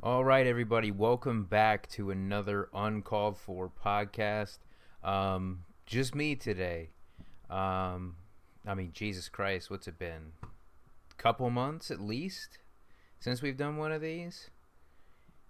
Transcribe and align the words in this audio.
All 0.00 0.24
right, 0.24 0.46
everybody, 0.46 0.92
welcome 0.92 1.42
back 1.42 1.88
to 1.88 2.12
another 2.12 2.68
uncalled 2.72 3.36
for 3.36 3.68
podcast. 3.84 4.58
Um, 5.02 5.64
just 5.86 6.14
me 6.14 6.36
today. 6.36 6.90
Um, 7.50 8.14
I 8.64 8.74
mean, 8.76 8.92
Jesus 8.92 9.28
Christ, 9.28 9.72
what's 9.72 9.88
it 9.88 9.98
been? 9.98 10.34
Couple 11.16 11.50
months 11.50 11.90
at 11.90 12.00
least 12.00 12.58
since 13.18 13.42
we've 13.42 13.56
done 13.56 13.76
one 13.76 13.90
of 13.90 14.00
these. 14.00 14.50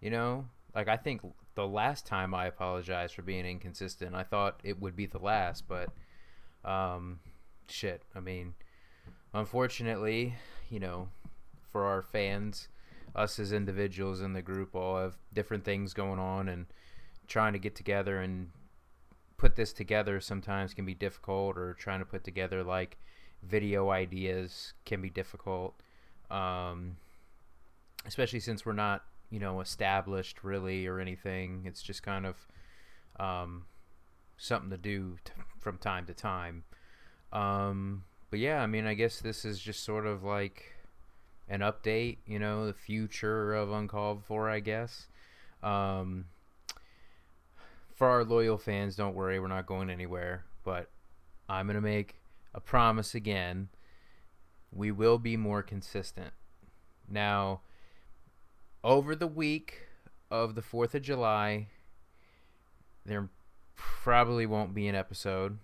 You 0.01 0.09
know, 0.09 0.47
like 0.75 0.89
I 0.89 0.97
think 0.97 1.21
the 1.55 1.67
last 1.67 2.07
time 2.07 2.33
I 2.33 2.47
apologized 2.47 3.15
for 3.15 3.23
being 3.23 3.45
inconsistent, 3.45 4.15
I 4.15 4.23
thought 4.23 4.61
it 4.65 4.81
would 4.81 4.97
be 4.97 5.05
the 5.05 5.19
last, 5.19 5.69
but 5.69 5.91
um, 6.65 7.21
shit. 7.69 8.03
I 8.15 8.21
mean, 8.21 8.55
unfortunately, 9.35 10.37
you 10.71 10.81
know, 10.81 11.11
for 11.71 11.85
our 11.85 12.01
fans 12.01 12.69
us 13.19 13.39
as 13.39 13.53
individuals 13.53 14.21
in 14.21 14.33
the 14.33 14.43
group 14.43 14.75
all 14.75 14.99
have 14.99 15.17
different 15.33 15.65
things 15.65 15.93
going 15.93 16.19
on 16.19 16.49
and 16.49 16.67
trying 17.27 17.53
to 17.53 17.59
get 17.59 17.75
together 17.75 18.21
and 18.21 18.51
put 19.37 19.57
this 19.57 19.73
together 19.73 20.21
sometimes 20.21 20.75
can 20.75 20.85
be 20.85 20.95
difficult 20.95 21.57
or 21.57 21.75
trying 21.75 21.99
to 21.99 22.05
put 22.05 22.25
together 22.25 22.63
like 22.63 22.97
video 23.43 23.91
ideas 23.91 24.73
can 24.85 25.01
be 25.01 25.11
difficult 25.11 25.75
um, 26.31 26.97
especially 28.07 28.41
since 28.41 28.65
we're 28.65 28.73
not 28.73 29.05
you 29.31 29.39
know 29.39 29.61
established 29.61 30.43
really 30.43 30.87
or 30.87 31.01
anything. 31.01 31.63
It's 31.65 31.83
just 31.83 32.03
kind 32.03 32.27
of 32.27 32.37
um, 33.19 33.65
something 34.37 34.71
to 34.71 34.79
do 34.79 35.17
t- 35.25 35.33
from 35.59 35.79
time 35.79 36.07
to 36.07 36.15
time. 36.15 36.65
Um, 37.33 38.05
but 38.31 38.39
yeah 38.39 38.63
i 38.63 38.67
mean 38.67 38.87
i 38.87 38.95
guess 38.95 39.21
this 39.21 39.45
is 39.45 39.59
just 39.59 39.83
sort 39.85 40.07
of 40.07 40.23
like 40.23 40.75
an 41.49 41.61
update, 41.61 42.19
you 42.27 42.39
know, 42.39 42.67
the 42.67 42.75
future 42.75 43.55
of 43.55 43.73
Uncalled 43.73 44.25
For, 44.25 44.49
I 44.51 44.61
guess. 44.61 45.07
Um, 45.63 46.27
for 47.95 48.07
our 48.07 48.25
loyal 48.25 48.59
fans, 48.59 48.97
don't 48.97 49.15
worry, 49.15 49.41
we're 49.41 49.49
not 49.49 49.67
going 49.67 49.91
anywhere. 49.91 50.45
But 50.65 50.91
I'm 51.49 51.67
going 51.67 51.77
to 51.77 51.81
make 51.81 52.17
a 52.55 52.61
promise 52.61 53.15
again. 53.15 53.69
We 54.71 54.93
will 54.93 55.19
be 55.19 55.37
more 55.37 55.63
consistent. 55.63 56.33
Now, 57.11 57.63
over 58.85 59.17
the 59.17 59.27
week 59.27 59.89
of 60.31 60.55
the 60.55 60.61
4th 60.61 60.95
of 60.95 61.03
July, 61.03 61.69
there 63.07 63.31
probably 63.75 64.45
won't 64.45 64.75
be 64.75 64.87
an 64.89 64.95
episode. 64.95 65.59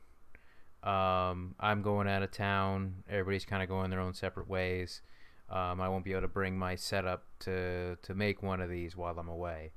Um, 0.83 1.55
I'm 1.61 1.83
going 1.83 2.09
out 2.09 2.23
of 2.23 2.31
town. 2.31 3.05
Everybody's 3.09 3.45
kind 3.45 3.63
of 3.63 3.69
going 3.69 3.91
their 3.91 4.01
own 4.01 4.15
separate 4.15 4.48
ways. 4.48 5.03
Um, 5.50 5.81
I 5.81 5.89
won't 5.89 6.05
be 6.05 6.12
able 6.12 6.23
to 6.23 6.28
bring 6.28 6.59
my 6.59 6.75
setup 6.75 7.25
to 7.41 7.97
to 8.03 8.14
make 8.14 8.42
one 8.42 8.61
of 8.61 8.70
these 8.70 8.97
while 8.97 9.19
I'm 9.19 9.28
away. 9.28 9.73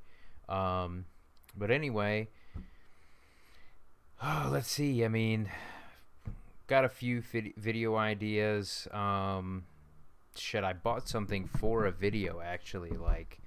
Um, 0.47 1.05
but 1.55 1.71
anyway, 1.71 2.29
oh, 4.23 4.47
let's 4.51 4.69
see. 4.69 5.03
I 5.03 5.07
mean, 5.07 5.49
got 6.67 6.85
a 6.85 6.89
few 6.89 7.21
vid- 7.21 7.53
video 7.57 7.95
ideas. 7.95 8.87
Um, 8.91 9.65
shit, 10.35 10.63
I 10.63 10.73
bought 10.73 11.09
something 11.09 11.47
for 11.47 11.85
a 11.85 11.91
video 11.91 12.41
actually. 12.41 12.91
Like, 12.91 13.39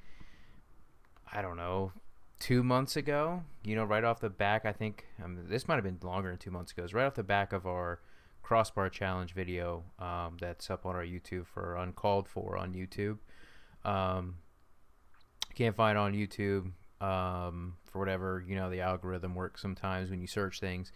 I 1.32 1.40
don't 1.42 1.56
know, 1.56 1.92
two 2.38 2.62
months 2.62 2.96
ago. 2.96 3.44
You 3.64 3.76
know, 3.76 3.84
right 3.84 4.04
off 4.04 4.20
the 4.20 4.30
back. 4.30 4.64
I 4.64 4.72
think 4.72 5.06
um, 5.24 5.38
this 5.48 5.68
might 5.68 5.76
have 5.76 5.84
been 5.84 5.98
longer 6.02 6.28
than 6.28 6.38
two 6.38 6.50
months 6.50 6.72
ago. 6.72 6.84
It's 6.84 6.94
right 6.94 7.06
off 7.06 7.14
the 7.14 7.22
back 7.22 7.52
of 7.52 7.66
our 7.66 8.00
crossbar 8.42 8.88
challenge 8.88 9.34
video 9.34 9.84
um, 9.98 10.36
that's 10.40 10.70
up 10.70 10.86
on 10.86 10.96
our 10.96 11.04
YouTube 11.04 11.46
for 11.46 11.76
uncalled 11.76 12.28
for 12.28 12.56
on 12.56 12.74
YouTube. 12.74 13.18
Um, 13.84 14.36
can't 15.54 15.76
find 15.76 15.98
on 15.98 16.12
YouTube 16.14 16.72
um, 17.00 17.74
for 17.90 17.98
whatever 17.98 18.44
you 18.46 18.54
know 18.54 18.70
the 18.70 18.80
algorithm 18.80 19.34
works 19.34 19.62
sometimes 19.62 20.10
when 20.10 20.20
you 20.20 20.26
search 20.26 20.60
things. 20.60 20.92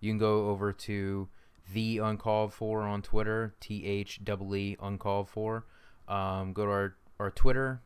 You 0.00 0.10
can 0.10 0.18
go 0.18 0.48
over 0.48 0.72
to 0.72 1.28
the 1.72 1.98
uncalled 1.98 2.52
for 2.52 2.82
on 2.82 3.02
Twitter, 3.02 3.54
T 3.60 3.84
H 3.84 4.20
E 4.26 4.76
uncalled 4.80 5.28
for. 5.28 5.64
Um, 6.08 6.52
go 6.52 6.64
to 6.64 6.70
our 6.70 6.96
our 7.18 7.30
Twitter. 7.30 7.80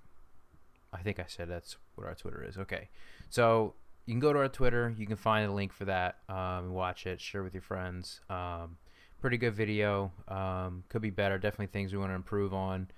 I 0.93 0.99
think 1.03 1.21
I 1.21 1.25
said 1.27 1.49
that's 1.49 1.77
what 1.95 2.07
our 2.07 2.15
Twitter 2.15 2.43
is. 2.43 2.57
Okay, 2.57 2.89
so 3.29 3.75
you 4.07 4.15
can 4.15 4.21
go 4.21 4.33
to 4.33 4.39
our 4.39 4.49
Twitter. 4.49 4.95
You 4.97 5.07
can 5.07 5.17
find 5.17 5.49
a 5.49 5.53
link 5.53 5.73
for 5.73 5.85
that. 5.85 6.17
Um, 6.29 6.73
watch 6.73 7.07
it, 7.07 7.21
share 7.21 7.43
with 7.43 7.55
your 7.55 7.63
friends. 7.63 8.21
Um, 8.31 8.79
pretty 9.21 9.37
good 9.37 9.55
video. 9.55 10.13
Um, 10.29 10.85
could 10.89 11.03
be 11.03 11.11
better. 11.11 11.39
Definitely 11.39 11.69
things 11.69 11.93
we 11.93 11.99
want 11.99 12.11
to 12.11 12.17
improve 12.17 12.55
on. 12.55 12.89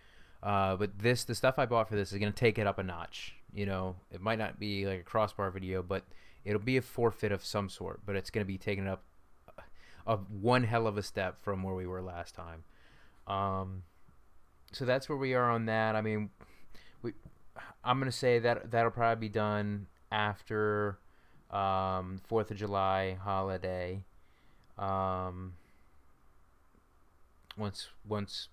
Uh, 0.43 0.77
but 0.77 0.99
this, 0.99 1.25
the 1.25 1.35
stuff 1.35 1.59
I 1.59 1.67
bought 1.67 1.89
for 1.89 1.97
this 1.97 2.13
is 2.13 2.19
going 2.19 2.33
to 2.33 2.39
take 2.39 2.59
it 2.59 2.67
up 2.67 2.79
a 2.79 2.83
notch. 2.83 3.35
You 3.53 3.67
know, 3.67 3.97
it 4.11 4.21
might 4.21 4.39
not 4.39 4.59
be 4.59 4.87
like 4.87 5.01
a 5.01 5.03
crossbar 5.03 5.51
video, 5.51 5.83
but 5.83 6.05
it'll 6.45 6.61
be 6.61 6.77
a 6.77 6.83
forfeit 6.83 7.33
of 7.33 7.45
some 7.45 7.69
sort. 7.69 8.01
But 8.07 8.17
it's 8.17 8.31
going 8.31 8.45
to 8.45 8.49
be 8.49 8.59
taken 8.59 8.87
up 8.87 9.03
a, 9.59 10.15
a 10.15 10.17
one 10.17 10.65
hell 10.65 10.87
of 10.87 10.97
a 10.97 11.03
step 11.03 11.41
from 11.43 11.63
where 11.63 11.75
we 11.75 11.87
were 11.87 12.03
last 12.03 12.35
time. 12.35 12.65
Um, 13.27 13.83
so 14.73 14.85
that's 14.85 15.09
where 15.09 15.19
we 15.19 15.35
are 15.35 15.51
on 15.51 15.67
that. 15.67 15.97
I 15.97 16.01
mean, 16.01 16.31
we, 17.03 17.13
I'm 17.85 17.99
going 17.99 18.11
to 18.11 18.17
say 18.17 18.39
that 18.39 18.71
that'll 18.71 18.91
probably 18.91 19.29
be 19.29 19.33
done 19.33 19.87
after 20.13 20.99
um, 21.51 22.21
Fourth 22.25 22.51
of 22.51 22.57
July 22.57 23.19
holiday. 23.23 24.05
Um, 24.79 25.55
once 27.57 27.89
once 28.07 28.49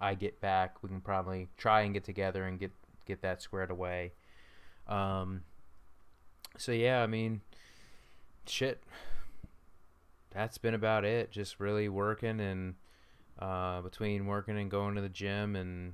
I 0.00 0.14
get 0.14 0.40
back, 0.40 0.82
we 0.82 0.88
can 0.88 1.00
probably 1.00 1.48
try 1.56 1.82
and 1.82 1.94
get 1.94 2.04
together 2.04 2.44
and 2.44 2.58
get 2.58 2.72
get 3.06 3.22
that 3.22 3.42
squared 3.42 3.70
away. 3.70 4.12
Um, 4.88 5.42
so 6.56 6.72
yeah, 6.72 7.02
I 7.02 7.06
mean, 7.06 7.40
shit. 8.46 8.82
That's 10.30 10.58
been 10.58 10.74
about 10.74 11.04
it. 11.04 11.30
Just 11.30 11.60
really 11.60 11.88
working 11.88 12.40
and 12.40 12.74
uh, 13.38 13.82
between 13.82 14.26
working 14.26 14.58
and 14.58 14.70
going 14.70 14.94
to 14.94 15.00
the 15.02 15.08
gym 15.08 15.56
and 15.56 15.92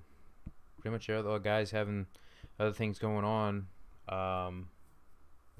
pretty 0.80 0.92
much 0.92 1.10
other 1.10 1.38
guys 1.38 1.70
having 1.70 2.06
other 2.58 2.72
things 2.72 2.98
going 2.98 3.24
on. 3.24 3.66
Um, 4.08 4.68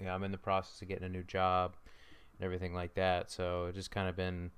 yeah, 0.00 0.15
I'm 0.15 0.22
in 0.22 0.31
the 0.31 0.38
process 0.38 0.81
of 0.81 0.88
getting 0.88 1.04
a 1.04 1.09
new 1.09 1.25
job 1.25 1.75
and 2.38 2.44
everything 2.44 2.72
like 2.72 2.94
that. 2.94 3.31
So 3.31 3.66
it 3.66 3.75
just 3.75 3.91
kind 3.91 4.09
of 4.09 4.16
been 4.16 4.53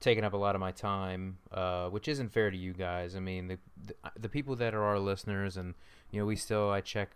taking 0.00 0.24
up 0.24 0.32
a 0.32 0.36
lot 0.36 0.54
of 0.54 0.60
my 0.60 0.72
time, 0.72 1.38
uh, 1.52 1.88
which 1.88 2.08
isn't 2.08 2.32
fair 2.32 2.50
to 2.50 2.56
you 2.56 2.72
guys. 2.72 3.16
I 3.16 3.20
mean, 3.20 3.48
the, 3.48 3.58
the, 3.86 3.94
the 4.20 4.28
people 4.28 4.56
that 4.56 4.74
are 4.74 4.84
our 4.84 4.98
listeners, 4.98 5.56
and 5.56 5.74
you 6.10 6.20
know, 6.20 6.26
we 6.26 6.36
still 6.36 6.70
I 6.70 6.80
check 6.80 7.10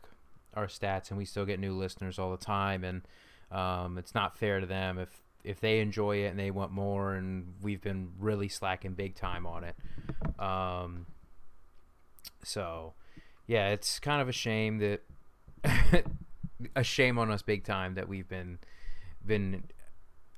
our 0.55 0.67
stats, 0.67 1.11
and 1.11 1.19
we 1.19 1.25
still 1.25 1.45
get 1.45 1.61
new 1.61 1.73
listeners 1.73 2.19
all 2.19 2.31
the 2.31 2.45
time, 2.45 2.85
and 2.85 3.03
um, 3.51 3.99
it's 3.99 4.15
not 4.15 4.37
fair 4.37 4.61
to 4.61 4.67
them 4.67 4.99
if 4.99 5.23
if 5.43 5.61
they 5.61 5.81
enjoy 5.81 6.19
it 6.19 6.27
and 6.27 6.39
they 6.39 6.51
want 6.51 6.73
more, 6.73 7.15
and 7.15 7.55
we've 7.63 7.81
been 7.81 8.11
really 8.19 8.49
slacking 8.49 8.93
big 8.93 9.15
time 9.15 9.47
on 9.47 9.65
it. 9.65 9.77
Um, 10.39 11.07
so, 12.43 12.95
yeah, 13.47 13.69
it's 13.71 13.99
kind 13.99 14.21
of 14.21 14.29
a 14.29 14.33
shame 14.33 14.79
that 14.79 15.03
a 16.77 16.85
shame 16.85 17.19
on 17.19 17.31
us 17.31 17.43
big 17.43 17.65
time 17.65 17.95
that 17.95 18.09
we've 18.09 18.29
been 18.29 18.59
been 19.27 19.65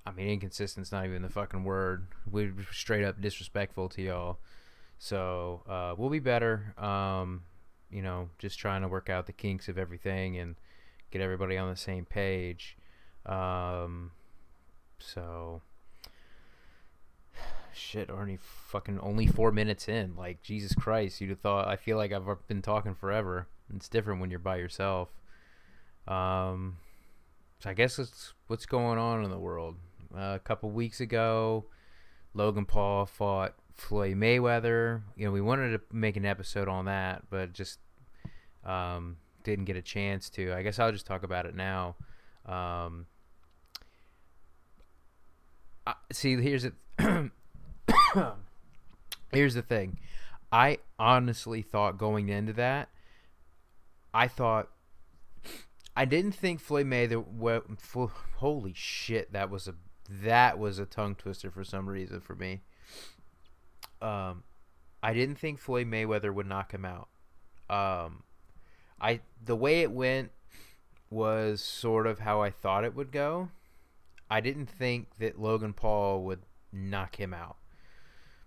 I 0.05 0.11
mean, 0.11 0.29
inconsistent's 0.29 0.91
not 0.91 1.07
even 1.07 1.23
the 1.23 1.29
fucking 1.29 1.65
word. 1.65 2.09
We're 2.29 2.53
straight 2.73 3.05
up 3.05 3.21
disrespectful 3.21 3.89
to 3.91 4.03
y'all. 4.03 4.39
So 4.99 5.63
uh, 5.69 5.95
we'll 5.97 6.11
be 6.11 6.19
better. 6.19 6.75
Um, 6.77 7.43
you 7.91 8.03
know, 8.03 8.31
just 8.39 8.59
trying 8.59 8.83
to 8.83 8.89
work 8.89 9.11
out 9.11 9.27
the 9.27 9.33
kinks 9.33 9.69
of 9.69 9.79
everything 9.79 10.39
and 10.39 10.57
get 11.11 11.21
everybody 11.21 11.57
on 11.57 11.71
the 11.71 11.77
same 11.77 12.05
page. 12.05 12.77
Um, 13.27 14.11
so 14.99 15.61
shit, 17.75 18.11
already 18.11 18.39
fucking 18.41 18.99
only 19.01 19.27
four 19.27 19.53
minutes 19.53 19.89
in. 19.89 20.17
Like 20.17 20.43
Jesus 20.43 20.75
Christ, 20.75 21.21
you'd 21.21 21.31
have 21.31 21.41
thought. 21.41 21.69
I 21.69 21.77
feel 21.77 21.97
like 21.97 22.13
I've 22.13 22.27
been 22.49 22.63
talking 22.63 22.95
forever. 22.95 23.47
It's 23.75 23.89
different 23.89 24.21
when 24.21 24.31
you're 24.31 24.39
by 24.39 24.57
yourself. 24.57 25.11
Um, 26.09 26.79
so 27.61 27.71
I 27.71 27.75
guess 27.75 27.99
it's 27.99 28.35
what's 28.49 28.67
going 28.67 28.99
on 28.99 29.25
in 29.25 29.31
the 29.31 29.39
world. 29.39 29.77
A 30.17 30.41
couple 30.43 30.71
weeks 30.71 31.01
ago, 31.01 31.67
Logan 32.35 32.67
Paul 32.67 33.07
fought 33.07 33.55
Floyd 33.75 34.17
Mayweather. 34.17 35.03
You 35.17 35.27
know, 35.27 35.33
we 35.33 35.41
wanted 35.41 35.71
to 35.73 35.81
make 35.95 36.17
an 36.17 36.27
episode 36.27 36.69
on 36.69 36.85
that, 36.87 37.23
but 37.31 37.53
just 37.53 37.79
um, 38.65 39.17
didn't 39.45 39.65
get 39.65 39.77
a 39.77 39.83
chance 39.83 40.29
to. 40.31 40.53
I 40.53 40.63
guess 40.63 40.79
I'll 40.79 40.93
just 40.93 41.07
talk 41.07 41.23
about 41.23 41.47
it 41.47 41.55
now. 41.55 41.97
Um, 42.47 43.07
I, 45.87 45.95
see, 46.13 46.37
here's 46.37 46.65
it. 46.65 46.75
here's 49.33 49.55
the 49.55 49.63
thing. 49.63 49.99
I 50.51 50.79
honestly 50.99 51.63
thought 51.63 51.97
going 51.97 52.29
into 52.29 52.53
that, 52.55 52.91
I 54.13 54.29
thought 54.29 54.69
I 55.97 56.05
didn't 56.05 56.33
think 56.33 56.61
Floyd 56.61 56.87
Mayweather. 56.87 58.11
Holy 58.37 58.73
shit, 58.75 59.33
that 59.33 59.51
was 59.51 59.67
a 59.67 59.75
that 60.21 60.59
was 60.59 60.79
a 60.79 60.87
tongue 60.87 61.15
twister 61.15 61.51
for 61.51 61.65
some 61.65 61.89
reason 61.89 62.21
for 62.21 62.35
me. 62.35 62.61
Um, 64.01 64.43
I 65.03 65.15
didn't 65.15 65.37
think 65.37 65.59
Floyd 65.59 65.87
Mayweather 65.87 66.33
would 66.35 66.47
knock 66.47 66.73
him 66.73 66.85
out. 66.85 67.09
Um, 67.71 68.25
I 69.01 69.21
the 69.45 69.57
way 69.57 69.81
it 69.81 69.91
went 69.91 70.31
was 71.11 71.61
sort 71.61 72.07
of 72.07 72.21
how 72.21 72.43
I 72.43 72.51
thought 72.51 72.85
it 72.85 72.95
would 72.95 73.13
go. 73.13 73.49
I 74.31 74.41
didn't 74.41 74.67
think 74.67 75.09
that 75.19 75.41
Logan 75.41 75.73
Paul 75.73 76.25
would 76.25 76.41
knock 76.73 77.17
him 77.17 77.35
out. 77.35 77.57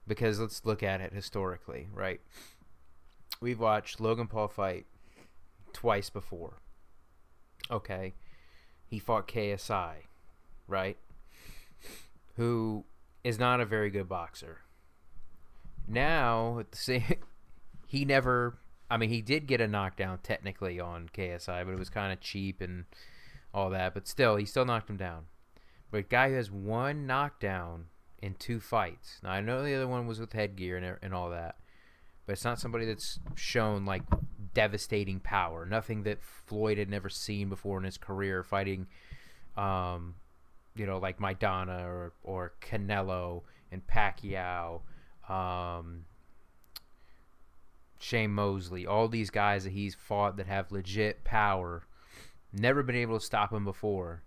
Because 0.07 0.39
let's 0.39 0.65
look 0.65 0.83
at 0.83 1.01
it 1.01 1.13
historically, 1.13 1.88
right? 1.94 2.21
We've 3.41 3.59
watched 3.59 4.00
Logan 4.00 4.27
Paul 4.27 4.47
fight 4.47 4.85
twice 5.73 6.09
before. 6.09 6.59
Okay. 7.69 8.13
He 8.88 9.00
fought 9.00 9.27
KSI, 9.27 9.95
right? 10.67 10.97
Who 12.36 12.86
is 13.24 13.40
not 13.40 13.60
a 13.60 13.66
very 13.66 13.90
good 13.90 14.08
boxer. 14.08 14.60
Now, 15.88 16.64
same 16.72 17.04
he 17.88 18.06
never 18.06 18.58
I 18.90 18.98
mean, 18.98 19.10
he 19.10 19.22
did 19.22 19.48
get 19.48 19.62
a 19.62 19.68
knockdown 19.68 20.20
technically 20.22 20.80
on 20.80 21.10
KSI, 21.10 21.66
but 21.66 21.72
it 21.72 21.80
was 21.80 21.90
kind 21.90 22.14
of 22.14 22.22
cheap 22.22 22.62
and 22.62 22.86
all 23.54 23.72
that. 23.72 23.94
But 23.94 24.08
still, 24.08 24.36
he 24.36 24.46
still 24.46 24.66
knocked 24.66 24.90
him 24.90 24.98
down. 24.98 25.26
But 25.92 25.98
a 25.98 26.04
guy 26.04 26.30
who 26.30 26.36
has 26.36 26.52
one 26.52 27.08
knockdown 27.08 27.86
in 28.22 28.36
two 28.36 28.60
fights. 28.60 29.20
Now, 29.24 29.32
I 29.32 29.42
know 29.42 29.64
the 29.64 29.74
other 29.74 29.88
one 29.88 30.08
was 30.08 30.20
with 30.20 30.34
headgear 30.34 30.78
and, 30.78 30.98
and 31.02 31.14
all 31.14 31.30
that, 31.32 31.56
but 32.26 32.34
it's 32.34 32.46
not 32.46 32.60
somebody 32.60 32.86
that's 32.86 33.20
shown 33.34 33.86
like 33.86 34.04
devastating 34.54 35.20
power. 35.20 35.66
Nothing 35.66 36.04
that 36.04 36.22
Floyd 36.22 36.78
had 36.78 36.90
never 36.90 37.10
seen 37.10 37.50
before 37.50 37.78
in 37.80 37.86
his 37.86 37.98
career 37.98 38.44
fighting, 38.44 38.88
um, 39.58 40.16
you 40.75 40.86
know, 40.86 40.98
like 40.98 41.19
Maidana 41.19 41.86
or, 41.86 42.13
or 42.24 42.54
Canelo 42.62 43.44
and 43.72 43.86
Pacquiao. 43.88 44.81
Um, 45.30 46.06
Shane 48.00 48.31
Mosley, 48.31 48.86
all 48.86 49.07
these 49.07 49.30
guys 49.30 49.63
that 49.63 49.74
he's 49.74 49.95
fought 49.95 50.38
that 50.38 50.48
have 50.48 50.72
legit 50.72 51.24
power, 51.24 51.83
never 52.54 52.83
been 52.83 52.95
able 52.95 53.19
to 53.19 53.25
stop 53.25 53.51
him 53.51 53.66
before, 53.66 54.22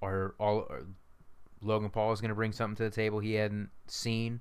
or 0.00 0.34
all 0.38 0.66
or 0.68 0.86
Logan 1.60 1.90
Paul 1.90 2.12
is 2.12 2.20
going 2.20 2.28
to 2.28 2.34
bring 2.34 2.52
something 2.52 2.76
to 2.76 2.84
the 2.84 2.94
table 2.94 3.18
he 3.18 3.34
hadn't 3.34 3.70
seen. 3.86 4.40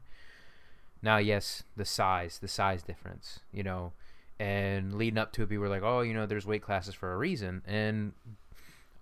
Now, 1.01 1.17
yes, 1.17 1.63
the 1.75 1.85
size, 1.85 2.39
the 2.39 2.47
size 2.47 2.83
difference, 2.83 3.39
you 3.51 3.63
know, 3.63 3.93
and 4.39 4.93
leading 4.93 5.17
up 5.17 5.31
to 5.33 5.43
it, 5.43 5.49
people 5.49 5.63
were 5.63 5.69
like, 5.69 5.83
"Oh, 5.83 6.01
you 6.01 6.13
know, 6.13 6.25
there's 6.25 6.45
weight 6.45 6.61
classes 6.61 6.93
for 6.93 7.13
a 7.13 7.17
reason," 7.17 7.61
and 7.65 8.13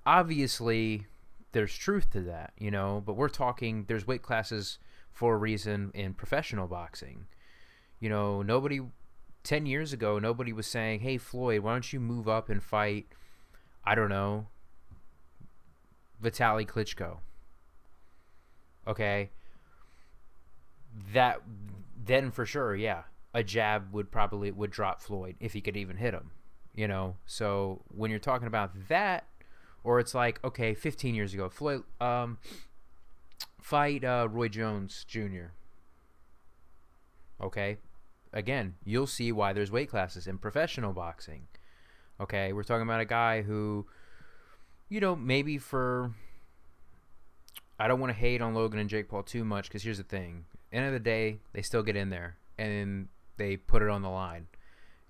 obviously, 0.05 1.07
there's 1.51 1.75
truth 1.75 2.09
to 2.11 2.21
that, 2.21 2.53
you 2.57 2.71
know. 2.71 3.01
But 3.05 3.15
we're 3.15 3.29
talking 3.29 3.85
there's 3.87 4.07
weight 4.07 4.21
classes 4.21 4.79
for 5.11 5.35
a 5.35 5.37
reason 5.37 5.91
in 5.93 6.13
professional 6.13 6.67
boxing. 6.67 7.25
You 7.99 8.09
know, 8.09 8.41
nobody 8.41 8.81
10 9.43 9.65
years 9.65 9.93
ago, 9.93 10.19
nobody 10.19 10.53
was 10.53 10.67
saying, 10.67 11.01
hey, 11.01 11.17
Floyd, 11.17 11.61
why 11.61 11.73
don't 11.73 11.91
you 11.91 11.99
move 11.99 12.27
up 12.27 12.49
and 12.49 12.61
fight, 12.61 13.07
I 13.83 13.95
don't 13.95 14.09
know, 14.09 14.47
Vitali 16.19 16.65
Klitschko? 16.65 17.17
Okay. 18.87 19.31
That, 21.13 21.41
then 22.03 22.31
for 22.31 22.45
sure, 22.45 22.75
yeah, 22.75 23.03
a 23.33 23.43
jab 23.43 23.93
would 23.93 24.11
probably, 24.11 24.51
would 24.51 24.71
drop 24.71 25.01
Floyd 25.01 25.35
if 25.39 25.53
he 25.53 25.61
could 25.61 25.77
even 25.77 25.97
hit 25.97 26.13
him, 26.13 26.31
you 26.75 26.87
know? 26.87 27.15
So 27.25 27.81
when 27.89 28.11
you're 28.11 28.19
talking 28.19 28.47
about 28.47 28.71
that, 28.89 29.25
or 29.83 29.99
it's 29.99 30.13
like, 30.13 30.39
okay, 30.43 30.73
15 30.73 31.15
years 31.15 31.33
ago, 31.33 31.49
Floyd, 31.49 31.83
um, 31.99 32.37
fight 33.59 34.03
uh, 34.03 34.27
Roy 34.29 34.47
Jones 34.47 35.05
Jr. 35.07 35.53
Okay, 37.41 37.77
again, 38.33 38.75
you'll 38.85 39.07
see 39.07 39.31
why 39.31 39.53
there's 39.53 39.71
weight 39.71 39.89
classes 39.89 40.27
in 40.27 40.37
professional 40.37 40.93
boxing. 40.93 41.47
Okay, 42.19 42.53
we're 42.53 42.63
talking 42.63 42.83
about 42.83 43.01
a 43.01 43.05
guy 43.05 43.41
who, 43.41 43.87
you 44.89 44.99
know, 44.99 45.15
maybe 45.15 45.57
for. 45.57 46.11
I 47.79 47.87
don't 47.87 47.99
want 47.99 48.11
to 48.11 48.19
hate 48.19 48.41
on 48.41 48.53
Logan 48.53 48.79
and 48.79 48.89
Jake 48.89 49.09
Paul 49.09 49.23
too 49.23 49.43
much 49.43 49.67
because 49.67 49.81
here's 49.81 49.97
the 49.97 50.03
thing: 50.03 50.45
end 50.71 50.85
of 50.85 50.93
the 50.93 50.99
day, 50.99 51.39
they 51.53 51.63
still 51.63 51.81
get 51.81 51.95
in 51.95 52.11
there 52.11 52.37
and 52.59 53.07
they 53.37 53.57
put 53.57 53.81
it 53.81 53.89
on 53.89 54.03
the 54.03 54.09
line, 54.09 54.45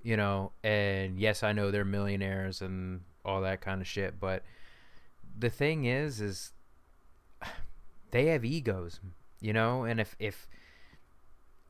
you 0.04 0.16
know. 0.16 0.54
And 0.64 1.20
yes, 1.20 1.44
I 1.44 1.52
know 1.52 1.70
they're 1.70 1.84
millionaires 1.84 2.62
and 2.62 3.02
all 3.26 3.42
that 3.42 3.60
kind 3.60 3.82
of 3.82 3.88
shit, 3.88 4.20
but 4.20 4.44
the 5.38 5.50
thing 5.50 5.86
is, 5.86 6.22
is 6.22 6.54
they 8.12 8.28
have 8.28 8.46
egos, 8.46 9.00
you 9.40 9.54
know. 9.54 9.84
And 9.84 10.00
if 10.00 10.16
if 10.20 10.48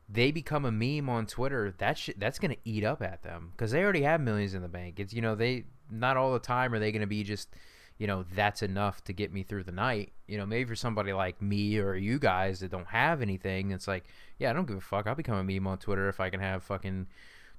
they 0.10 0.32
become 0.32 0.66
a 0.66 0.72
meme 0.72 1.10
on 1.10 1.26
Twitter, 1.26 1.74
that 1.78 1.98
sh- 1.98 2.10
that's 2.18 2.40
to 2.52 2.70
eat 2.70 2.84
up 2.84 3.02
at 3.02 3.24
them 3.24 3.52
because 3.52 3.72
they 3.72 3.84
already 3.84 4.02
have 4.02 4.20
millions 4.20 4.54
in 4.54 4.62
the 4.62 4.68
bank. 4.68 5.00
It's 5.00 5.14
you 5.14 5.22
know 5.22 5.36
they 5.36 5.66
not 5.90 6.18
all 6.18 6.34
the 6.34 6.40
time 6.40 6.74
are 6.74 6.80
they 6.80 6.92
to 7.02 7.08
be 7.08 7.24
just 7.24 7.50
you 7.98 8.08
know 8.08 8.26
that's 8.34 8.62
enough 8.62 9.04
to 9.06 9.14
get 9.14 9.32
me 9.32 9.44
through 9.44 9.64
the 9.64 9.72
night. 9.72 10.12
You 10.28 10.38
know 10.38 10.46
maybe 10.46 10.68
for 10.68 10.76
somebody 10.76 11.14
like 11.14 11.42
me 11.42 11.78
or 11.78 11.96
you 11.96 12.20
guys 12.20 12.60
that 12.60 12.72
don't 12.72 12.88
have 12.88 13.22
anything, 13.22 13.72
it's 13.72 13.88
like 13.88 14.06
yeah 14.38 14.50
I 14.50 14.54
don't 14.54 14.68
give 14.68 14.78
a 14.78 14.82
fuck. 14.82 15.08
I'll 15.08 15.16
become 15.16 15.38
a 15.38 15.44
meme 15.44 15.68
on 15.68 15.78
Twitter 15.78 16.10
if 16.10 16.20
I 16.20 16.30
can 16.30 16.40
have 16.42 16.64
fucking 16.64 17.08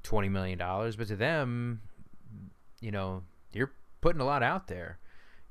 twenty 0.03 0.29
million 0.29 0.59
dollars. 0.59 0.97
But 0.97 1.09
to 1.09 1.17
them, 1.17 1.81
you 2.81 2.91
know 2.91 3.23
you're 3.53 3.73
putting 4.03 4.21
a 4.21 4.27
lot 4.27 4.43
out 4.43 4.67
there, 4.67 4.99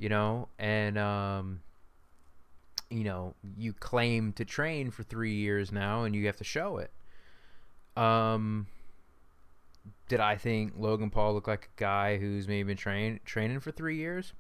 you 0.02 0.10
know, 0.10 0.48
and 0.58 0.98
um, 0.98 1.62
you 2.90 3.04
know, 3.04 3.36
you 3.56 3.72
claim 3.72 4.34
to 4.34 4.44
train 4.44 4.90
for 4.90 5.04
three 5.04 5.36
years 5.36 5.72
now 5.72 6.06
and 6.06 6.16
you 6.16 6.26
have 6.26 6.38
to 6.38 6.44
show 6.44 6.78
it. 6.80 6.92
Um, 7.96 8.66
did 10.08 10.20
I 10.20 10.38
think 10.38 10.74
Logan 10.76 11.12
Paul 11.12 11.36
looked 11.36 11.48
like 11.48 11.70
a 11.78 11.80
guy 11.80 12.18
who's 12.18 12.48
maybe 12.48 12.64
been 12.64 12.78
train, 12.78 13.20
training 13.26 13.60
for 13.60 13.70
three 13.70 13.98
years? 13.98 14.34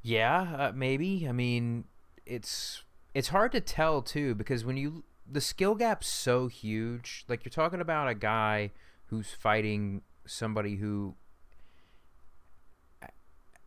Yeah, 0.00 0.56
uh, 0.58 0.72
maybe. 0.74 1.26
I 1.28 1.32
mean, 1.32 1.84
it's 2.24 2.84
it's 3.12 3.28
hard 3.28 3.52
to 3.52 3.60
tell 3.60 4.00
too 4.00 4.34
because 4.34 4.64
when 4.64 4.78
you 4.78 5.04
the 5.30 5.42
skill 5.42 5.74
gap's 5.74 6.06
so 6.06 6.46
huge. 6.46 7.26
Like 7.28 7.44
you're 7.44 7.50
talking 7.50 7.82
about 7.82 8.08
a 8.08 8.14
guy 8.14 8.70
who's 9.06 9.32
fighting 9.32 10.00
somebody 10.24 10.76
who 10.76 11.16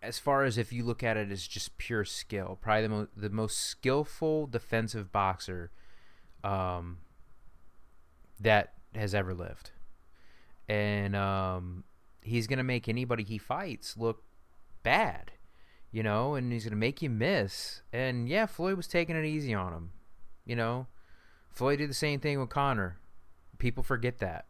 as 0.01 0.17
far 0.17 0.43
as 0.43 0.57
if 0.57 0.71
you 0.71 0.83
look 0.83 1.03
at 1.03 1.17
it 1.17 1.31
as 1.31 1.45
just 1.45 1.77
pure 1.77 2.05
skill, 2.05 2.57
probably 2.61 2.83
the, 2.83 2.89
mo- 2.89 3.07
the 3.15 3.29
most 3.29 3.57
skillful 3.57 4.47
defensive 4.47 5.11
boxer 5.11 5.71
um, 6.43 6.99
that 8.39 8.73
has 8.95 9.13
ever 9.13 9.33
lived. 9.33 9.71
And 10.67 11.15
um, 11.15 11.83
he's 12.21 12.47
going 12.47 12.57
to 12.57 12.63
make 12.63 12.87
anybody 12.87 13.23
he 13.23 13.37
fights 13.37 13.97
look 13.97 14.23
bad, 14.83 15.31
you 15.91 16.03
know, 16.03 16.35
and 16.35 16.51
he's 16.51 16.63
going 16.63 16.71
to 16.71 16.77
make 16.77 17.01
you 17.01 17.09
miss. 17.09 17.81
And 17.91 18.29
yeah, 18.29 18.45
Floyd 18.45 18.77
was 18.77 18.87
taking 18.87 19.15
it 19.15 19.25
easy 19.25 19.53
on 19.53 19.73
him, 19.73 19.91
you 20.45 20.55
know. 20.55 20.87
Floyd 21.49 21.79
did 21.79 21.89
the 21.89 21.95
same 21.95 22.19
thing 22.19 22.39
with 22.39 22.49
Conor. 22.49 22.97
People 23.57 23.83
forget 23.83 24.19
that. 24.19 24.45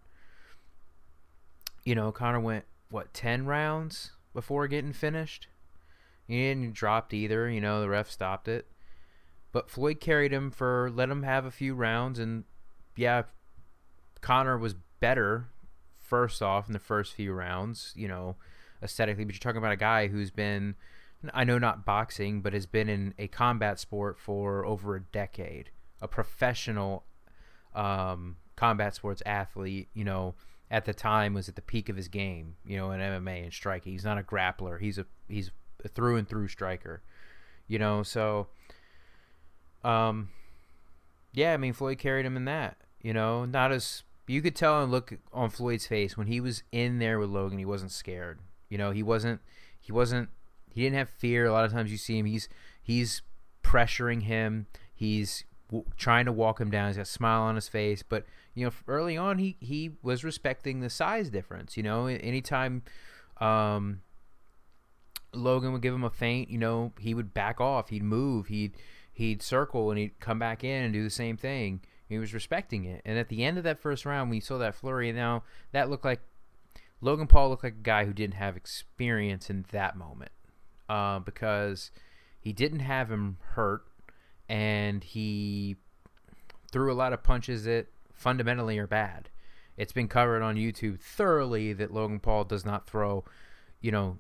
You 1.86 1.96
know, 1.96 2.12
Conor 2.12 2.40
went, 2.40 2.66
what, 2.92 3.14
10 3.14 3.46
rounds? 3.46 4.12
Before 4.34 4.68
getting 4.68 4.94
finished. 4.94 5.48
He 6.28 6.38
didn't 6.38 6.74
dropped 6.74 7.14
either. 7.14 7.50
You 7.50 7.60
know, 7.60 7.82
the 7.82 7.90
ref 7.90 8.10
stopped 8.10 8.48
it. 8.48 8.68
But 9.52 9.70
Floyd 9.70 10.00
carried 10.00 10.32
him 10.32 10.52
for 10.52 10.92
let 10.94 11.10
him 11.10 11.24
have 11.24 11.46
a 11.46 11.52
few 11.52 11.74
rounds, 11.74 12.20
and 12.20 12.44
yeah, 12.96 13.24
Conor 14.22 14.58
was 14.58 14.76
better 15.00 15.48
first 15.98 16.42
off 16.42 16.68
in 16.68 16.74
the 16.74 16.80
first 16.80 17.14
few 17.14 17.34
rounds. 17.34 17.94
You 17.96 18.08
know, 18.08 18.36
aesthetically, 18.84 19.26
but 19.26 19.34
you're 19.34 19.40
talking 19.40 19.58
about 19.58 19.72
a 19.72 19.78
guy 19.78 20.08
who's 20.08 20.30
been, 20.30 20.76
I 21.34 21.44
know 21.44 21.58
not 21.58 21.84
boxing, 21.84 22.42
but 22.42 22.54
has 22.54 22.68
been 22.68 22.90
in 22.90 23.16
a 23.18 23.28
combat 23.28 23.80
sport 23.80 24.20
for 24.20 24.64
over 24.66 24.96
a 24.96 25.02
decade, 25.02 25.72
a 26.00 26.08
professional 26.08 27.06
um, 27.74 28.38
combat 28.56 28.94
sports 28.94 29.24
athlete. 29.26 29.90
You 29.96 30.04
know, 30.04 30.36
at 30.72 30.86
the 30.86 30.94
time 30.94 31.34
was 31.34 31.50
at 31.50 31.56
the 31.56 31.62
peak 31.62 31.90
of 31.90 31.96
his 31.96 32.08
game, 32.08 32.56
you 32.66 32.78
know, 32.78 32.92
in 32.92 33.00
MMA 33.00 33.44
and 33.44 33.54
striking. 33.54 33.92
He's 33.92 34.06
not 34.06 34.18
a 34.18 34.24
grappler. 34.24 34.80
He's 34.80 34.98
a 34.98 35.06
he's 35.28 35.52
a 35.84 35.88
through 35.88 36.18
and 36.18 36.28
through 36.28 36.48
striker. 36.48 37.02
You 37.68 37.80
know, 37.80 38.04
so 38.04 38.48
um 39.84 40.30
yeah, 41.34 41.54
I 41.54 41.58
mean 41.58 41.74
Floyd 41.74 41.98
carried 41.98 42.26
him 42.26 42.38
in 42.38 42.46
that. 42.46 42.78
You 43.02 43.14
know, 43.14 43.46
not 43.46 43.72
as 43.72 44.04
you 44.28 44.42
could 44.42 44.56
tell 44.56 44.84
and 44.84 44.92
look 44.92 45.14
on 45.34 45.50
Floyd's 45.50 45.88
face 45.88 46.16
when 46.16 46.28
he 46.28 46.40
was 46.40 46.64
in 46.72 47.00
there 47.00 47.18
with 47.18 47.30
Logan, 47.30 47.58
he 47.58 47.66
wasn't 47.66 47.92
scared. 47.92 48.40
You 48.70 48.78
know, 48.78 48.92
he 48.92 49.02
wasn't 49.02 49.42
he 49.80 49.92
wasn't 49.92 50.30
he 50.72 50.84
didn't 50.84 50.98
have 50.98 51.10
fear. 51.10 51.46
A 51.46 51.52
lot 51.52 51.66
of 51.66 51.72
times 51.72 51.92
you 51.92 51.98
see 51.98 52.20
him, 52.20 52.26
he's 52.26 52.48
he's 52.82 53.24
pressuring 53.64 54.24
him. 54.24 54.68
He's 54.94 55.46
trying 55.98 56.26
to 56.26 56.32
walk 56.32 56.60
him 56.60 56.72
down. 56.72 56.88
He's 56.88 56.98
got 56.98 57.04
a 57.04 57.06
smile 57.06 57.42
on 57.42 57.56
his 57.56 57.68
face, 57.68 58.04
but 58.04 58.26
you 58.56 58.66
know, 58.66 58.72
early 58.88 59.18
on 59.18 59.38
he 59.38 59.58
he 59.60 59.92
was 60.02 60.24
respecting 60.24 60.80
the 60.80 60.90
size 60.90 61.30
difference. 61.30 61.78
You 61.78 61.84
know, 61.84 62.08
anytime 62.08 62.84
um, 63.40 64.02
Logan 65.34 65.72
would 65.74 65.82
give 65.82 65.94
him 65.94 66.04
a 66.04 66.10
feint, 66.10 66.50
you 66.50 66.58
know, 66.58 66.94
he 67.00 67.14
would 67.14 67.34
back 67.34 67.62
off. 67.62 67.90
He'd 67.90 68.04
move. 68.04 68.48
He'd 68.48 68.74
he'd 69.14 69.42
circle 69.42 69.92
and 69.92 70.00
he'd 70.00 70.20
come 70.20 70.40
back 70.40 70.64
in 70.64 70.84
and 70.84 70.94
do 70.94 71.04
the 71.04 71.10
same 71.10 71.38
thing. 71.38 71.82
He 72.08 72.18
was 72.18 72.34
respecting 72.34 72.86
it. 72.86 73.02
And 73.06 73.20
at 73.20 73.30
the 73.30 73.44
end 73.44 73.58
of 73.58 73.64
that 73.66 73.80
first 73.80 74.06
round, 74.06 74.30
we 74.30 74.40
saw 74.40 74.58
that 74.58 74.76
flurry. 74.76 75.12
Now 75.12 75.44
that 75.72 75.90
looked 75.90 76.06
like 76.06 76.22
Logan 77.02 77.28
Paul 77.28 77.50
looked 77.50 77.64
like 77.64 77.74
a 77.74 77.84
guy 77.84 78.06
who 78.06 78.14
didn't 78.14 78.36
have 78.36 78.58
experience 78.58 79.50
in 79.50 79.66
that 79.72 79.96
moment 79.96 80.32
uh, 80.90 81.20
because 81.20 81.92
he 82.40 82.52
didn't 82.52 82.80
have 82.80 83.12
him 83.12 83.38
hurt 83.52 83.84
and 84.50 85.04
he 85.04 85.78
threw 86.72 86.92
a 86.92 86.94
lot 86.94 87.14
of 87.14 87.24
punches 87.24 87.64
that 87.66 87.88
fundamentally 88.12 88.78
are 88.80 88.88
bad. 88.88 89.30
It's 89.78 89.94
been 89.94 90.10
covered 90.10 90.42
on 90.42 90.56
YouTube 90.56 91.00
thoroughly 91.00 91.72
that 91.74 91.94
Logan 91.94 92.20
Paul 92.20 92.44
does 92.44 92.66
not 92.66 92.90
throw, 92.90 93.24
you 93.80 93.92
know, 93.92 94.18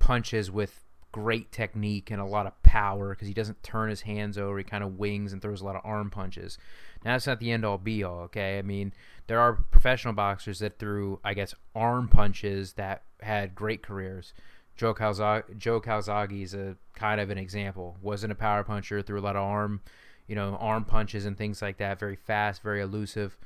punches 0.00 0.50
with 0.50 0.80
great 1.12 1.52
technique 1.52 2.10
and 2.10 2.20
a 2.20 2.26
lot 2.26 2.46
of 2.46 2.62
power 2.62 3.10
because 3.10 3.28
he 3.28 3.34
doesn't 3.34 3.62
turn 3.62 3.88
his 3.88 4.02
hands 4.02 4.36
over. 4.36 4.58
He 4.58 4.64
kind 4.64 4.82
of 4.82 4.98
wings 4.98 5.32
and 5.32 5.40
throws 5.40 5.60
a 5.60 5.64
lot 5.64 5.76
of 5.76 5.82
arm 5.84 6.10
punches. 6.10 6.58
Now, 7.04 7.12
that's 7.14 7.26
not 7.26 7.38
the 7.38 7.52
end 7.52 7.64
all 7.64 7.78
be 7.78 8.02
all, 8.02 8.20
okay? 8.22 8.58
I 8.58 8.62
mean, 8.62 8.92
there 9.28 9.38
are 9.38 9.52
professional 9.52 10.14
boxers 10.14 10.58
that 10.58 10.78
threw, 10.78 11.20
I 11.22 11.34
guess, 11.34 11.54
arm 11.74 12.08
punches 12.08 12.72
that 12.74 13.02
had 13.20 13.54
great 13.54 13.82
careers. 13.82 14.34
Joe, 14.76 14.94
Calzag- 14.94 15.56
Joe 15.58 15.80
Calzaghe 15.80 16.42
is 16.42 16.54
a 16.54 16.76
kind 16.94 17.20
of 17.20 17.30
an 17.30 17.38
example. 17.38 17.96
Wasn't 18.02 18.32
a 18.32 18.36
power 18.36 18.62
puncher, 18.62 19.02
threw 19.02 19.18
a 19.18 19.22
lot 19.22 19.36
of 19.36 19.42
arm, 19.42 19.80
you 20.26 20.34
know, 20.34 20.56
arm 20.60 20.84
punches 20.84 21.24
and 21.24 21.36
things 21.36 21.62
like 21.62 21.78
that. 21.78 21.98
Very 21.98 22.16
fast, 22.16 22.62
very 22.62 22.80
elusive. 22.80 23.36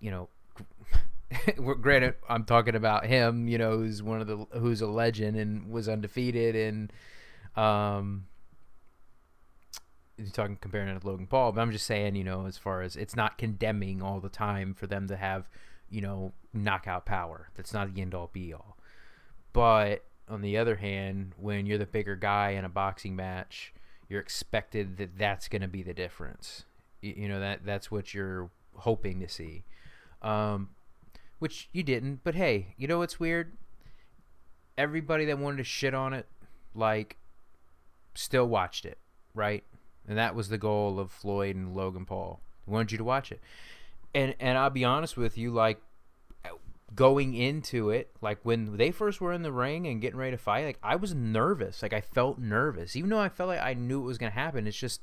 You 0.00 0.10
know, 0.10 0.28
granted, 1.80 2.14
I'm 2.28 2.44
talking 2.44 2.74
about 2.74 3.06
him. 3.06 3.48
You 3.48 3.58
know, 3.58 3.78
who's 3.78 4.02
one 4.02 4.20
of 4.20 4.26
the 4.26 4.46
who's 4.58 4.80
a 4.80 4.86
legend 4.86 5.36
and 5.36 5.70
was 5.70 5.88
undefeated, 5.88 6.56
and 6.56 6.92
um, 7.56 8.26
talking 10.32 10.56
comparing 10.56 10.88
it 10.88 11.00
to 11.00 11.06
Logan 11.06 11.26
Paul. 11.26 11.52
But 11.52 11.60
I'm 11.60 11.72
just 11.72 11.86
saying, 11.86 12.16
you 12.16 12.24
know, 12.24 12.46
as 12.46 12.56
far 12.58 12.82
as 12.82 12.96
it's 12.96 13.16
not 13.16 13.38
condemning 13.38 14.02
all 14.02 14.20
the 14.20 14.28
time 14.28 14.74
for 14.74 14.86
them 14.86 15.08
to 15.08 15.16
have, 15.16 15.48
you 15.90 16.00
know, 16.00 16.32
knockout 16.52 17.04
power. 17.04 17.50
That's 17.54 17.72
not 17.72 17.94
the 17.94 18.00
end 18.00 18.14
all 18.14 18.30
be 18.32 18.52
all. 18.52 18.76
But 19.52 20.04
on 20.28 20.40
the 20.40 20.56
other 20.56 20.76
hand, 20.76 21.32
when 21.36 21.66
you're 21.66 21.78
the 21.78 21.86
bigger 21.86 22.16
guy 22.16 22.50
in 22.50 22.64
a 22.64 22.68
boxing 22.68 23.14
match, 23.14 23.72
you're 24.08 24.20
expected 24.20 24.96
that 24.96 25.18
that's 25.18 25.48
going 25.48 25.62
to 25.62 25.68
be 25.68 25.82
the 25.82 25.94
difference. 25.94 26.64
You, 27.00 27.14
you 27.16 27.28
know 27.28 27.40
that 27.40 27.64
that's 27.64 27.90
what 27.90 28.14
you're 28.14 28.50
hoping 28.76 29.20
to 29.20 29.28
see. 29.28 29.64
Um, 30.22 30.70
which 31.38 31.68
you 31.72 31.82
didn't. 31.82 32.20
But 32.24 32.34
hey, 32.34 32.74
you 32.76 32.88
know 32.88 32.98
what's 32.98 33.20
weird? 33.20 33.52
Everybody 34.78 35.26
that 35.26 35.38
wanted 35.38 35.58
to 35.58 35.64
shit 35.64 35.94
on 35.94 36.12
it, 36.14 36.26
like, 36.74 37.16
still 38.14 38.46
watched 38.48 38.86
it, 38.86 38.98
right? 39.34 39.62
And 40.08 40.18
that 40.18 40.34
was 40.34 40.48
the 40.48 40.58
goal 40.58 40.98
of 40.98 41.10
Floyd 41.10 41.54
and 41.54 41.74
Logan 41.74 42.06
Paul. 42.06 42.40
They 42.66 42.72
wanted 42.72 42.92
you 42.92 42.98
to 42.98 43.04
watch 43.04 43.30
it. 43.30 43.40
And 44.14 44.34
and 44.40 44.56
I'll 44.56 44.70
be 44.70 44.84
honest 44.84 45.16
with 45.16 45.36
you, 45.36 45.50
like 45.50 45.80
going 46.94 47.34
into 47.34 47.90
it, 47.90 48.10
like 48.20 48.38
when 48.42 48.76
they 48.76 48.90
first 48.90 49.20
were 49.20 49.32
in 49.32 49.42
the 49.42 49.52
ring 49.52 49.86
and 49.86 50.00
getting 50.00 50.18
ready 50.18 50.32
to 50.32 50.42
fight, 50.42 50.64
like 50.64 50.78
I 50.82 50.96
was 50.96 51.14
nervous. 51.14 51.82
Like 51.82 51.92
I 51.92 52.00
felt 52.00 52.38
nervous. 52.38 52.96
Even 52.96 53.10
though 53.10 53.18
I 53.18 53.28
felt 53.28 53.48
like 53.48 53.60
I 53.60 53.74
knew 53.74 54.00
it 54.00 54.06
was 54.06 54.18
gonna 54.18 54.30
happen, 54.30 54.66
it's 54.66 54.76
just 54.76 55.02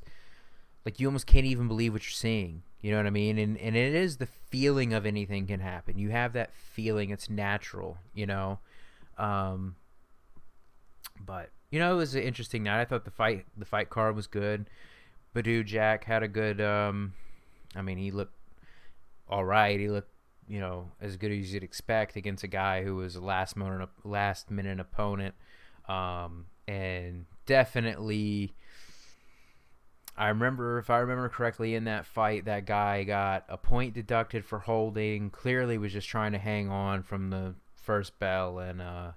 like 0.85 0.99
you 0.99 1.07
almost 1.07 1.27
can't 1.27 1.45
even 1.45 1.67
believe 1.67 1.93
what 1.93 2.03
you're 2.03 2.11
seeing. 2.11 2.63
You 2.81 2.91
know 2.91 2.97
what 2.97 3.05
I 3.05 3.11
mean? 3.11 3.37
And 3.37 3.57
and 3.57 3.75
it 3.75 3.93
is 3.93 4.17
the 4.17 4.25
feeling 4.25 4.93
of 4.93 5.05
anything 5.05 5.47
can 5.47 5.59
happen. 5.59 5.97
You 5.97 6.09
have 6.09 6.33
that 6.33 6.53
feeling. 6.53 7.09
It's 7.09 7.29
natural. 7.29 7.97
You 8.13 8.25
know. 8.25 8.59
Um. 9.17 9.75
But 11.23 11.49
you 11.69 11.79
know, 11.79 11.93
it 11.93 11.97
was 11.97 12.15
an 12.15 12.23
interesting 12.23 12.63
night. 12.63 12.81
I 12.81 12.85
thought 12.85 13.05
the 13.05 13.11
fight 13.11 13.45
the 13.57 13.65
fight 13.65 13.89
card 13.89 14.15
was 14.15 14.27
good. 14.27 14.69
Badou 15.35 15.65
Jack 15.65 16.03
had 16.03 16.23
a 16.23 16.27
good. 16.27 16.59
Um, 16.59 17.13
I 17.75 17.81
mean, 17.81 17.97
he 17.97 18.11
looked 18.11 18.35
all 19.29 19.45
right. 19.45 19.79
He 19.79 19.87
looked 19.87 20.11
you 20.51 20.59
know 20.59 20.91
as 20.99 21.15
good 21.15 21.31
as 21.31 21.53
you'd 21.53 21.63
expect 21.63 22.17
against 22.17 22.43
a 22.43 22.47
guy 22.47 22.83
who 22.83 22.97
was 22.97 23.15
a 23.15 23.21
last 23.21 23.55
minute 23.55 23.87
last 24.03 24.51
minute 24.51 24.81
opponent. 24.81 25.33
Um, 25.87 26.47
and 26.67 27.25
definitely 27.45 28.53
I 30.17 30.27
remember, 30.27 30.77
if 30.77 30.89
I 30.89 30.99
remember 30.99 31.29
correctly, 31.29 31.73
in 31.73 31.85
that 31.85 32.05
fight, 32.05 32.45
that 32.45 32.65
guy 32.65 33.03
got 33.03 33.45
a 33.47 33.57
point 33.57 33.93
deducted 33.93 34.43
for 34.43 34.59
holding. 34.59 35.29
Clearly, 35.29 35.77
was 35.77 35.93
just 35.93 36.09
trying 36.09 36.33
to 36.33 36.37
hang 36.37 36.69
on 36.69 37.03
from 37.03 37.29
the 37.29 37.55
first 37.75 38.19
bell, 38.19 38.59
and 38.59 38.81
uh, 38.81 39.11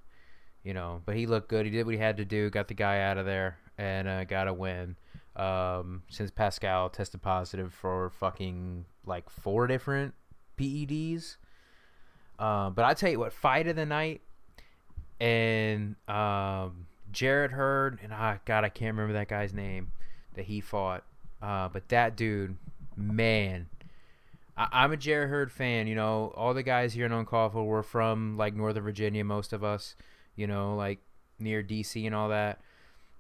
you 0.63 0.73
know, 0.73 1.03
but 1.05 1.17
he 1.17 1.27
looked 1.27 1.49
good. 1.49 1.67
He 1.67 1.73
did 1.73 1.85
what 1.85 1.95
he 1.95 2.01
had 2.01 2.19
to 2.19 2.25
do, 2.25 2.49
got 2.49 2.69
the 2.69 2.75
guy 2.75 3.01
out 3.01 3.19
of 3.19 3.27
there, 3.27 3.59
and 3.77 4.07
uh, 4.07 4.25
got 4.25 4.47
a 4.47 4.55
win. 4.55 4.97
Um, 5.35 6.05
since 6.09 6.31
Pascal 6.31 6.91
tested 6.91 7.21
positive 7.21 7.75
for 7.75 8.11
fucking 8.11 8.85
like 9.05 9.29
four 9.29 9.67
different 9.67 10.15
PEDs. 10.59 11.37
Uh, 12.39 12.71
but 12.71 12.85
I 12.85 12.95
tell 12.95 13.11
you 13.11 13.19
what, 13.19 13.33
fight 13.33 13.69
of 13.69 13.77
the 13.77 13.87
night, 13.87 14.21
and 15.21 15.97
um, 16.09 16.87
Jarrett 17.13 17.53
Hurd, 17.53 18.01
and 18.03 18.13
ah, 18.13 18.39
God, 18.45 18.65
I 18.65 18.69
can't 18.69 18.95
remember 18.95 19.15
that 19.15 19.29
guy's 19.29 19.53
name 19.53 19.93
that 20.35 20.47
he 20.47 20.61
fought. 20.61 21.05
Uh, 21.41 21.69
but 21.69 21.89
that 21.91 22.17
dude, 22.17 22.57
man, 22.97 23.69
I- 24.57 24.85
am 24.85 24.93
a 24.93 24.97
Jarrett 24.97 25.31
Hurd 25.31 25.53
fan. 25.53 25.87
You 25.87 25.95
know, 25.95 26.33
all 26.37 26.55
the 26.55 26.63
guys 26.63 26.93
here 26.93 27.07
in 27.07 27.13
Uncalled 27.13 27.53
For 27.53 27.65
were 27.65 27.83
from 27.83 28.37
like 28.37 28.55
Northern 28.55 28.83
Virginia, 28.83 29.25
most 29.25 29.53
of 29.53 29.63
us. 29.63 29.95
You 30.37 30.47
know, 30.47 30.75
like 30.75 30.99
near 31.39 31.63
DC 31.63 32.05
and 32.05 32.15
all 32.15 32.31
that. 32.31 32.61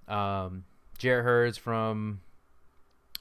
Um, 0.08 0.64
Jarrett 0.98 1.24
Hurd's 1.24 1.58
from 1.58 2.20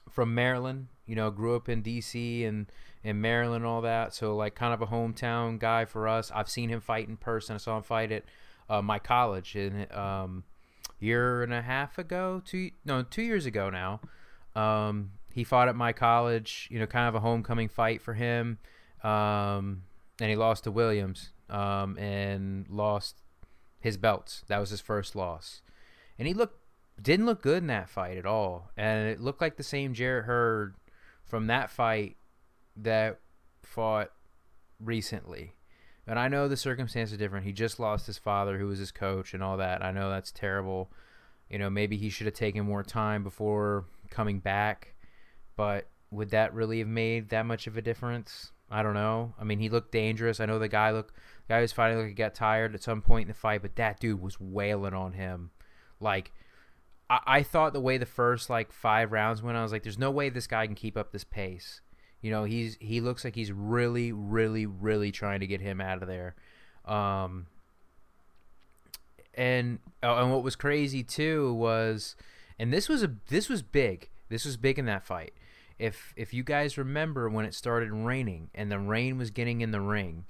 from 0.09 0.33
Maryland. 0.33 0.87
You 1.05 1.15
know, 1.15 1.29
grew 1.31 1.55
up 1.55 1.69
in 1.69 1.83
DC 1.83 2.47
and 2.47 2.67
in 3.03 3.19
Maryland 3.19 3.63
and 3.63 3.65
all 3.65 3.81
that. 3.81 4.13
So 4.13 4.35
like 4.35 4.55
kind 4.55 4.73
of 4.73 4.81
a 4.81 4.87
hometown 4.87 5.59
guy 5.59 5.85
for 5.85 6.07
us. 6.07 6.31
I've 6.33 6.49
seen 6.49 6.69
him 6.69 6.81
fight 6.81 7.07
in 7.07 7.17
person. 7.17 7.55
I 7.55 7.57
saw 7.57 7.77
him 7.77 7.83
fight 7.83 8.11
at 8.11 8.23
uh, 8.69 8.81
my 8.81 8.99
college 8.99 9.55
in 9.55 9.87
um, 9.91 10.43
year 10.99 11.43
and 11.43 11.53
a 11.53 11.61
half 11.61 11.97
ago, 11.97 12.41
two 12.45 12.71
no 12.85 13.03
two 13.03 13.23
years 13.23 13.45
ago 13.45 13.69
now. 13.69 13.99
Um, 14.55 15.11
he 15.31 15.43
fought 15.43 15.67
at 15.67 15.75
my 15.75 15.93
college, 15.93 16.67
you 16.71 16.79
know, 16.79 16.85
kind 16.85 17.07
of 17.07 17.15
a 17.15 17.19
homecoming 17.19 17.67
fight 17.67 18.01
for 18.01 18.13
him, 18.13 18.59
um, 19.03 19.83
and 20.19 20.29
he 20.29 20.35
lost 20.35 20.63
to 20.65 20.71
Williams 20.71 21.31
um, 21.49 21.97
and 21.97 22.69
lost 22.69 23.17
his 23.79 23.97
belts. 23.97 24.43
That 24.47 24.59
was 24.59 24.69
his 24.69 24.79
first 24.79 25.15
loss, 25.15 25.61
and 26.17 26.27
he 26.27 26.33
looked 26.33 26.59
didn't 27.01 27.25
look 27.25 27.41
good 27.41 27.57
in 27.63 27.67
that 27.67 27.89
fight 27.89 28.17
at 28.17 28.25
all, 28.25 28.71
and 28.77 29.09
it 29.09 29.19
looked 29.19 29.41
like 29.41 29.57
the 29.57 29.63
same 29.63 29.93
Jarrett 29.93 30.25
Hurd 30.25 30.75
from 31.25 31.47
that 31.47 31.69
fight 31.69 32.15
that 32.77 33.19
fought 33.63 34.11
recently. 34.79 35.53
And 36.05 36.19
I 36.19 36.27
know 36.27 36.47
the 36.47 36.57
circumstances 36.57 37.13
are 37.13 37.17
different. 37.17 37.45
He 37.45 37.53
just 37.53 37.79
lost 37.79 38.07
his 38.07 38.17
father, 38.17 38.57
who 38.57 38.67
was 38.67 38.79
his 38.79 38.91
coach, 38.91 39.33
and 39.33 39.41
all 39.41 39.57
that. 39.57 39.83
I 39.83 39.91
know 39.91 40.09
that's 40.09 40.31
terrible. 40.31 40.91
You 41.49 41.59
know, 41.59 41.69
maybe 41.69 41.97
he 41.97 42.09
should 42.09 42.25
have 42.25 42.35
taken 42.35 42.65
more 42.65 42.83
time 42.83 43.23
before 43.23 43.85
coming 44.09 44.39
back. 44.39 44.95
But 45.55 45.87
would 46.11 46.31
that 46.31 46.53
really 46.53 46.79
have 46.79 46.87
made 46.87 47.29
that 47.29 47.45
much 47.45 47.67
of 47.67 47.77
a 47.77 47.81
difference? 47.81 48.51
I 48.69 48.83
don't 48.83 48.95
know. 48.95 49.33
I 49.39 49.43
mean, 49.43 49.59
he 49.59 49.69
looked 49.69 49.91
dangerous. 49.91 50.39
I 50.39 50.45
know 50.45 50.59
the 50.59 50.67
guy 50.67 50.91
look 50.91 51.13
the 51.47 51.53
guy 51.53 51.61
was 51.61 51.71
fighting 51.71 51.99
like 51.99 52.07
he 52.07 52.13
got 52.13 52.33
tired 52.33 52.73
at 52.73 52.83
some 52.83 53.01
point 53.01 53.23
in 53.23 53.27
the 53.27 53.33
fight, 53.33 53.61
but 53.61 53.75
that 53.75 53.99
dude 53.99 54.21
was 54.21 54.39
wailing 54.39 54.93
on 54.93 55.13
him. 55.13 55.51
Like 55.99 56.31
I, 57.09 57.19
I 57.25 57.43
thought 57.43 57.73
the 57.73 57.81
way 57.81 57.97
the 57.97 58.05
first 58.05 58.49
like 58.49 58.71
five 58.71 59.11
rounds 59.11 59.41
went, 59.41 59.57
I 59.57 59.63
was 59.63 59.71
like, 59.71 59.83
there's 59.83 59.99
no 59.99 60.11
way 60.11 60.29
this 60.29 60.47
guy 60.47 60.65
can 60.65 60.75
keep 60.75 60.97
up 60.97 61.11
this 61.11 61.23
pace. 61.23 61.81
You 62.23 62.31
know, 62.31 62.45
he's 62.45 62.77
he 62.79 63.01
looks 63.01 63.25
like 63.25 63.35
he's 63.35 63.51
really, 63.51 64.13
really, 64.13 64.65
really 64.65 65.11
trying 65.11 65.41
to 65.41 65.47
get 65.47 65.59
him 65.59 65.81
out 65.81 66.01
of 66.01 66.07
there. 66.07 66.35
Um, 66.85 67.47
and 69.33 69.79
oh, 70.01 70.15
and 70.15 70.31
what 70.31 70.41
was 70.41 70.55
crazy 70.55 71.03
too 71.03 71.53
was, 71.53 72.15
and 72.57 72.71
this 72.71 72.87
was 72.87 73.03
a 73.03 73.11
this 73.27 73.49
was 73.49 73.61
big. 73.61 74.09
This 74.29 74.45
was 74.45 74.55
big 74.55 74.79
in 74.79 74.85
that 74.85 75.05
fight. 75.05 75.33
If 75.77 76.13
if 76.15 76.33
you 76.33 76.43
guys 76.43 76.77
remember 76.77 77.27
when 77.27 77.43
it 77.43 77.53
started 77.53 77.91
raining 77.91 78.49
and 78.55 78.71
the 78.71 78.79
rain 78.79 79.17
was 79.17 79.29
getting 79.29 79.59
in 79.59 79.71
the 79.71 79.81
ring, 79.81 80.23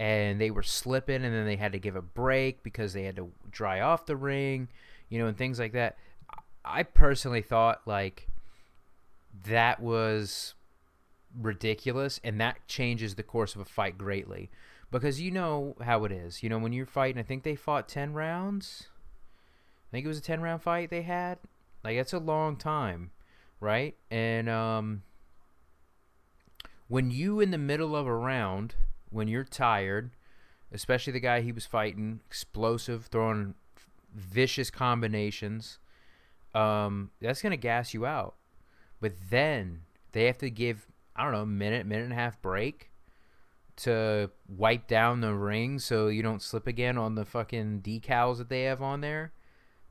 and 0.00 0.40
they 0.40 0.50
were 0.50 0.64
slipping, 0.64 1.24
and 1.24 1.32
then 1.32 1.46
they 1.46 1.54
had 1.54 1.70
to 1.70 1.78
give 1.78 1.94
a 1.94 2.02
break 2.02 2.64
because 2.64 2.92
they 2.92 3.04
had 3.04 3.14
to 3.16 3.30
dry 3.52 3.80
off 3.80 4.04
the 4.06 4.16
ring, 4.16 4.66
you 5.08 5.20
know, 5.20 5.28
and 5.28 5.38
things 5.38 5.60
like 5.60 5.74
that. 5.74 5.96
I 6.64 6.82
personally 6.82 7.42
thought 7.42 7.82
like 7.86 8.26
that 9.44 9.78
was 9.78 10.54
ridiculous, 11.40 12.20
and 12.24 12.40
that 12.40 12.66
changes 12.66 13.14
the 13.14 13.22
course 13.22 13.54
of 13.54 13.60
a 13.60 13.64
fight 13.64 13.98
greatly. 13.98 14.50
Because 14.90 15.20
you 15.20 15.30
know 15.30 15.76
how 15.82 16.04
it 16.04 16.12
is. 16.12 16.42
You 16.42 16.48
know, 16.48 16.58
when 16.58 16.72
you're 16.72 16.86
fighting, 16.86 17.18
I 17.18 17.24
think 17.24 17.42
they 17.42 17.56
fought 17.56 17.88
10 17.88 18.12
rounds. 18.12 18.88
I 19.88 19.90
think 19.90 20.04
it 20.04 20.08
was 20.08 20.18
a 20.18 20.22
10 20.22 20.40
round 20.40 20.62
fight 20.62 20.90
they 20.90 21.02
had. 21.02 21.38
Like, 21.82 21.96
that's 21.96 22.12
a 22.12 22.18
long 22.18 22.56
time, 22.56 23.10
right? 23.60 23.96
And, 24.10 24.48
um, 24.48 25.02
when 26.88 27.10
you 27.10 27.40
in 27.40 27.50
the 27.50 27.58
middle 27.58 27.96
of 27.96 28.06
a 28.06 28.14
round, 28.14 28.76
when 29.10 29.28
you're 29.28 29.44
tired, 29.44 30.12
especially 30.72 31.12
the 31.12 31.20
guy 31.20 31.40
he 31.40 31.52
was 31.52 31.66
fighting, 31.66 32.20
explosive, 32.26 33.06
throwing 33.06 33.54
vicious 34.14 34.70
combinations, 34.70 35.78
um, 36.54 37.10
that's 37.20 37.42
gonna 37.42 37.56
gas 37.56 37.92
you 37.92 38.06
out. 38.06 38.36
But 39.00 39.14
then 39.30 39.82
they 40.12 40.24
have 40.24 40.38
to 40.38 40.50
give 40.50 40.86
I 41.16 41.24
don't 41.24 41.32
know, 41.32 41.46
minute, 41.46 41.86
minute 41.86 42.04
and 42.04 42.12
a 42.12 42.16
half 42.16 42.40
break 42.42 42.90
to 43.76 44.30
wipe 44.48 44.86
down 44.86 45.20
the 45.20 45.34
ring 45.34 45.78
so 45.78 46.08
you 46.08 46.22
don't 46.22 46.42
slip 46.42 46.66
again 46.66 46.96
on 46.96 47.14
the 47.14 47.24
fucking 47.24 47.82
decals 47.82 48.38
that 48.38 48.48
they 48.48 48.62
have 48.62 48.80
on 48.80 49.00
there. 49.00 49.32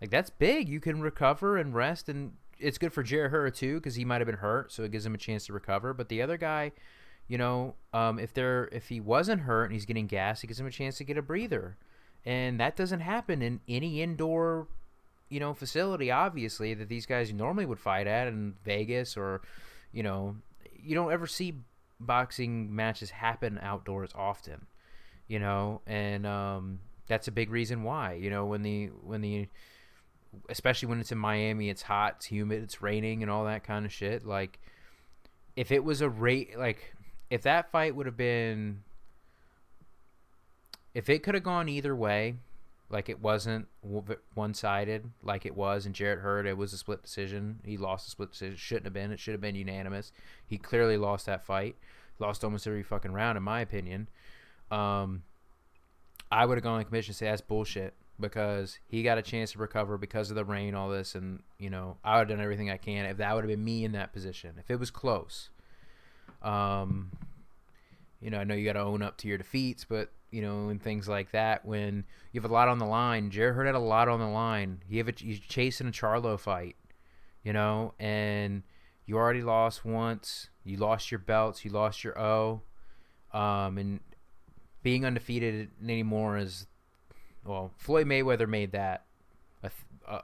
Like 0.01 0.10
that's 0.10 0.29
big. 0.29 0.67
You 0.67 0.79
can 0.79 1.01
recover 1.01 1.58
and 1.58 1.74
rest, 1.74 2.10
and 2.10 2.34
it's 2.60 2.77
good 2.77 2.94
for 2.94 3.03
Hurd 3.03 3.55
too 3.55 3.75
because 3.75 3.96
he 3.96 4.05
might 4.05 4.22
have 4.22 4.25
been 4.25 4.38
hurt, 4.38 4.72
so 4.72 4.84
it 4.84 4.91
gives 4.91 5.05
him 5.05 5.15
a 5.15 5.20
chance 5.20 5.46
to 5.46 5.53
recover. 5.53 5.94
But 5.94 6.10
the 6.10 6.22
other 6.22 6.38
guy, 6.38 6.72
you 7.27 7.38
know, 7.38 7.75
um, 7.94 8.20
if 8.20 8.34
they're 8.34 8.70
if 8.72 8.89
he 8.89 9.00
wasn't 9.00 9.44
hurt 9.44 9.65
and 9.65 9.74
he's 9.74 9.86
getting 9.86 10.08
gas, 10.08 10.44
it 10.44 10.48
gives 10.48 10.60
him 10.60 10.67
a 10.67 10.72
chance 10.72 10.98
to 10.98 11.03
get 11.03 11.17
a 11.17 11.22
breather, 11.22 11.77
and 12.25 12.60
that 12.60 12.75
doesn't 12.75 13.01
happen 13.01 13.41
in 13.41 13.62
any 13.67 14.01
indoor, 14.01 14.67
you 15.29 15.39
know, 15.39 15.53
facility. 15.53 16.12
Obviously, 16.12 16.74
that 16.74 16.89
these 16.89 17.05
guys 17.05 17.32
normally 17.32 17.65
would 17.65 17.79
fight 17.79 18.08
at 18.08 18.27
in 18.27 18.55
Vegas 18.63 19.15
or, 19.15 19.41
you 19.94 20.03
know, 20.03 20.36
you 20.86 20.96
don't 20.96 21.12
ever 21.12 21.27
see 21.27 21.56
boxing 22.00 22.75
matches 22.75 23.10
happen 23.10 23.60
outdoors 23.62 24.12
often, 24.15 24.68
you 25.27 25.39
know, 25.39 25.82
and 25.88 26.25
um, 26.25 26.80
that's 27.08 27.27
a 27.27 27.32
big 27.32 27.50
reason 27.50 27.84
why. 27.84 28.13
You 28.13 28.30
know, 28.30 28.46
when 28.46 28.62
the 28.62 28.88
when 28.88 29.22
the 29.22 29.48
especially 30.50 30.89
when 30.89 31.00
it's 31.00 31.12
in 31.12 31.18
Miami, 31.18 31.70
it's 31.70 31.82
hot, 31.82 32.15
it's 32.18 32.25
humid, 32.25 32.63
it's 32.63 32.82
raining, 32.82 33.22
and 33.22 33.32
all 33.32 33.46
that 33.46 33.63
kind 33.63 33.86
of 33.86 33.92
shit. 33.92 34.25
Like, 34.25 34.60
if 35.56 35.72
it 35.72 35.84
was 35.84 36.01
a 36.01 36.10
rate, 36.10 36.58
like, 36.58 36.94
if 37.30 37.44
that 37.44 37.72
fight 37.72 37.96
would 37.96 38.06
have 38.06 38.18
been, 38.18 38.84
if 40.94 41.10
it 41.10 41.24
could 41.24 41.36
have 41.36 41.44
gone 41.44 41.70
either 41.70 41.96
way, 41.96 42.36
like 42.89 43.10
it 43.10 43.20
wasn't 43.20 43.68
one 44.34 44.54
sided, 44.54 45.10
like 45.24 45.46
it 45.46 45.56
was, 45.56 45.86
and 45.86 45.96
Jarrett 45.96 46.20
Hurd, 46.20 46.46
it 46.46 46.58
was 46.58 46.72
a 46.74 46.77
split 46.77 47.01
decision. 47.01 47.60
He 47.65 47.77
lost 47.77 48.08
a 48.08 48.12
split 48.12 48.32
decision. 48.32 48.58
Shouldn't 48.58 48.86
have 48.86 48.94
been. 48.94 49.12
It 49.12 49.20
should 49.20 49.34
have 49.34 49.42
been 49.42 49.56
unanimous. 49.56 50.12
He 50.46 50.58
clearly 50.58 50.98
lost 50.98 51.25
that 51.25 51.46
fight. 51.46 51.75
Lost 52.20 52.44
almost 52.44 52.68
every 52.68 52.84
fucking 52.84 53.12
round, 53.12 53.38
in 53.38 53.44
my 53.44 53.60
opinion. 53.62 54.08
Um, 54.72 55.24
I 56.32 56.46
would 56.46 56.58
have 56.58 56.63
gone 56.63 56.80
on 56.80 56.86
commission 56.86 57.12
and 57.12 57.15
say 57.15 57.25
that's 57.25 57.42
bullshit 57.42 57.94
because 58.20 58.80
he 58.88 59.04
got 59.04 59.18
a 59.18 59.22
chance 59.22 59.51
to 59.54 59.60
recover 59.60 59.98
because 59.98 60.30
of 60.30 60.36
the 60.36 60.46
rain, 60.46 60.75
all 60.75 60.89
this, 60.89 61.15
and 61.15 61.42
you 61.58 61.70
know 61.70 61.98
I 62.04 62.18
would 62.18 62.30
have 62.30 62.38
done 62.38 62.44
everything 62.44 62.70
I 62.70 62.77
can 62.77 63.06
if 63.06 63.18
that 63.18 63.34
would 63.34 63.44
have 63.44 63.50
been 63.50 63.63
me 63.63 63.84
in 63.84 63.94
that 63.94 64.13
position. 64.13 64.56
If 64.60 64.70
it 64.70 64.80
was 64.80 64.92
close, 64.92 65.50
um, 66.42 67.12
you 68.22 68.30
know 68.30 68.38
I 68.38 68.44
know 68.44 68.56
you 68.56 68.65
got 68.65 68.74
to 68.74 68.82
own 68.82 69.01
up 69.01 69.18
to 69.18 69.27
your 69.27 69.38
defeats, 69.38 69.86
but 69.86 70.12
you 70.36 70.42
know 70.42 70.68
and 70.68 70.84
things 70.84 71.08
like 71.08 71.32
that 71.32 71.63
when 71.63 72.04
you 72.34 72.42
have 72.42 72.51
a 72.51 72.54
lot 72.54 72.68
on 72.68 72.77
the 72.77 72.86
line. 72.86 73.32
Jarrett 73.32 73.56
Hurd 73.56 73.68
had 73.68 73.75
a 73.75 73.80
lot 73.80 74.10
on 74.10 74.20
the 74.20 74.27
line. 74.27 74.82
He 74.86 74.98
have 74.98 75.08
a, 75.08 75.13
he's 75.15 75.39
chasing 75.39 75.88
a 75.88 75.92
Charlo 75.92 76.38
fight, 76.38 76.75
you 77.42 77.54
know, 77.54 77.94
and 78.00 78.63
you 79.06 79.15
already 79.15 79.42
lost 79.42 79.86
once. 79.86 80.50
You 80.65 80.75
lost 80.75 81.10
your 81.10 81.20
belts. 81.20 81.63
You 81.63 81.72
lost 81.72 82.04
your 82.04 82.20
O, 82.20 82.63
um, 83.34 83.77
and 83.77 84.01
being 84.84 85.06
undefeated 85.06 85.70
anymore 85.82 86.38
is 86.38 86.68
well, 87.46 87.72
Floyd 87.77 88.06
Mayweather 88.06 88.50
made 88.50 88.74
that 88.74 89.06
uh, 90.06 90.20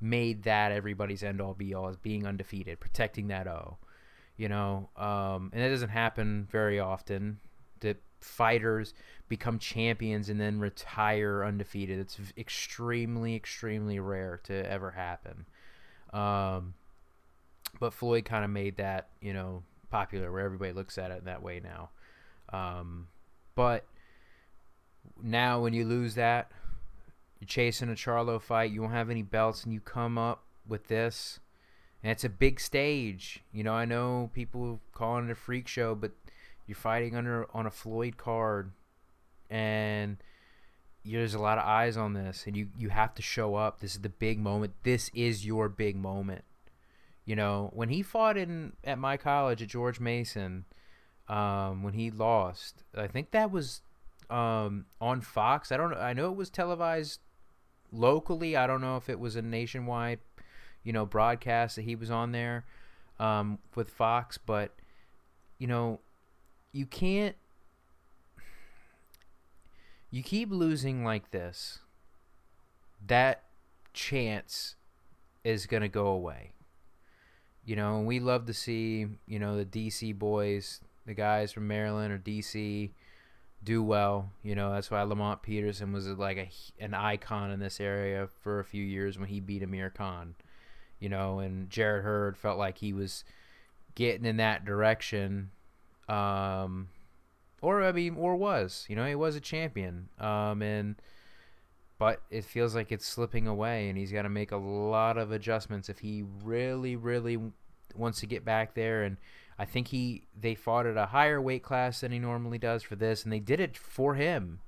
made 0.00 0.44
that 0.44 0.72
everybody's 0.72 1.22
end 1.22 1.42
all 1.42 1.52
be 1.52 1.74
all 1.74 1.90
is 1.90 1.96
being 1.98 2.26
undefeated, 2.26 2.80
protecting 2.80 3.28
that 3.28 3.46
O. 3.46 3.76
You 4.38 4.48
know, 4.48 4.88
um, 4.96 5.50
and 5.52 5.62
that 5.62 5.68
doesn't 5.68 5.90
happen 5.90 6.48
very 6.50 6.80
often. 6.80 7.40
That 7.80 8.00
fighters 8.24 8.94
become 9.28 9.58
champions 9.58 10.28
and 10.28 10.40
then 10.40 10.58
retire 10.58 11.44
undefeated. 11.44 11.98
It's 11.98 12.18
extremely, 12.36 13.34
extremely 13.34 13.98
rare 14.00 14.40
to 14.44 14.70
ever 14.70 14.90
happen. 14.90 15.46
Um, 16.12 16.74
but 17.80 17.92
Floyd 17.92 18.24
kind 18.24 18.44
of 18.44 18.50
made 18.50 18.76
that, 18.76 19.08
you 19.20 19.32
know, 19.32 19.62
popular 19.90 20.32
where 20.32 20.44
everybody 20.44 20.72
looks 20.72 20.98
at 20.98 21.10
it 21.10 21.24
that 21.24 21.42
way 21.42 21.60
now. 21.62 21.90
Um, 22.52 23.08
but 23.54 23.84
now 25.22 25.60
when 25.60 25.74
you 25.74 25.84
lose 25.84 26.14
that, 26.14 26.50
you're 27.40 27.46
chasing 27.46 27.90
a 27.90 27.94
Charlo 27.94 28.40
fight, 28.40 28.70
you 28.70 28.80
don't 28.80 28.90
have 28.90 29.10
any 29.10 29.22
belts, 29.22 29.64
and 29.64 29.72
you 29.72 29.80
come 29.80 30.16
up 30.18 30.44
with 30.66 30.88
this, 30.88 31.40
and 32.02 32.10
it's 32.10 32.24
a 32.24 32.28
big 32.28 32.60
stage. 32.60 33.42
You 33.52 33.64
know, 33.64 33.74
I 33.74 33.84
know 33.84 34.30
people 34.32 34.80
calling 34.92 35.26
it 35.26 35.32
a 35.32 35.34
freak 35.34 35.68
show, 35.68 35.94
but 35.94 36.12
you're 36.66 36.76
fighting 36.76 37.16
under 37.16 37.46
on 37.54 37.66
a 37.66 37.70
Floyd 37.70 38.16
card, 38.16 38.72
and 39.50 40.16
there's 41.04 41.34
a 41.34 41.38
lot 41.38 41.58
of 41.58 41.64
eyes 41.64 41.96
on 41.96 42.14
this, 42.14 42.44
and 42.46 42.56
you 42.56 42.68
you 42.78 42.88
have 42.88 43.14
to 43.14 43.22
show 43.22 43.54
up. 43.54 43.80
This 43.80 43.94
is 43.94 44.00
the 44.00 44.08
big 44.08 44.38
moment. 44.38 44.72
This 44.82 45.10
is 45.14 45.44
your 45.44 45.68
big 45.68 45.96
moment. 45.96 46.44
You 47.26 47.36
know, 47.36 47.70
when 47.72 47.88
he 47.88 48.02
fought 48.02 48.36
in 48.36 48.74
at 48.84 48.98
my 48.98 49.16
college 49.16 49.62
at 49.62 49.68
George 49.68 50.00
Mason, 50.00 50.64
um, 51.28 51.82
when 51.82 51.94
he 51.94 52.10
lost, 52.10 52.84
I 52.94 53.06
think 53.06 53.30
that 53.30 53.50
was 53.50 53.80
um, 54.30 54.86
on 55.00 55.20
Fox. 55.20 55.72
I 55.72 55.76
don't. 55.76 55.94
I 55.94 56.12
know 56.12 56.30
it 56.30 56.36
was 56.36 56.50
televised 56.50 57.20
locally. 57.92 58.56
I 58.56 58.66
don't 58.66 58.80
know 58.80 58.96
if 58.96 59.08
it 59.08 59.18
was 59.18 59.36
a 59.36 59.42
nationwide, 59.42 60.20
you 60.82 60.92
know, 60.92 61.06
broadcast 61.06 61.76
that 61.76 61.82
he 61.82 61.94
was 61.96 62.10
on 62.10 62.32
there 62.32 62.64
um, 63.18 63.58
with 63.74 63.90
Fox. 63.90 64.38
But 64.38 64.74
you 65.58 65.66
know, 65.66 66.00
you 66.74 66.84
can't. 66.86 67.36
You 70.10 70.22
keep 70.22 70.50
losing 70.50 71.04
like 71.04 71.30
this. 71.30 71.78
That 73.06 73.44
chance 73.94 74.74
is 75.44 75.66
gonna 75.66 75.88
go 75.88 76.08
away. 76.08 76.50
You 77.64 77.76
know, 77.76 77.96
and 77.96 78.06
we 78.06 78.20
love 78.20 78.46
to 78.46 78.52
see 78.52 79.06
you 79.26 79.38
know 79.38 79.56
the 79.56 79.64
DC 79.64 80.18
boys, 80.18 80.80
the 81.06 81.14
guys 81.14 81.52
from 81.52 81.68
Maryland 81.68 82.12
or 82.12 82.18
DC 82.18 82.90
do 83.62 83.82
well. 83.82 84.30
You 84.42 84.56
know, 84.56 84.72
that's 84.72 84.90
why 84.90 85.00
Lamont 85.02 85.42
Peterson 85.42 85.92
was 85.92 86.08
like 86.08 86.36
a, 86.36 86.50
an 86.82 86.92
icon 86.92 87.52
in 87.52 87.60
this 87.60 87.80
area 87.80 88.28
for 88.42 88.58
a 88.58 88.64
few 88.64 88.82
years 88.84 89.16
when 89.16 89.28
he 89.28 89.38
beat 89.38 89.62
Amir 89.62 89.90
Khan. 89.90 90.34
You 90.98 91.08
know, 91.08 91.38
and 91.38 91.70
Jarrett 91.70 92.04
Hurd 92.04 92.36
felt 92.36 92.58
like 92.58 92.78
he 92.78 92.92
was 92.92 93.24
getting 93.94 94.26
in 94.26 94.38
that 94.38 94.64
direction. 94.64 95.50
Um, 96.08 96.88
or 97.62 97.82
I 97.82 97.92
mean, 97.92 98.16
or 98.16 98.36
was 98.36 98.84
you 98.88 98.96
know 98.96 99.06
he 99.06 99.14
was 99.14 99.36
a 99.36 99.40
champion. 99.40 100.08
Um, 100.18 100.62
and 100.62 100.96
but 101.98 102.22
it 102.30 102.44
feels 102.44 102.74
like 102.74 102.90
it's 102.92 103.06
slipping 103.06 103.46
away, 103.46 103.88
and 103.88 103.96
he's 103.96 104.12
got 104.12 104.22
to 104.22 104.28
make 104.28 104.52
a 104.52 104.56
lot 104.56 105.16
of 105.16 105.32
adjustments 105.32 105.88
if 105.88 106.00
he 106.00 106.24
really, 106.42 106.96
really 106.96 107.38
wants 107.94 108.20
to 108.20 108.26
get 108.26 108.44
back 108.44 108.74
there 108.74 109.04
and 109.04 109.16
I 109.58 109.64
think 109.64 109.88
he 109.88 110.26
they 110.38 110.54
fought 110.54 110.86
at 110.86 110.96
a 110.96 111.06
higher 111.06 111.40
weight 111.40 111.62
class 111.62 112.00
than 112.00 112.12
he 112.12 112.18
normally 112.18 112.58
does 112.58 112.82
for 112.82 112.96
this, 112.96 113.22
and 113.22 113.32
they 113.32 113.40
did 113.40 113.60
it 113.60 113.76
for 113.76 114.14
him, 114.14 114.60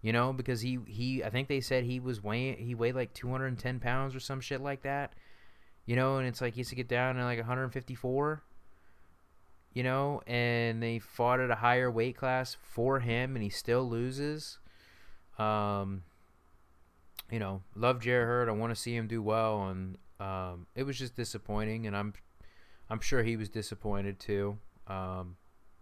you 0.00 0.12
know, 0.12 0.32
because 0.32 0.62
he 0.62 0.78
he 0.86 1.22
I 1.22 1.30
think 1.30 1.48
they 1.48 1.60
said 1.60 1.84
he 1.84 2.00
was 2.00 2.22
weighing 2.22 2.56
he 2.56 2.74
weighed 2.74 2.94
like 2.94 3.12
210 3.12 3.80
pounds 3.80 4.14
or 4.14 4.20
some 4.20 4.40
shit 4.40 4.60
like 4.62 4.82
that, 4.82 5.12
you 5.84 5.94
know, 5.94 6.16
and 6.16 6.26
it's 6.26 6.40
like 6.40 6.54
he 6.54 6.60
used 6.60 6.70
to 6.70 6.76
get 6.76 6.88
down 6.88 7.16
to 7.16 7.24
like 7.24 7.38
154, 7.38 8.42
you 9.72 9.82
know, 9.82 10.22
and 10.26 10.82
they 10.82 10.98
fought 10.98 11.40
at 11.40 11.50
a 11.50 11.56
higher 11.56 11.90
weight 11.90 12.16
class 12.16 12.56
for 12.62 13.00
him, 13.00 13.36
and 13.36 13.42
he 13.42 13.50
still 13.50 13.88
loses. 13.88 14.58
Um, 15.38 16.02
you 17.30 17.38
know, 17.38 17.62
love 17.76 18.00
Jarrett 18.00 18.26
Hurd. 18.26 18.48
I 18.48 18.52
want 18.52 18.74
to 18.74 18.80
see 18.80 18.94
him 18.94 19.06
do 19.06 19.22
well, 19.22 19.68
and 19.68 19.96
um, 20.18 20.66
it 20.74 20.82
was 20.82 20.98
just 20.98 21.16
disappointing, 21.16 21.86
and 21.86 21.96
I'm 21.96 22.14
I'm 22.88 23.00
sure 23.00 23.22
he 23.22 23.36
was 23.36 23.48
disappointed 23.48 24.18
too. 24.18 24.58
Um, 24.88 25.36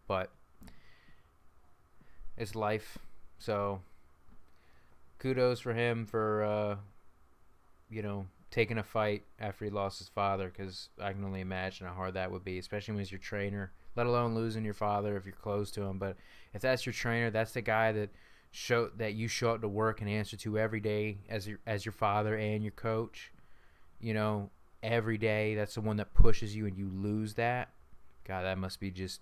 but 0.06 0.30
it's 2.36 2.54
life. 2.54 2.98
So 3.38 3.80
kudos 5.18 5.60
for 5.60 5.72
him 5.72 6.04
for 6.06 6.44
uh, 6.44 6.76
you 7.90 8.02
know 8.02 8.26
taking 8.50 8.78
a 8.78 8.82
fight 8.82 9.24
after 9.38 9.64
he 9.64 9.70
lost 9.70 9.98
his 9.98 10.08
father 10.08 10.48
because 10.48 10.88
I 11.00 11.12
can 11.12 11.24
only 11.24 11.40
imagine 11.40 11.86
how 11.86 11.94
hard 11.94 12.14
that 12.14 12.30
would 12.30 12.44
be, 12.44 12.58
especially 12.58 12.92
when 12.92 13.00
he's 13.00 13.12
your 13.12 13.18
trainer. 13.18 13.72
Let 13.96 14.06
alone 14.06 14.34
losing 14.34 14.64
your 14.64 14.74
father 14.74 15.16
if 15.16 15.24
you're 15.24 15.34
close 15.34 15.70
to 15.72 15.82
him. 15.82 15.98
But 15.98 16.16
if 16.54 16.62
that's 16.62 16.86
your 16.86 16.92
trainer, 16.92 17.30
that's 17.30 17.52
the 17.52 17.62
guy 17.62 17.92
that 17.92 18.10
show 18.50 18.90
that 18.96 19.14
you 19.14 19.28
show 19.28 19.50
up 19.50 19.60
to 19.60 19.68
work 19.68 20.00
and 20.00 20.08
answer 20.08 20.36
to 20.38 20.58
every 20.58 20.80
day 20.80 21.18
as 21.28 21.46
your 21.46 21.58
as 21.66 21.84
your 21.84 21.92
father 21.92 22.36
and 22.36 22.62
your 22.62 22.72
coach. 22.72 23.32
You 24.00 24.14
know, 24.14 24.50
every 24.82 25.18
day. 25.18 25.54
That's 25.54 25.74
the 25.74 25.80
one 25.80 25.96
that 25.96 26.14
pushes 26.14 26.54
you, 26.54 26.66
and 26.66 26.76
you 26.76 26.88
lose 26.92 27.34
that. 27.34 27.70
God, 28.24 28.42
that 28.42 28.58
must 28.58 28.80
be 28.80 28.90
just 28.90 29.20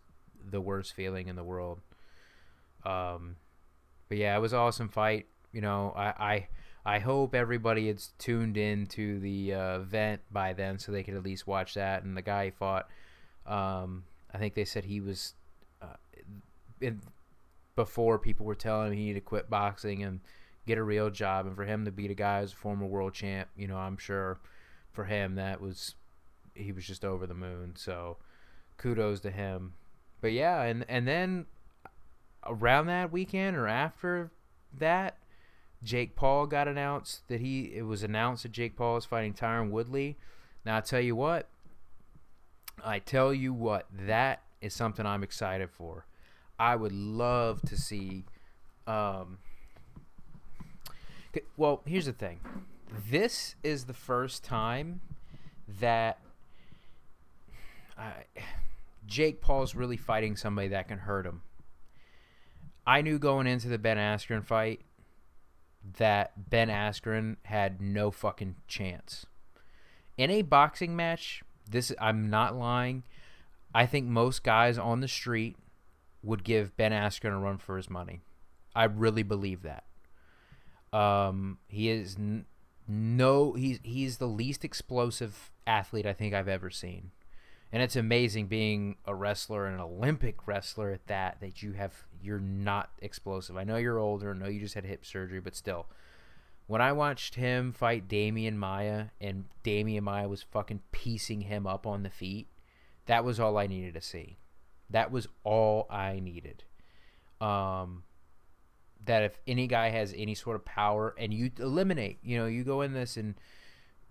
the 0.51 0.61
worst 0.61 0.93
feeling 0.93 1.29
in 1.29 1.37
the 1.37 1.45
world. 1.45 1.81
Um, 2.85 3.37
but 4.09 4.19
yeah, 4.19 4.37
it 4.37 4.41
was 4.41 4.55
awesome 4.55 4.89
fight. 4.89 5.27
You 5.53 5.61
know, 5.61 5.93
I 5.97 6.07
I, 6.07 6.49
I 6.87 7.01
hope 7.01 7.35
everybody 7.35 7.88
had 7.88 8.01
tuned 8.16 8.57
in 8.57 8.87
to 8.87 9.18
the 9.18 9.55
uh, 9.55 9.79
event 9.81 10.20
by 10.31 10.53
then, 10.53 10.79
so 10.79 10.92
they 10.92 11.03
could 11.03 11.14
at 11.14 11.25
least 11.25 11.44
watch 11.44 11.75
that. 11.75 12.05
And 12.05 12.16
the 12.16 12.22
guy 12.22 12.51
fought. 12.51 12.88
Um, 13.44 14.05
I 14.33 14.38
think 14.38 14.55
they 14.55 14.64
said 14.64 14.85
he 14.85 15.01
was. 15.01 15.35
Uh, 15.83 15.96
in, 16.81 17.01
before 17.75 18.18
people 18.20 18.46
were 18.46 18.55
telling 18.55 18.92
him 18.92 18.99
he 18.99 19.05
needed 19.07 19.20
to 19.20 19.27
quit 19.27 19.51
boxing 19.51 20.05
and 20.05 20.20
get 20.64 20.79
a 20.79 20.83
real 20.83 21.11
job, 21.11 21.44
and 21.46 21.57
for 21.57 21.64
him 21.64 21.85
to 21.85 21.90
beat 21.90 22.11
a 22.11 22.14
guy 22.14 22.40
who's 22.40 22.53
a 22.53 22.57
former 22.57 22.87
world 22.87 23.14
champ, 23.14 23.49
you 23.57 23.66
know, 23.66 23.77
I'm 23.77 23.99
sure 23.99 24.38
for 24.92 25.05
him 25.05 25.35
that 25.35 25.61
was 25.61 25.96
he 26.55 26.70
was 26.70 26.87
just 26.87 27.05
over 27.05 27.27
the 27.27 27.35
moon. 27.35 27.72
So 27.75 28.16
kudos 28.79 29.20
to 29.20 29.31
him. 29.31 29.75
But 30.20 30.33
yeah, 30.33 30.62
and 30.62 30.85
and 30.88 31.07
then 31.07 31.46
around 32.46 32.87
that 32.87 33.11
weekend 33.11 33.57
or 33.57 33.66
after 33.66 34.31
that, 34.79 35.18
Jake 35.87 36.16
Paul 36.16 36.46
got 36.46 36.66
announced 36.66 37.29
that 37.29 37.40
he 37.40 37.72
it 37.75 37.83
was 37.83 38.03
announced 38.03 38.42
that 38.42 38.51
Jake 38.53 38.77
Paul 38.77 38.96
is 38.96 39.05
fighting 39.05 39.33
Tyron 39.33 39.70
Woodley. 39.70 40.16
Now 40.64 40.79
I 40.79 40.81
tell 40.81 41.01
you 41.01 41.14
what, 41.14 41.49
I 42.85 42.99
tell 42.99 43.33
you 43.33 43.55
what, 43.55 43.87
that 43.92 44.42
is 44.61 44.75
something 44.75 45.07
I'm 45.07 45.22
excited 45.22 45.70
for. 45.70 46.05
I 46.59 46.75
would 46.75 46.92
love 46.92 47.62
to 47.62 47.77
see. 47.77 48.25
Um, 48.87 49.38
well, 51.57 51.83
here's 51.85 52.07
the 52.07 52.12
thing. 52.12 52.40
This 53.09 53.55
is 53.62 53.85
the 53.85 53.94
first 53.94 54.42
time 54.42 55.01
that 55.81 56.18
I, 57.96 58.25
Jake 59.07 59.40
Paul's 59.40 59.75
really 59.75 59.96
fighting 59.96 60.35
somebody 60.35 60.68
that 60.68 60.88
can 60.88 60.99
hurt 60.99 61.27
him. 61.27 61.42
I 62.87 63.03
knew 63.03 63.18
going 63.18 63.46
into 63.46 63.68
the 63.68 63.79
Ben 63.79 63.99
Askren 63.99 64.44
fight 64.44 64.81
that 65.99 66.51
Ben 66.51 66.68
Askren 66.68 67.37
had 67.44 67.81
no 67.81 68.11
fucking 68.11 68.57
chance. 68.66 69.27
In 70.16 70.31
a 70.31 70.42
boxing 70.42 70.96
match, 70.96 71.42
this 71.68 71.92
I'm 72.01 72.31
not 72.31 72.57
lying. 72.57 73.05
I 73.75 73.87
think 73.87 74.07
most 74.07 74.42
guys 74.42 74.79
on 74.79 75.01
the 75.01 75.09
street 75.09 75.57
would 76.22 76.44
give 76.44 76.77
Ben 76.77 76.92
Askren 76.92 77.33
a 77.33 77.38
run 77.38 77.59
for 77.59 77.77
his 77.77 77.90
money. 77.90 78.20
I 78.75 78.85
really 78.85 79.22
believe 79.22 79.62
that. 79.62 79.85
Um, 80.92 81.59
he 81.68 81.88
is 81.88 82.16
n- 82.16 82.46
no 82.88 83.53
he's 83.53 83.81
he's 83.83 84.18
the 84.18 84.29
least 84.29 84.64
explosive 84.64 85.51
athlete 85.66 86.07
I 86.07 86.12
think 86.12 86.35
I've 86.35 86.49
ever 86.49 86.70
seen. 86.70 87.11
And 87.72 87.83
it's 87.83 87.96
amazing 87.96 88.46
being 88.46 88.96
a 89.05 89.14
wrestler, 89.14 89.66
an 89.66 89.81
Olympic 89.81 90.46
wrestler 90.46 90.92
at 90.92 91.07
that, 91.09 91.40
that 91.40 91.62
you 91.62 91.72
have 91.72 91.92
you're 92.22 92.40
not 92.40 92.90
explosive. 93.00 93.57
I 93.57 93.64
know 93.64 93.76
you're 93.76 93.98
older, 93.98 94.31
I 94.31 94.35
know 94.35 94.48
you 94.48 94.61
just 94.61 94.74
had 94.74 94.85
hip 94.85 95.05
surgery, 95.05 95.40
but 95.40 95.57
still. 95.57 95.87
When 96.68 96.81
I 96.81 96.92
watched 96.92 97.37
him 97.37 97.72
fight 97.72 98.09
Demian 98.09 98.57
Maia 98.57 99.07
and 99.20 99.44
Demian 99.62 100.02
Maia 100.02 100.29
was 100.29 100.42
fucking 100.42 100.81
piecing 100.90 101.42
him 101.42 101.66
up 101.66 101.87
on 101.87 102.02
the 102.02 102.11
feet, 102.11 102.48
that 103.07 103.24
was 103.24 103.38
all 103.38 103.57
I 103.57 103.66
needed 103.66 103.94
to 103.94 104.00
see. 104.00 104.38
That 104.90 105.11
was 105.12 105.29
all 105.44 105.87
I 105.90 106.18
needed. 106.18 106.64
Um, 107.40 108.02
that 109.05 109.22
if 109.22 109.38
any 109.46 109.66
guy 109.66 109.90
has 109.90 110.12
any 110.16 110.35
sort 110.35 110.57
of 110.57 110.64
power 110.64 111.14
and 111.16 111.33
you 111.33 111.50
eliminate, 111.59 112.18
you 112.22 112.37
know, 112.37 112.46
you 112.46 112.64
go 112.64 112.83
in 112.83 112.92
this 112.92 113.16
and 113.16 113.35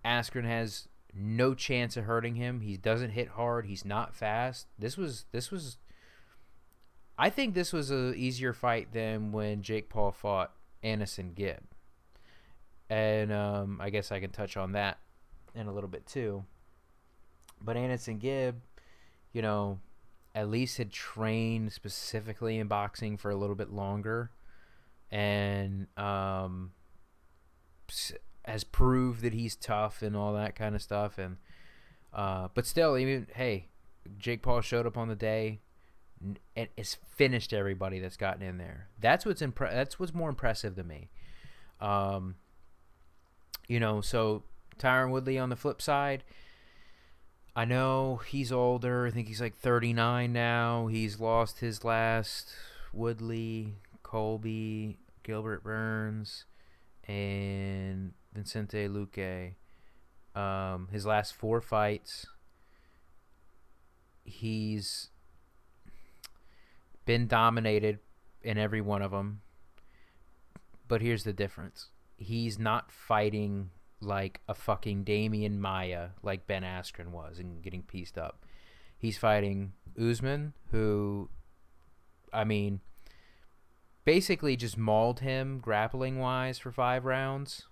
Askren 0.05 0.45
has 0.45 0.87
no 1.15 1.53
chance 1.53 1.97
of 1.97 2.05
hurting 2.05 2.35
him. 2.35 2.61
He 2.61 2.77
doesn't 2.77 3.11
hit 3.11 3.29
hard. 3.29 3.65
He's 3.65 3.85
not 3.85 4.15
fast. 4.15 4.67
This 4.77 4.97
was 4.97 5.25
this 5.31 5.51
was 5.51 5.77
I 7.17 7.29
think 7.29 7.53
this 7.53 7.71
was 7.71 7.91
a 7.91 8.13
easier 8.13 8.53
fight 8.53 8.91
than 8.91 9.31
when 9.31 9.61
Jake 9.61 9.89
Paul 9.89 10.11
fought 10.11 10.51
AnEsonGib. 10.83 11.59
And 12.89 13.31
um, 13.31 13.79
I 13.81 13.89
guess 13.89 14.11
I 14.11 14.19
can 14.19 14.31
touch 14.31 14.57
on 14.57 14.73
that 14.73 14.99
in 15.55 15.67
a 15.67 15.73
little 15.73 15.89
bit 15.89 16.05
too. 16.05 16.43
But 17.61 17.77
AnEsonGib, 17.77 18.55
you 19.31 19.41
know, 19.41 19.79
at 20.35 20.49
least 20.49 20.77
had 20.77 20.91
trained 20.91 21.71
specifically 21.71 22.59
in 22.59 22.67
boxing 22.67 23.17
for 23.17 23.31
a 23.31 23.35
little 23.35 23.55
bit 23.55 23.71
longer 23.71 24.31
and 25.09 25.87
um, 25.97 26.71
has 28.45 28.63
proved 28.63 29.21
that 29.21 29.33
he's 29.33 29.55
tough 29.55 30.01
and 30.01 30.15
all 30.15 30.33
that 30.33 30.55
kind 30.55 30.75
of 30.75 30.81
stuff. 30.81 31.17
And 31.17 31.37
uh, 32.13 32.49
but 32.53 32.65
still, 32.65 32.97
even 32.97 33.27
hey, 33.35 33.67
Jake 34.17 34.41
Paul 34.41 34.61
showed 34.61 34.85
up 34.87 34.97
on 34.97 35.07
the 35.07 35.15
day 35.15 35.59
and 36.55 36.69
has 36.77 36.97
finished 37.15 37.53
everybody 37.53 37.99
that's 37.99 38.17
gotten 38.17 38.41
in 38.41 38.57
there. 38.57 38.87
That's 38.99 39.25
what's 39.25 39.41
impre- 39.41 39.71
That's 39.71 39.99
what's 39.99 40.13
more 40.13 40.29
impressive 40.29 40.75
to 40.75 40.83
me. 40.83 41.09
Um, 41.81 42.35
you 43.67 43.79
know, 43.79 44.01
so 44.01 44.43
Tyron 44.79 45.11
Woodley 45.11 45.37
on 45.37 45.49
the 45.49 45.55
flip 45.55 45.81
side. 45.81 46.23
I 47.55 47.63
know 47.65 48.21
he's 48.27 48.51
older. 48.51 49.07
I 49.07 49.11
think 49.11 49.27
he's 49.27 49.39
like 49.39 49.55
39 49.55 50.33
now. 50.33 50.87
He's 50.87 51.19
lost 51.19 51.59
his 51.59 51.85
last 51.85 52.53
Woodley, 52.91 53.75
Colby, 54.03 54.97
Gilbert 55.23 55.63
Burns, 55.63 56.45
and 57.07 58.13
Vicente 58.35 58.87
Luque. 58.87 59.53
Um, 60.35 60.89
his 60.91 61.05
last 61.05 61.33
four 61.33 61.61
fights, 61.61 62.25
he's 64.25 65.09
been 67.05 67.27
dominated 67.27 67.99
in 68.41 68.57
every 68.57 68.81
one 68.81 69.01
of 69.01 69.11
them. 69.11 69.41
But 70.87 71.01
here's 71.01 71.23
the 71.23 71.33
difference: 71.33 71.87
he's 72.17 72.59
not 72.59 72.91
fighting 72.91 73.69
like 74.01 74.41
a 74.47 74.53
fucking 74.53 75.05
Demian 75.05 75.57
Maia, 75.57 76.09
like 76.21 76.47
Ben 76.47 76.63
Askren 76.63 77.07
was 77.07 77.39
and 77.39 77.61
getting 77.63 77.81
pieced 77.81 78.17
up. 78.17 78.45
He's 78.97 79.17
fighting 79.17 79.73
Usman, 79.99 80.53
who, 80.71 81.29
I 82.31 82.43
mean, 82.43 82.81
basically 84.03 84.55
just 84.55 84.77
mauled 84.77 85.21
him 85.21 85.59
grappling 85.59 86.19
wise 86.19 86.59
for 86.59 86.71
five 86.71 87.05
rounds. 87.05 87.63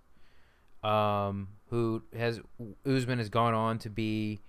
Um, 0.84 1.50
who 1.70 2.04
has 2.16 2.42
Usman 2.86 3.20
has 3.20 3.30
gone 3.30 3.54
on 3.54 3.80
to 3.80 3.90
be 3.90 4.42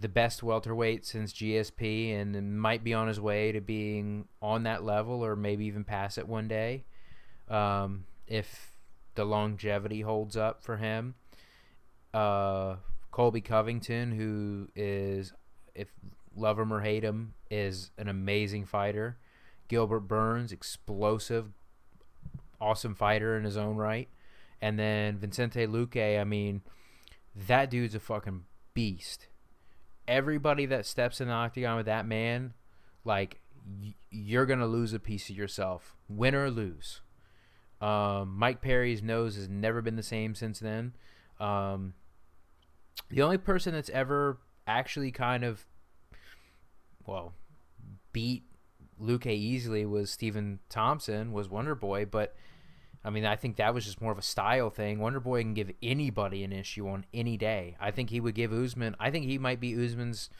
the 0.00 0.08
best 0.08 0.42
welterweight 0.42 1.04
since 1.04 1.32
GSP 1.32 2.14
and 2.18 2.58
might 2.58 2.82
be 2.82 2.94
on 2.94 3.08
his 3.08 3.20
way 3.20 3.52
to 3.52 3.60
being 3.60 4.26
on 4.40 4.62
that 4.62 4.84
level 4.84 5.24
or 5.24 5.36
maybe 5.36 5.66
even 5.66 5.84
pass 5.84 6.18
it 6.18 6.26
one 6.26 6.48
day. 6.48 6.84
Um, 7.48 8.04
if 8.26 8.72
the 9.14 9.24
longevity 9.24 10.00
holds 10.00 10.36
up 10.36 10.62
for 10.62 10.76
him. 10.76 11.14
Uh, 12.14 12.76
Colby 13.10 13.40
Covington, 13.40 14.12
who 14.12 14.68
is, 14.74 15.32
if 15.74 15.88
love 16.34 16.58
him 16.58 16.72
or 16.72 16.80
hate 16.80 17.04
him, 17.04 17.34
is 17.50 17.90
an 17.98 18.08
amazing 18.08 18.64
fighter. 18.64 19.18
Gilbert 19.68 20.00
Burns, 20.00 20.52
explosive, 20.52 21.52
awesome 22.60 22.94
fighter 22.94 23.36
in 23.36 23.44
his 23.44 23.56
own 23.56 23.76
right. 23.76 24.08
And 24.62 24.78
then 24.78 25.18
Vicente 25.18 25.66
Luque, 25.66 26.20
I 26.20 26.22
mean, 26.22 26.62
that 27.48 27.68
dude's 27.68 27.96
a 27.96 28.00
fucking 28.00 28.44
beast. 28.74 29.26
Everybody 30.06 30.66
that 30.66 30.86
steps 30.86 31.20
in 31.20 31.26
the 31.26 31.34
octagon 31.34 31.76
with 31.76 31.86
that 31.86 32.06
man, 32.06 32.54
like, 33.04 33.40
y- 33.66 33.96
you're 34.10 34.46
going 34.46 34.60
to 34.60 34.66
lose 34.66 34.92
a 34.92 35.00
piece 35.00 35.28
of 35.28 35.36
yourself, 35.36 35.96
win 36.08 36.36
or 36.36 36.48
lose. 36.48 37.00
Um, 37.80 38.36
Mike 38.38 38.62
Perry's 38.62 39.02
nose 39.02 39.34
has 39.34 39.48
never 39.48 39.82
been 39.82 39.96
the 39.96 40.02
same 40.02 40.36
since 40.36 40.60
then. 40.60 40.94
Um, 41.40 41.94
the 43.10 43.22
only 43.22 43.38
person 43.38 43.74
that's 43.74 43.90
ever 43.90 44.38
actually 44.68 45.10
kind 45.10 45.42
of, 45.42 45.66
well, 47.04 47.34
beat 48.12 48.44
Luque 49.00 49.26
easily 49.26 49.84
was 49.84 50.12
Stephen 50.12 50.60
Thompson, 50.68 51.32
was 51.32 51.48
Wonder 51.48 51.74
Boy, 51.74 52.04
but 52.04 52.36
I 53.04 53.10
mean, 53.10 53.24
I 53.24 53.36
think 53.36 53.56
that 53.56 53.74
was 53.74 53.84
just 53.84 54.00
more 54.00 54.12
of 54.12 54.18
a 54.18 54.22
style 54.22 54.70
thing. 54.70 55.00
Wonder 55.00 55.20
Boy 55.20 55.42
can 55.42 55.54
give 55.54 55.72
anybody 55.82 56.44
an 56.44 56.52
issue 56.52 56.88
on 56.88 57.04
any 57.12 57.36
day. 57.36 57.76
I 57.80 57.90
think 57.90 58.10
he 58.10 58.20
would 58.20 58.34
give 58.34 58.52
Usman. 58.52 58.94
I 59.00 59.10
think 59.10 59.26
he 59.26 59.38
might 59.38 59.60
be 59.60 59.74
Usman's. 59.74 60.30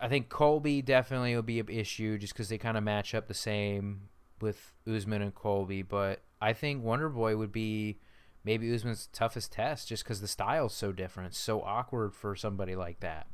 I 0.00 0.08
think 0.08 0.28
Colby 0.28 0.82
definitely 0.82 1.34
will 1.34 1.42
be 1.42 1.60
an 1.60 1.68
issue 1.68 2.18
just 2.18 2.34
because 2.34 2.50
they 2.50 2.58
kind 2.58 2.76
of 2.76 2.84
match 2.84 3.14
up 3.14 3.28
the 3.28 3.34
same 3.34 4.08
with 4.40 4.72
Usman 4.86 5.22
and 5.22 5.34
Colby, 5.34 5.82
but 5.82 6.20
I 6.40 6.52
think 6.52 6.84
Wonder 6.84 7.08
Boy 7.08 7.36
would 7.36 7.52
be 7.52 7.98
maybe 8.44 8.72
Usman's 8.74 9.06
toughest 9.06 9.52
test 9.52 9.88
just 9.88 10.04
because 10.04 10.20
the 10.20 10.28
style's 10.28 10.74
so 10.74 10.92
different, 10.92 11.34
so 11.34 11.62
awkward 11.62 12.14
for 12.14 12.36
somebody 12.36 12.76
like 12.76 13.00
that. 13.00 13.26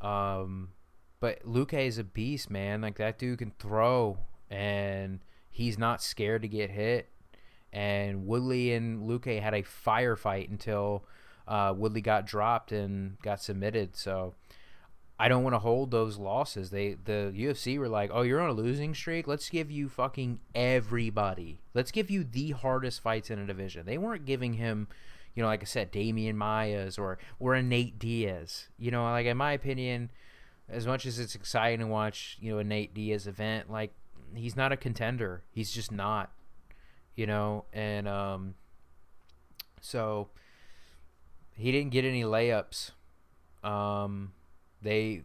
Um, 0.00 0.70
but 1.20 1.44
Luque 1.44 1.86
is 1.86 1.98
a 1.98 2.04
beast, 2.04 2.50
man. 2.50 2.80
Like 2.80 2.96
that 2.96 3.18
dude 3.18 3.40
can 3.40 3.52
throw, 3.58 4.18
and 4.50 5.20
he's 5.58 5.76
not 5.76 6.00
scared 6.00 6.42
to 6.42 6.48
get 6.48 6.70
hit. 6.70 7.08
And 7.72 8.26
Woodley 8.26 8.72
and 8.72 9.02
Luque 9.02 9.42
had 9.42 9.54
a 9.54 9.62
firefight 9.62 10.48
until 10.48 11.04
uh, 11.48 11.74
Woodley 11.76 12.00
got 12.00 12.26
dropped 12.26 12.70
and 12.70 13.20
got 13.22 13.42
submitted. 13.42 13.96
So 13.96 14.34
I 15.18 15.28
don't 15.28 15.42
want 15.42 15.54
to 15.54 15.58
hold 15.58 15.90
those 15.90 16.16
losses. 16.16 16.70
They 16.70 16.94
the 16.94 17.32
UFC 17.36 17.76
were 17.76 17.88
like, 17.88 18.10
"Oh, 18.14 18.22
you're 18.22 18.40
on 18.40 18.50
a 18.50 18.54
losing 18.54 18.94
streak. 18.94 19.26
Let's 19.26 19.50
give 19.50 19.68
you 19.68 19.88
fucking 19.88 20.38
everybody. 20.54 21.60
Let's 21.74 21.90
give 21.90 22.08
you 22.08 22.22
the 22.22 22.52
hardest 22.52 23.00
fights 23.00 23.28
in 23.28 23.40
a 23.40 23.46
division." 23.46 23.84
They 23.84 23.98
weren't 23.98 24.24
giving 24.24 24.54
him, 24.54 24.86
you 25.34 25.42
know, 25.42 25.48
like 25.48 25.62
I 25.62 25.66
said, 25.66 25.92
Demian 25.92 26.36
Maia's 26.36 26.98
or 26.98 27.18
or 27.40 27.56
a 27.56 27.62
Nate 27.64 27.98
Diaz. 27.98 28.68
You 28.78 28.92
know, 28.92 29.02
like 29.02 29.26
in 29.26 29.36
my 29.36 29.52
opinion, 29.52 30.12
as 30.68 30.86
much 30.86 31.04
as 31.04 31.18
it's 31.18 31.34
exciting 31.34 31.80
to 31.80 31.88
watch, 31.88 32.38
you 32.40 32.52
know, 32.52 32.58
a 32.58 32.64
Nate 32.64 32.94
Diaz 32.94 33.26
event, 33.26 33.68
like 33.68 33.92
he's 34.34 34.56
not 34.56 34.72
a 34.72 34.76
contender. 34.76 35.44
He's 35.50 35.70
just 35.70 35.92
not. 35.92 36.32
You 37.14 37.26
know, 37.26 37.64
and 37.72 38.06
um 38.08 38.54
so 39.80 40.28
he 41.54 41.72
didn't 41.72 41.90
get 41.90 42.04
any 42.04 42.22
layups. 42.22 42.92
Um 43.62 44.32
they 44.82 45.22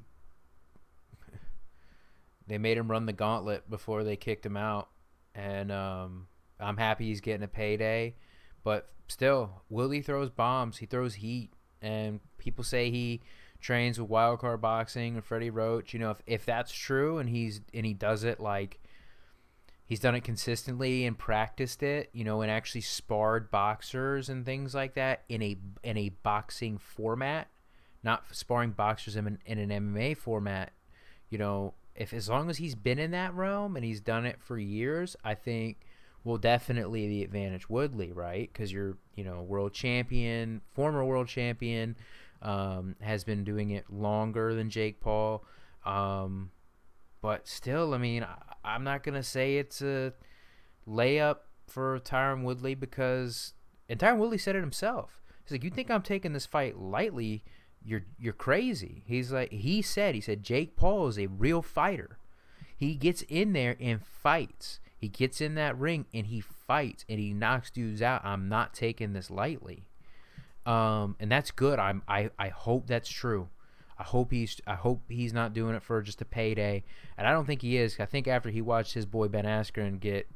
They 2.48 2.58
made 2.58 2.78
him 2.78 2.92
run 2.92 3.06
the 3.06 3.14
gauntlet 3.14 3.70
before 3.70 4.04
they 4.04 4.16
kicked 4.16 4.46
him 4.46 4.58
out, 4.58 4.90
and 5.34 5.72
um, 5.72 6.28
I'm 6.60 6.78
happy 6.78 7.06
he's 7.06 7.22
getting 7.22 7.44
a 7.44 7.48
payday. 7.48 8.16
But 8.64 8.90
still, 9.08 9.62
Willie 9.70 10.02
throws 10.02 10.30
bombs. 10.30 10.78
He 10.78 10.86
throws 10.86 11.16
heat, 11.16 11.52
and 11.82 12.20
people 12.38 12.64
say 12.64 12.92
he 12.92 13.22
trains 13.62 14.00
with 14.00 14.10
wildcard 14.10 14.60
boxing 14.60 15.16
and 15.16 15.24
Freddie 15.24 15.50
Roach. 15.50 15.94
You 15.94 16.00
know, 16.00 16.12
if 16.12 16.22
if 16.28 16.46
that's 16.46 16.74
true, 16.74 17.18
and 17.18 17.30
he's 17.30 17.62
and 17.74 17.86
he 17.86 17.94
does 17.94 18.26
it 18.26 18.42
like 18.42 18.82
he's 19.86 20.00
done 20.00 20.16
it 20.16 20.24
consistently 20.24 21.06
and 21.06 21.18
practiced 21.18 21.84
it, 21.84 22.10
you 22.14 22.24
know, 22.24 22.42
and 22.42 22.52
actually 22.52 22.82
sparred 22.82 23.52
boxers 23.52 24.30
and 24.30 24.46
things 24.46 24.74
like 24.74 24.96
that 24.96 25.24
in 25.30 25.42
a 25.42 25.58
in 25.84 25.98
a 25.98 26.10
boxing 26.10 26.78
format, 26.78 27.50
not 28.04 28.24
sparring 28.32 28.72
boxers 28.72 29.16
in 29.16 29.28
an, 29.28 29.40
in 29.46 29.60
an 29.60 29.70
MMA 29.70 30.18
format. 30.18 30.72
You 31.30 31.38
know, 31.38 31.74
if 31.96 32.14
as 32.14 32.30
long 32.30 32.50
as 32.50 32.58
he's 32.58 32.76
been 32.76 33.00
in 33.00 33.12
that 33.12 33.34
realm 33.34 33.76
and 33.76 33.84
he's 33.84 34.02
done 34.02 34.26
it 34.26 34.42
for 34.42 34.58
years, 34.58 35.16
I 35.24 35.36
think 35.36 35.86
will 36.24 36.38
definitely 36.38 37.08
the 37.08 37.24
advantage 37.24 37.70
Woodley, 37.70 38.12
right? 38.12 38.50
Because 38.52 38.72
you're 38.72 38.98
you 39.16 39.24
know 39.24 39.42
world 39.42 39.74
champion, 39.74 40.62
former 40.74 41.04
world 41.04 41.28
champion, 41.28 41.96
um, 42.42 42.96
has 43.02 43.24
been 43.24 43.44
doing 43.44 43.72
it 43.72 43.92
longer 43.92 44.54
than 44.54 44.70
Jake 44.70 45.02
Paul. 45.02 45.44
Um, 45.86 46.52
but 47.22 47.48
still, 47.48 47.94
I 47.94 47.98
mean, 47.98 48.26
I, 48.64 48.76
am 48.76 48.84
not 48.84 49.04
gonna 49.04 49.24
say 49.24 49.58
it's 49.58 49.82
a 49.82 50.14
layup 50.88 51.38
for 51.68 52.00
Tyron 52.00 52.44
Woodley 52.44 52.76
because, 52.76 53.54
and 53.90 54.00
Tyron 54.00 54.18
Woodley 54.18 54.38
said 54.38 54.56
it 54.56 54.62
himself. 54.62 55.22
He's 55.44 55.52
like, 55.52 55.64
"You 55.64 55.70
think 55.70 55.92
I'm 55.92 56.02
taking 56.02 56.34
this 56.34 56.46
fight 56.46 56.78
lightly? 56.78 57.44
You're 57.84 58.06
you're 58.18 58.34
crazy." 58.34 59.04
He's 59.06 59.32
like, 59.32 59.52
he 59.52 59.82
said, 59.82 60.16
he 60.16 60.22
said, 60.22 60.44
Jake 60.44 60.76
Paul 60.76 61.08
is 61.08 61.20
a 61.20 61.28
real 61.28 61.62
fighter. 61.62 62.18
He 62.76 62.96
gets 62.96 63.22
in 63.24 63.54
there 63.54 63.76
and 63.80 64.06
fights. 64.06 64.80
He 64.98 65.08
gets 65.10 65.42
in 65.42 65.56
that 65.56 65.78
ring 65.78 66.06
and 66.14 66.28
he 66.28 66.42
fights 66.42 67.06
and 67.10 67.20
he 67.20 67.34
knocks 67.34 67.72
dudes 67.72 68.02
out. 68.02 68.24
I'm 68.24 68.48
not 68.48 68.74
taking 68.74 69.14
this 69.14 69.30
lightly. 69.30 69.86
Um, 70.66 71.16
and 71.20 71.32
that's 71.32 71.52
good. 71.52 71.80
I'm 71.80 72.04
I, 72.08 72.30
I 72.40 72.50
hope 72.50 72.88
that's 72.88 73.10
true. 73.10 73.50
I 74.04 74.06
hope 74.06 74.32
he's 74.32 74.60
I 74.68 74.76
hope 74.76 75.02
he's 75.08 75.32
not 75.32 75.54
doing 75.54 75.76
it 75.76 75.82
for 75.82 76.02
just 76.02 76.22
a 76.22 76.26
payday, 76.26 76.84
and 77.18 77.26
I 77.26 77.32
don't 77.32 77.46
think 77.46 77.62
he 77.62 77.78
is. 77.78 77.98
I 78.02 78.06
think 78.06 78.28
after 78.28 78.50
he 78.50 78.62
watched 78.62 78.94
his 78.94 79.06
boy 79.06 79.30
Ben 79.30 79.46
Askren 79.46 79.98
get 79.98 80.28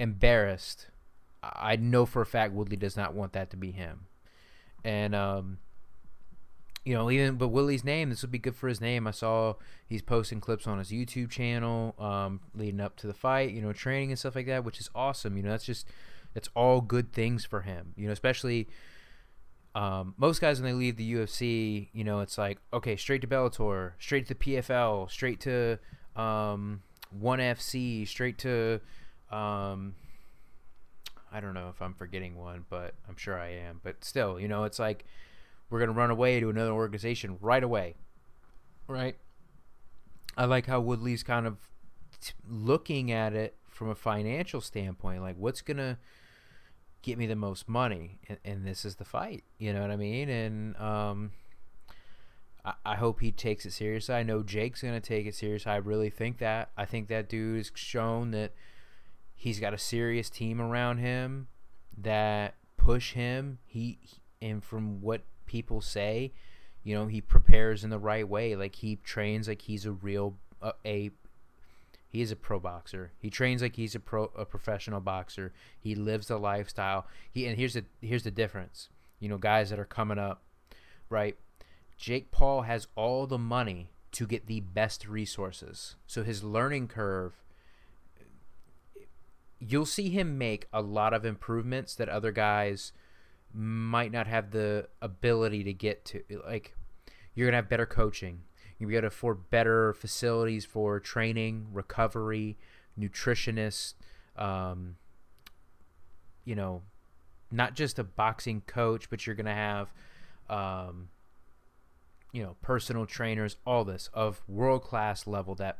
embarrassed, 0.00 0.88
I 1.44 1.76
know 1.76 2.06
for 2.06 2.22
a 2.22 2.26
fact 2.26 2.52
Woodley 2.52 2.76
does 2.76 2.96
not 2.96 3.14
want 3.14 3.34
that 3.34 3.50
to 3.50 3.56
be 3.56 3.70
him, 3.70 4.06
and 4.84 5.14
um, 5.14 5.58
you 6.84 6.92
know 6.92 7.08
even 7.08 7.36
but 7.36 7.48
Willie's 7.48 7.84
name 7.84 8.10
this 8.10 8.22
would 8.22 8.32
be 8.32 8.38
good 8.38 8.56
for 8.56 8.66
his 8.66 8.80
name. 8.80 9.06
I 9.06 9.12
saw 9.12 9.54
he's 9.86 10.02
posting 10.02 10.40
clips 10.40 10.66
on 10.66 10.78
his 10.78 10.90
YouTube 10.90 11.30
channel 11.30 11.94
um, 12.00 12.40
leading 12.52 12.80
up 12.80 12.96
to 12.96 13.06
the 13.06 13.14
fight, 13.14 13.52
you 13.52 13.62
know, 13.62 13.72
training 13.72 14.10
and 14.10 14.18
stuff 14.18 14.34
like 14.34 14.46
that, 14.46 14.64
which 14.64 14.80
is 14.80 14.90
awesome. 14.92 15.36
You 15.36 15.44
know, 15.44 15.50
that's 15.50 15.66
just 15.66 15.86
that's 16.34 16.48
all 16.56 16.80
good 16.80 17.12
things 17.12 17.44
for 17.44 17.60
him. 17.60 17.94
You 17.96 18.06
know, 18.06 18.12
especially 18.12 18.66
um, 19.74 20.14
most 20.16 20.40
guys 20.40 20.60
when 20.60 20.70
they 20.70 20.76
leave 20.76 20.96
the 20.96 21.14
UFC, 21.14 21.88
you 21.92 22.04
know, 22.04 22.20
it's 22.20 22.36
like 22.36 22.58
okay, 22.72 22.96
straight 22.96 23.20
to 23.22 23.26
Bellator, 23.26 23.92
straight 23.98 24.26
to 24.28 24.34
PFL, 24.34 25.10
straight 25.10 25.40
to 25.40 25.78
um, 26.16 26.82
One 27.10 27.38
FC, 27.38 28.06
straight 28.06 28.38
to 28.38 28.80
um, 29.30 29.94
I 31.32 31.40
don't 31.40 31.54
know 31.54 31.68
if 31.68 31.80
I'm 31.80 31.94
forgetting 31.94 32.36
one, 32.36 32.64
but 32.68 32.94
I'm 33.08 33.16
sure 33.16 33.38
I 33.38 33.50
am. 33.50 33.80
But 33.82 34.04
still, 34.04 34.40
you 34.40 34.48
know, 34.48 34.64
it's 34.64 34.78
like 34.78 35.04
we're 35.68 35.78
gonna 35.78 35.92
run 35.92 36.10
away 36.10 36.40
to 36.40 36.50
another 36.50 36.72
organization 36.72 37.38
right 37.40 37.62
away, 37.62 37.94
right? 38.88 39.16
I 40.36 40.46
like 40.46 40.66
how 40.66 40.80
Woodley's 40.80 41.22
kind 41.22 41.46
of 41.46 41.58
t- 42.20 42.32
looking 42.48 43.12
at 43.12 43.34
it 43.34 43.54
from 43.68 43.88
a 43.88 43.94
financial 43.94 44.60
standpoint, 44.60 45.22
like 45.22 45.36
what's 45.38 45.60
gonna 45.60 45.98
get 47.02 47.18
me 47.18 47.26
the 47.26 47.36
most 47.36 47.68
money 47.68 48.18
and, 48.28 48.38
and, 48.44 48.66
this 48.66 48.84
is 48.84 48.96
the 48.96 49.04
fight 49.04 49.44
you 49.58 49.72
know 49.72 49.80
what 49.80 49.90
i 49.90 49.96
mean? 49.96 50.28
And 50.28 50.76
um 50.76 51.32
I, 52.84 52.96
hope 52.96 53.20
he 53.20 53.32
takes 53.32 53.64
it 53.64 53.72
seriously. 53.72 54.14
I 54.14 54.22
know 54.22 54.42
jake's 54.42 54.82
gonna 54.82 55.00
take 55.00 55.26
it 55.26 55.34
seriously. 55.34 55.72
I 55.72 55.76
really 55.76 56.10
think 56.10 56.38
that. 56.38 56.70
I 56.76 56.84
think 56.84 57.08
that 57.08 57.26
dude 57.26 57.56
has 57.56 57.72
shown 57.74 58.32
that 58.32 58.52
he's 59.34 59.60
got 59.60 59.72
a 59.72 59.78
serious 59.78 60.28
team 60.28 60.60
around 60.60 60.98
him 60.98 61.48
that 61.96 62.56
push 62.76 63.12
him. 63.12 63.58
He 63.64 63.98
and 64.42 64.62
from 64.62 65.00
what 65.00 65.22
people 65.46 65.80
say 65.80 66.32
you 66.82 66.94
know 66.94 67.06
he 67.06 67.20
prepares 67.20 67.84
in 67.84 67.90
the 67.90 67.98
right 67.98 68.28
way. 68.28 68.56
Like 68.56 68.76
he 68.76 68.96
trains 68.96 69.48
like 69.48 69.62
he's 69.62 69.86
a 69.86 69.92
real 69.92 70.36
uh, 70.62 70.72
a 70.84 71.10
he 72.10 72.20
is 72.20 72.32
a 72.32 72.36
pro 72.36 72.58
boxer. 72.58 73.12
He 73.18 73.30
trains 73.30 73.62
like 73.62 73.76
he's 73.76 73.94
a 73.94 74.00
pro 74.00 74.24
a 74.36 74.44
professional 74.44 75.00
boxer. 75.00 75.52
He 75.78 75.94
lives 75.94 76.26
the 76.26 76.38
lifestyle. 76.38 77.06
He 77.30 77.46
and 77.46 77.56
here's 77.56 77.74
the 77.74 77.84
here's 78.02 78.24
the 78.24 78.32
difference. 78.32 78.88
You 79.20 79.28
know, 79.28 79.38
guys 79.38 79.70
that 79.70 79.78
are 79.78 79.84
coming 79.84 80.18
up, 80.18 80.42
right? 81.08 81.36
Jake 81.96 82.32
Paul 82.32 82.62
has 82.62 82.88
all 82.96 83.26
the 83.26 83.38
money 83.38 83.90
to 84.12 84.26
get 84.26 84.46
the 84.46 84.60
best 84.60 85.06
resources. 85.06 85.94
So 86.06 86.24
his 86.24 86.42
learning 86.42 86.88
curve 86.88 87.34
you'll 89.60 89.86
see 89.86 90.08
him 90.08 90.38
make 90.38 90.66
a 90.72 90.80
lot 90.80 91.12
of 91.12 91.24
improvements 91.24 91.94
that 91.94 92.08
other 92.08 92.32
guys 92.32 92.92
might 93.52 94.10
not 94.10 94.26
have 94.26 94.50
the 94.50 94.88
ability 95.02 95.62
to 95.64 95.72
get 95.72 96.04
to. 96.06 96.22
Like 96.44 96.74
you're 97.34 97.46
going 97.46 97.52
to 97.52 97.56
have 97.56 97.68
better 97.68 97.86
coaching 97.86 98.40
you 98.80 98.86
be 98.86 98.94
able 98.94 99.02
to 99.02 99.06
afford 99.08 99.50
better 99.50 99.92
facilities 99.92 100.64
for 100.64 100.98
training, 100.98 101.66
recovery, 101.72 102.56
nutritionists, 102.98 103.92
um, 104.36 104.96
you 106.46 106.54
know, 106.56 106.82
not 107.52 107.74
just 107.74 107.98
a 107.98 108.04
boxing 108.04 108.62
coach, 108.66 109.10
but 109.10 109.26
you're 109.26 109.36
going 109.36 109.46
to 109.46 109.52
have, 109.52 109.92
um, 110.48 111.10
you 112.32 112.42
know, 112.42 112.56
personal 112.62 113.04
trainers, 113.04 113.56
all 113.66 113.84
this 113.84 114.08
of 114.14 114.40
world 114.48 114.82
class 114.82 115.26
level 115.26 115.54
that, 115.56 115.78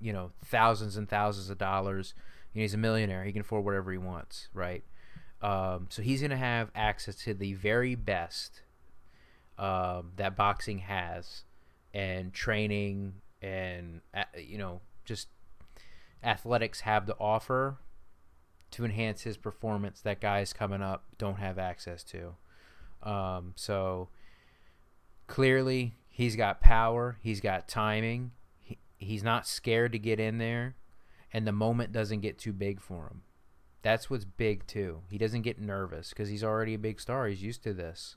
you 0.00 0.12
know, 0.12 0.30
thousands 0.42 0.96
and 0.96 1.06
thousands 1.06 1.50
of 1.50 1.58
dollars. 1.58 2.14
You 2.54 2.60
know, 2.60 2.62
he's 2.62 2.74
a 2.74 2.78
millionaire. 2.78 3.24
He 3.24 3.32
can 3.32 3.42
afford 3.42 3.64
whatever 3.64 3.92
he 3.92 3.98
wants, 3.98 4.48
right? 4.54 4.84
Um, 5.42 5.88
so 5.90 6.00
he's 6.00 6.20
going 6.20 6.30
to 6.30 6.36
have 6.36 6.70
access 6.74 7.16
to 7.16 7.34
the 7.34 7.52
very 7.52 7.94
best 7.94 8.62
um, 9.58 10.12
that 10.16 10.34
boxing 10.34 10.78
has 10.78 11.42
and 11.94 12.32
training 12.32 13.14
and 13.40 14.00
you 14.36 14.58
know 14.58 14.80
just 15.04 15.28
athletics 16.22 16.80
have 16.80 17.06
to 17.06 17.16
offer 17.18 17.78
to 18.70 18.84
enhance 18.84 19.22
his 19.22 19.36
performance 19.36 20.00
that 20.02 20.20
guys 20.20 20.52
coming 20.52 20.82
up 20.82 21.04
don't 21.16 21.38
have 21.38 21.58
access 21.58 22.04
to. 22.04 22.34
Um, 23.02 23.54
so 23.56 24.08
clearly 25.26 25.94
he's 26.08 26.36
got 26.36 26.60
power, 26.60 27.18
he's 27.22 27.40
got 27.40 27.68
timing, 27.68 28.32
he, 28.60 28.78
he's 28.96 29.22
not 29.22 29.46
scared 29.46 29.92
to 29.92 29.98
get 29.98 30.20
in 30.20 30.38
there, 30.38 30.76
and 31.32 31.46
the 31.46 31.52
moment 31.52 31.92
doesn't 31.92 32.20
get 32.20 32.38
too 32.38 32.52
big 32.52 32.80
for 32.80 33.06
him. 33.06 33.22
That's 33.82 34.10
what's 34.10 34.24
big 34.24 34.66
too. 34.66 35.02
He 35.08 35.18
doesn't 35.18 35.42
get 35.42 35.60
nervous 35.60 36.10
because 36.10 36.28
he's 36.28 36.44
already 36.44 36.74
a 36.74 36.78
big 36.78 37.00
star. 37.00 37.26
He's 37.26 37.42
used 37.42 37.62
to 37.62 37.72
this. 37.72 38.16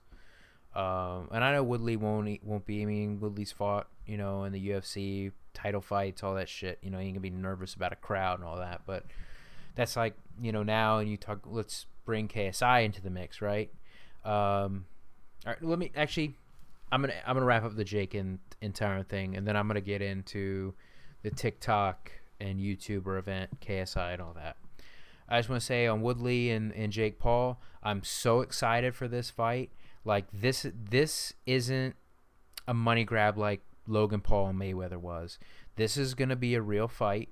Um, 0.73 1.27
and 1.31 1.43
I 1.43 1.51
know 1.53 1.63
Woodley 1.63 1.97
won't 1.97 2.43
won't 2.43 2.65
be. 2.65 2.81
I 2.81 2.85
mean, 2.85 3.19
Woodley's 3.19 3.51
fought, 3.51 3.87
you 4.05 4.17
know, 4.17 4.45
in 4.45 4.53
the 4.53 4.69
UFC 4.69 5.31
title 5.53 5.81
fights, 5.81 6.23
all 6.23 6.35
that 6.35 6.47
shit. 6.47 6.79
You 6.81 6.89
know, 6.89 6.99
he 6.99 7.11
can 7.11 7.21
be 7.21 7.29
nervous 7.29 7.73
about 7.73 7.91
a 7.91 7.97
crowd 7.97 8.39
and 8.39 8.47
all 8.47 8.57
that. 8.57 8.81
But 8.85 9.05
that's 9.75 9.95
like, 9.95 10.13
you 10.41 10.51
know, 10.51 10.63
now 10.63 10.99
and 10.99 11.09
you 11.09 11.17
talk. 11.17 11.39
Let's 11.45 11.87
bring 12.05 12.27
KSI 12.27 12.85
into 12.85 13.01
the 13.01 13.09
mix, 13.09 13.41
right? 13.41 13.69
Um, 14.23 14.85
all 15.45 15.53
right. 15.53 15.63
Let 15.63 15.79
me 15.79 15.91
actually. 15.95 16.35
I'm 16.93 17.01
gonna 17.01 17.13
I'm 17.25 17.35
gonna 17.35 17.45
wrap 17.45 17.63
up 17.63 17.75
the 17.75 17.85
Jake 17.85 18.13
and 18.13 18.39
entire 18.61 19.03
thing, 19.03 19.35
and 19.35 19.47
then 19.47 19.55
I'm 19.55 19.67
gonna 19.67 19.81
get 19.81 20.01
into 20.01 20.73
the 21.23 21.31
TikTok 21.31 22.11
and 22.39 22.59
YouTuber 22.59 23.19
event, 23.19 23.59
KSI, 23.61 24.13
and 24.13 24.21
all 24.21 24.33
that. 24.33 24.57
I 25.29 25.39
just 25.39 25.49
want 25.49 25.61
to 25.61 25.65
say 25.65 25.87
on 25.87 26.01
Woodley 26.01 26.51
and, 26.51 26.73
and 26.73 26.91
Jake 26.91 27.17
Paul, 27.17 27.61
I'm 27.81 28.03
so 28.03 28.41
excited 28.41 28.95
for 28.95 29.07
this 29.07 29.29
fight. 29.29 29.69
Like 30.03 30.25
this 30.33 30.65
this 30.89 31.33
isn't 31.45 31.95
a 32.67 32.73
money 32.73 33.03
grab 33.03 33.37
like 33.37 33.61
Logan 33.87 34.21
Paul 34.21 34.47
and 34.47 34.59
Mayweather 34.59 34.97
was. 34.97 35.37
This 35.75 35.97
is 35.97 36.13
going 36.13 36.29
to 36.29 36.35
be 36.35 36.55
a 36.55 36.61
real 36.61 36.87
fight. 36.87 37.29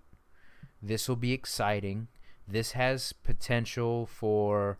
This 0.81 1.09
will 1.09 1.15
be 1.15 1.33
exciting. 1.33 2.07
This 2.47 2.71
has 2.71 3.13
potential 3.13 4.05
for 4.05 4.79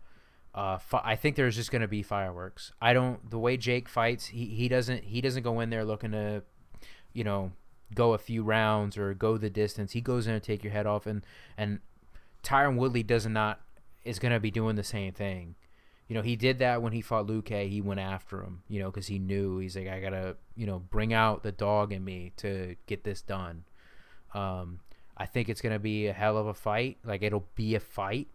uh, 0.54 0.78
fi- 0.78 1.02
I 1.04 1.14
think 1.16 1.36
there's 1.36 1.56
just 1.56 1.70
going 1.70 1.82
to 1.82 1.88
be 1.88 2.02
fireworks. 2.02 2.72
I 2.80 2.92
don't 2.92 3.30
the 3.30 3.38
way 3.38 3.56
Jake 3.56 3.88
fights, 3.88 4.26
he, 4.26 4.46
he 4.46 4.68
doesn't 4.68 5.04
he 5.04 5.20
doesn't 5.20 5.42
go 5.42 5.60
in 5.60 5.70
there 5.70 5.84
looking 5.84 6.12
to 6.12 6.42
you 7.12 7.24
know, 7.24 7.52
go 7.94 8.12
a 8.12 8.18
few 8.18 8.42
rounds 8.42 8.96
or 8.96 9.14
go 9.14 9.36
the 9.36 9.50
distance. 9.50 9.92
He 9.92 10.00
goes 10.00 10.26
in 10.26 10.34
and 10.34 10.42
take 10.42 10.62
your 10.62 10.72
head 10.72 10.86
off 10.86 11.06
and 11.06 11.24
and 11.56 11.80
Tyron 12.42 12.76
Woodley 12.76 13.02
does 13.02 13.26
not 13.26 13.60
is 14.04 14.18
going 14.18 14.32
to 14.32 14.40
be 14.40 14.50
doing 14.50 14.76
the 14.76 14.84
same 14.84 15.12
thing 15.12 15.56
you 16.10 16.16
know, 16.16 16.22
he 16.22 16.34
did 16.34 16.58
that 16.58 16.82
when 16.82 16.92
he 16.92 17.02
fought 17.02 17.28
Luque. 17.28 17.68
He 17.68 17.80
went 17.80 18.00
after 18.00 18.42
him, 18.42 18.64
you 18.68 18.80
know, 18.80 18.90
because 18.90 19.06
he 19.06 19.20
knew 19.20 19.58
he's 19.58 19.76
like, 19.76 19.86
I 19.86 20.00
gotta, 20.00 20.36
you 20.56 20.66
know, 20.66 20.80
bring 20.80 21.14
out 21.14 21.44
the 21.44 21.52
dog 21.52 21.92
in 21.92 22.04
me 22.04 22.32
to 22.38 22.74
get 22.86 23.04
this 23.04 23.22
done. 23.22 23.62
Um, 24.34 24.80
I 25.16 25.26
think 25.26 25.48
it's 25.48 25.60
gonna 25.60 25.78
be 25.78 26.08
a 26.08 26.12
hell 26.12 26.36
of 26.36 26.48
a 26.48 26.52
fight. 26.52 26.98
Like 27.04 27.22
it'll 27.22 27.46
be 27.54 27.76
a 27.76 27.80
fight. 27.80 28.26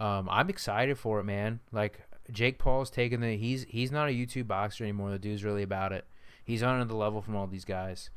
Um, 0.00 0.28
I'm 0.28 0.50
excited 0.50 0.98
for 0.98 1.20
it, 1.20 1.24
man. 1.24 1.60
Like 1.70 2.00
Jake 2.32 2.58
Paul's 2.58 2.90
taking 2.90 3.20
the 3.20 3.36
he's 3.36 3.64
he's 3.68 3.92
not 3.92 4.08
a 4.08 4.12
YouTube 4.12 4.48
boxer 4.48 4.82
anymore. 4.82 5.12
The 5.12 5.20
dude's 5.20 5.44
really 5.44 5.62
about 5.62 5.92
it. 5.92 6.06
He's 6.44 6.64
on 6.64 6.74
another 6.74 6.94
level 6.94 7.22
from 7.22 7.36
all 7.36 7.46
these 7.46 7.64
guys. 7.64 8.10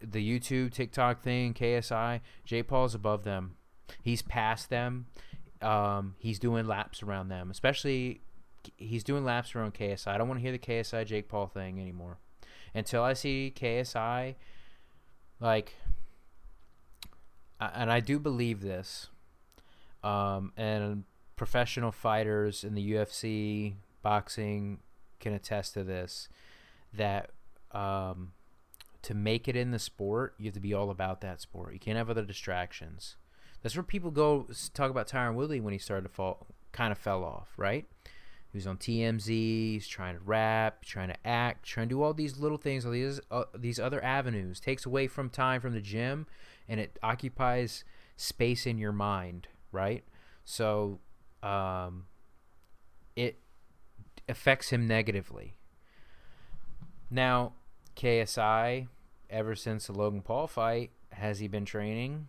The 0.00 0.24
YouTube, 0.24 0.72
TikTok 0.72 1.24
thing, 1.24 1.54
KSI, 1.54 2.20
Jake 2.44 2.68
Paul's 2.68 2.94
above 2.94 3.24
them. 3.24 3.56
He's 4.00 4.22
past 4.22 4.70
them. 4.70 5.06
Um, 5.60 6.14
he's 6.18 6.38
doing 6.38 6.68
laps 6.68 7.02
around 7.02 7.30
them, 7.30 7.50
especially 7.50 8.20
he's 8.76 9.04
doing 9.04 9.24
laps 9.24 9.54
around 9.54 9.74
KSI. 9.74 10.08
I 10.08 10.18
don't 10.18 10.28
want 10.28 10.38
to 10.38 10.42
hear 10.42 10.52
the 10.52 10.58
KSI 10.58 11.06
Jake 11.06 11.28
Paul 11.28 11.46
thing 11.46 11.80
anymore. 11.80 12.18
Until 12.74 13.02
I 13.02 13.12
see 13.12 13.52
KSI, 13.54 14.34
like, 15.40 15.74
and 17.60 17.90
I 17.90 18.00
do 18.00 18.18
believe 18.18 18.60
this, 18.60 19.08
um, 20.02 20.52
and 20.56 21.04
professional 21.36 21.92
fighters 21.92 22.64
in 22.64 22.74
the 22.74 22.92
UFC, 22.92 23.74
boxing 24.02 24.80
can 25.20 25.32
attest 25.32 25.74
to 25.74 25.84
this, 25.84 26.28
that 26.92 27.30
um, 27.72 28.32
to 29.02 29.14
make 29.14 29.48
it 29.48 29.56
in 29.56 29.70
the 29.70 29.78
sport, 29.78 30.34
you 30.38 30.46
have 30.46 30.54
to 30.54 30.60
be 30.60 30.74
all 30.74 30.90
about 30.90 31.20
that 31.20 31.40
sport. 31.40 31.72
You 31.72 31.78
can't 31.78 31.98
have 31.98 32.10
other 32.10 32.24
distractions. 32.24 33.16
That's 33.62 33.76
where 33.76 33.82
people 33.82 34.10
go 34.10 34.48
talk 34.74 34.90
about 34.90 35.08
Tyron 35.08 35.34
Woodley 35.34 35.60
when 35.60 35.72
he 35.72 35.78
started 35.78 36.08
to 36.08 36.14
fall, 36.14 36.46
kind 36.72 36.92
of 36.92 36.98
fell 36.98 37.24
off, 37.24 37.48
right? 37.56 37.86
He 38.54 38.58
was 38.58 38.68
on 38.68 38.76
TMZ. 38.76 39.26
He's 39.26 39.88
trying 39.88 40.14
to 40.14 40.20
rap, 40.20 40.84
trying 40.84 41.08
to 41.08 41.26
act, 41.26 41.66
trying 41.66 41.88
to 41.88 41.94
do 41.96 42.02
all 42.04 42.14
these 42.14 42.38
little 42.38 42.56
things, 42.56 42.86
all 42.86 42.92
these 42.92 43.20
uh, 43.28 43.46
these 43.52 43.80
other 43.80 44.02
avenues. 44.04 44.60
Takes 44.60 44.86
away 44.86 45.08
from 45.08 45.28
time 45.28 45.60
from 45.60 45.72
the 45.72 45.80
gym, 45.80 46.28
and 46.68 46.78
it 46.78 46.96
occupies 47.02 47.82
space 48.16 48.64
in 48.64 48.78
your 48.78 48.92
mind, 48.92 49.48
right? 49.72 50.04
So, 50.44 51.00
um, 51.42 52.04
it 53.16 53.40
affects 54.28 54.70
him 54.70 54.86
negatively. 54.86 55.54
Now, 57.10 57.54
KSI, 57.96 58.86
ever 59.30 59.56
since 59.56 59.88
the 59.88 59.94
Logan 59.94 60.22
Paul 60.22 60.46
fight, 60.46 60.92
has 61.10 61.40
he 61.40 61.48
been 61.48 61.64
training? 61.64 62.28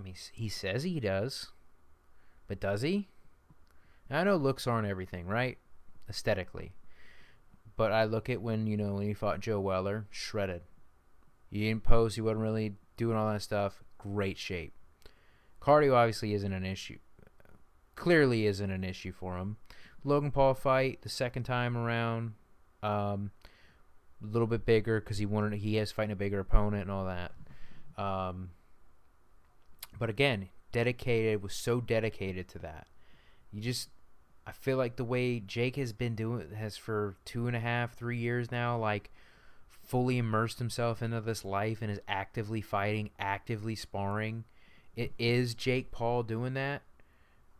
I 0.00 0.02
mean, 0.02 0.14
he 0.32 0.48
says 0.48 0.84
he 0.84 0.98
does, 0.98 1.50
but 2.48 2.58
does 2.58 2.80
he? 2.80 3.08
I 4.12 4.24
know 4.24 4.36
looks 4.36 4.66
aren't 4.66 4.86
everything, 4.86 5.26
right? 5.26 5.58
Aesthetically. 6.08 6.74
But 7.76 7.92
I 7.92 8.04
look 8.04 8.28
at 8.28 8.42
when, 8.42 8.66
you 8.66 8.76
know, 8.76 8.94
when 8.94 9.06
he 9.06 9.14
fought 9.14 9.40
Joe 9.40 9.60
Weller, 9.60 10.06
shredded. 10.10 10.62
He 11.50 11.60
didn't 11.60 11.84
pose, 11.84 12.14
he 12.14 12.20
wasn't 12.20 12.40
really 12.40 12.74
doing 12.96 13.16
all 13.16 13.30
that 13.32 13.42
stuff. 13.42 13.82
Great 13.98 14.38
shape. 14.38 14.74
Cardio 15.60 15.94
obviously 15.94 16.34
isn't 16.34 16.52
an 16.52 16.64
issue. 16.64 16.98
Clearly 17.94 18.46
isn't 18.46 18.70
an 18.70 18.84
issue 18.84 19.12
for 19.12 19.38
him. 19.38 19.56
Logan 20.04 20.30
Paul 20.30 20.54
fight 20.54 21.02
the 21.02 21.08
second 21.08 21.44
time 21.44 21.76
around, 21.76 22.34
um, 22.82 23.30
a 24.22 24.26
little 24.26 24.48
bit 24.48 24.66
bigger 24.66 25.00
because 25.00 25.18
he 25.18 25.26
wanted 25.26 25.54
he 25.60 25.76
has 25.76 25.92
fighting 25.92 26.12
a 26.12 26.16
bigger 26.16 26.40
opponent 26.40 26.82
and 26.82 26.90
all 26.90 27.06
that. 27.06 27.32
Um, 28.02 28.50
but 29.98 30.10
again, 30.10 30.48
dedicated 30.72 31.42
was 31.42 31.54
so 31.54 31.80
dedicated 31.80 32.48
to 32.48 32.58
that. 32.60 32.86
You 33.52 33.60
just 33.60 33.90
I 34.46 34.52
feel 34.52 34.76
like 34.76 34.96
the 34.96 35.04
way 35.04 35.40
Jake 35.40 35.76
has 35.76 35.92
been 35.92 36.14
doing 36.14 36.50
has 36.56 36.76
for 36.76 37.16
two 37.24 37.46
and 37.46 37.56
a 37.56 37.60
half, 37.60 37.94
three 37.94 38.18
years 38.18 38.50
now, 38.50 38.76
like 38.76 39.10
fully 39.82 40.18
immersed 40.18 40.58
himself 40.58 41.02
into 41.02 41.20
this 41.20 41.44
life 41.44 41.82
and 41.82 41.90
is 41.90 42.00
actively 42.08 42.60
fighting, 42.60 43.10
actively 43.18 43.74
sparring. 43.74 44.44
It 44.96 45.12
is 45.18 45.54
Jake 45.54 45.90
Paul 45.90 46.22
doing 46.22 46.54
that. 46.54 46.82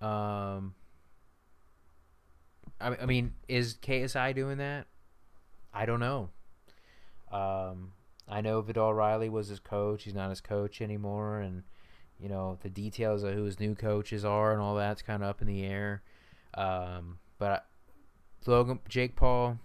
Um, 0.01 0.75
I, 2.81 2.97
I 3.01 3.07
mean, 3.07 3.35
is 3.49 3.75
KSI 3.75 4.35
doing 4.35 4.59
that? 4.59 4.87
I 5.73 5.87
don't 5.87 6.01
know. 6.01 6.31
Um, 7.31 7.92
I 8.29 8.40
know 8.40 8.62
Viddal 8.62 8.95
Riley 8.95 9.29
was 9.29 9.49
his 9.49 9.61
coach. 9.61 10.05
He's 10.05 10.14
not 10.14 10.31
his 10.31 10.40
coach 10.40 10.81
anymore, 10.81 11.40
and 11.40 11.62
you 12.18 12.29
know 12.29 12.59
the 12.62 12.68
details 12.68 13.23
of 13.23 13.35
who 13.35 13.45
his 13.45 13.59
new 13.59 13.75
coaches 13.75 14.25
are 14.25 14.53
and 14.53 14.61
all 14.61 14.75
that's 14.75 15.03
kind 15.03 15.23
of 15.23 15.29
up 15.29 15.40
in 15.40 15.47
the 15.47 15.64
air. 15.64 16.03
Um, 16.55 17.19
but 17.38 17.67
Logan 18.47 18.81
Jake 18.88 19.17
Paul 19.17 19.59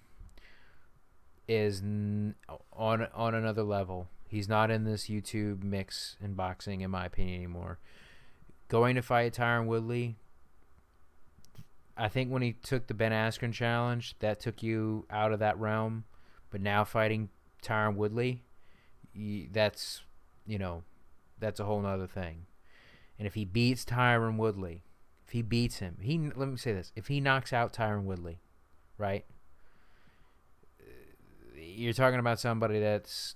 is 1.48 1.82
n- 1.82 2.36
on 2.74 3.08
on 3.14 3.36
another 3.36 3.64
level. 3.64 4.08
He's 4.28 4.50
not 4.50 4.70
in 4.70 4.84
this 4.84 5.08
YouTube 5.08 5.64
mix 5.64 6.18
in 6.22 6.34
boxing, 6.34 6.82
in 6.82 6.92
my 6.92 7.06
opinion, 7.06 7.36
anymore. 7.36 7.80
Going 8.68 8.96
to 8.96 9.02
fight 9.02 9.34
Tyron 9.34 9.66
Woodley, 9.66 10.18
I 11.96 12.10
think 12.10 12.30
when 12.30 12.42
he 12.42 12.52
took 12.52 12.88
the 12.88 12.94
Ben 12.94 13.14
Askren 13.14 13.54
challenge, 13.54 14.16
that 14.20 14.40
took 14.40 14.62
you 14.62 15.06
out 15.10 15.32
of 15.32 15.40
that 15.40 15.58
realm. 15.58 16.04
But 16.52 16.62
now 16.62 16.84
fighting 16.84 17.30
Tyron 17.64 17.96
Woodley, 17.96 18.44
that's 19.52 20.02
you 20.46 20.60
know, 20.60 20.84
that's 21.40 21.60
a 21.60 21.66
whole 21.66 21.82
nother 21.82 22.08
thing. 22.08 22.46
And 23.18 23.26
if 23.26 23.34
he 23.34 23.46
beats 23.46 23.84
Tyron 23.84 24.38
Woodley, 24.38 24.84
if 25.28 25.34
he 25.34 25.42
beats 25.42 25.80
him, 25.80 25.98
he 26.00 26.18
let 26.18 26.48
me 26.48 26.56
say 26.56 26.74
this: 26.74 26.94
if 26.96 27.08
he 27.08 27.20
knocks 27.20 27.52
out 27.52 27.74
Tyron 27.74 28.04
Woodley, 28.04 28.40
right? 28.98 29.26
You're 31.58 31.94
talking 31.94 32.20
about 32.20 32.40
somebody 32.40 32.80
that's, 32.80 33.36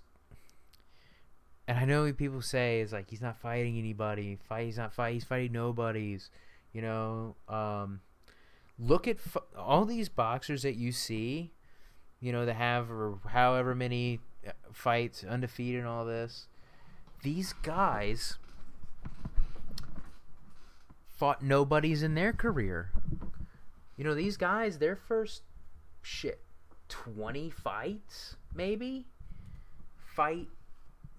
and 1.68 1.78
I 1.78 1.84
know 1.84 2.12
people 2.14 2.42
say 2.42 2.80
it's 2.80 2.94
like 2.94 3.10
he's 3.10 3.22
not 3.22 3.38
fighting 3.38 3.78
anybody. 3.78 4.40
Fight, 4.48 4.68
he's 4.68 4.78
not 4.78 4.94
fight. 4.94 5.14
He's 5.16 5.26
fighting 5.26 5.52
nobodies. 5.52 6.30
You 6.72 6.82
know, 6.82 7.36
um, 7.50 8.00
look 8.80 9.06
at 9.06 9.18
f- 9.18 9.44
all 9.58 9.84
these 9.84 10.08
boxers 10.08 10.62
that 10.62 10.76
you 10.76 10.94
see. 10.94 11.52
You 12.22 12.32
know, 12.32 12.46
that 12.46 12.54
have 12.54 12.90
or 12.90 13.18
however 13.28 13.76
many 13.76 14.20
uh, 14.48 14.52
fights, 14.72 15.26
undefeated, 15.26 15.80
and 15.80 15.90
all 15.90 16.06
this. 16.06 16.48
These 17.24 17.52
guys 17.52 18.38
fought 21.22 21.44
nobodies 21.44 22.02
in 22.02 22.16
their 22.16 22.34
career. 22.34 22.90
You 23.96 24.04
know, 24.04 24.16
these 24.16 24.38
guys, 24.38 24.80
their 24.80 24.96
first 24.96 25.44
shit, 26.02 26.40
20 26.90 27.52
fights, 27.52 28.38
maybe, 28.56 29.06
fight 30.04 30.48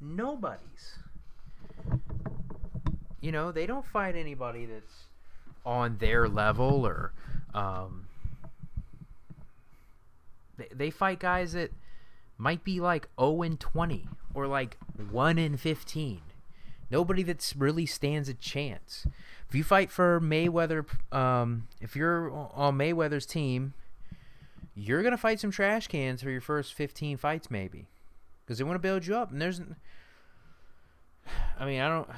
nobodies. 0.01 0.99
You 3.21 3.31
know, 3.31 3.53
they 3.53 3.65
don't 3.65 3.87
fight 3.87 4.17
anybody 4.17 4.67
that's 4.67 5.05
on 5.65 5.99
their 5.99 6.29
level 6.29 6.85
or 6.85 7.13
um, 7.55 8.07
they, 10.59 10.67
they 10.75 10.91
fight 10.91 11.21
guys 11.21 11.53
that 11.53 11.71
might 12.39 12.65
be 12.65 12.81
like 12.81 13.07
0 13.21 13.43
and 13.43 13.61
20 13.61 14.09
or 14.35 14.49
like 14.49 14.77
1 15.13 15.39
and 15.39 15.61
15. 15.61 16.23
Nobody 16.93 17.25
that's 17.25 17.57
really 17.57 17.87
stands 17.87 18.29
a 18.29 18.35
chance 18.35 19.07
if 19.53 19.57
you 19.57 19.65
fight 19.65 19.91
for 19.91 20.19
Mayweather, 20.19 20.87
um, 21.15 21.69
if 21.79 21.95
you're 21.95 22.31
on 22.31 22.79
Mayweather's 22.79 23.27
team, 23.27 23.75
you're 24.75 25.03
gonna 25.03 25.19
fight 25.19 25.41
some 25.41 25.51
trash 25.51 25.89
cans 25.89 26.23
for 26.23 26.31
your 26.31 26.41
first 26.41 26.73
15 26.73 27.19
fights, 27.19 27.51
maybe, 27.51 27.87
because 28.41 28.57
they 28.57 28.65
want 28.65 28.77
to 28.77 28.81
build 28.81 29.07
you 29.07 29.15
up. 29.15 29.31
And 29.31 29.43
there's, 29.43 29.61
I 31.61 31.67
mean, 31.67 31.83
I 31.83 31.89
don't. 31.91 32.09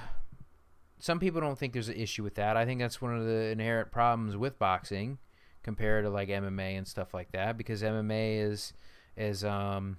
Some 1.00 1.18
people 1.18 1.40
don't 1.40 1.58
think 1.58 1.72
there's 1.72 1.88
an 1.88 1.96
issue 1.96 2.22
with 2.22 2.36
that. 2.36 2.56
I 2.56 2.64
think 2.64 2.78
that's 2.78 3.02
one 3.02 3.18
of 3.18 3.24
the 3.24 3.46
inherent 3.46 3.90
problems 3.90 4.36
with 4.36 4.56
boxing 4.60 5.18
compared 5.64 6.04
to 6.04 6.10
like 6.10 6.28
MMA 6.28 6.78
and 6.78 6.86
stuff 6.86 7.12
like 7.12 7.32
that, 7.32 7.58
because 7.58 7.82
MMA 7.82 8.48
is 8.48 8.74
is 9.16 9.44
um 9.44 9.98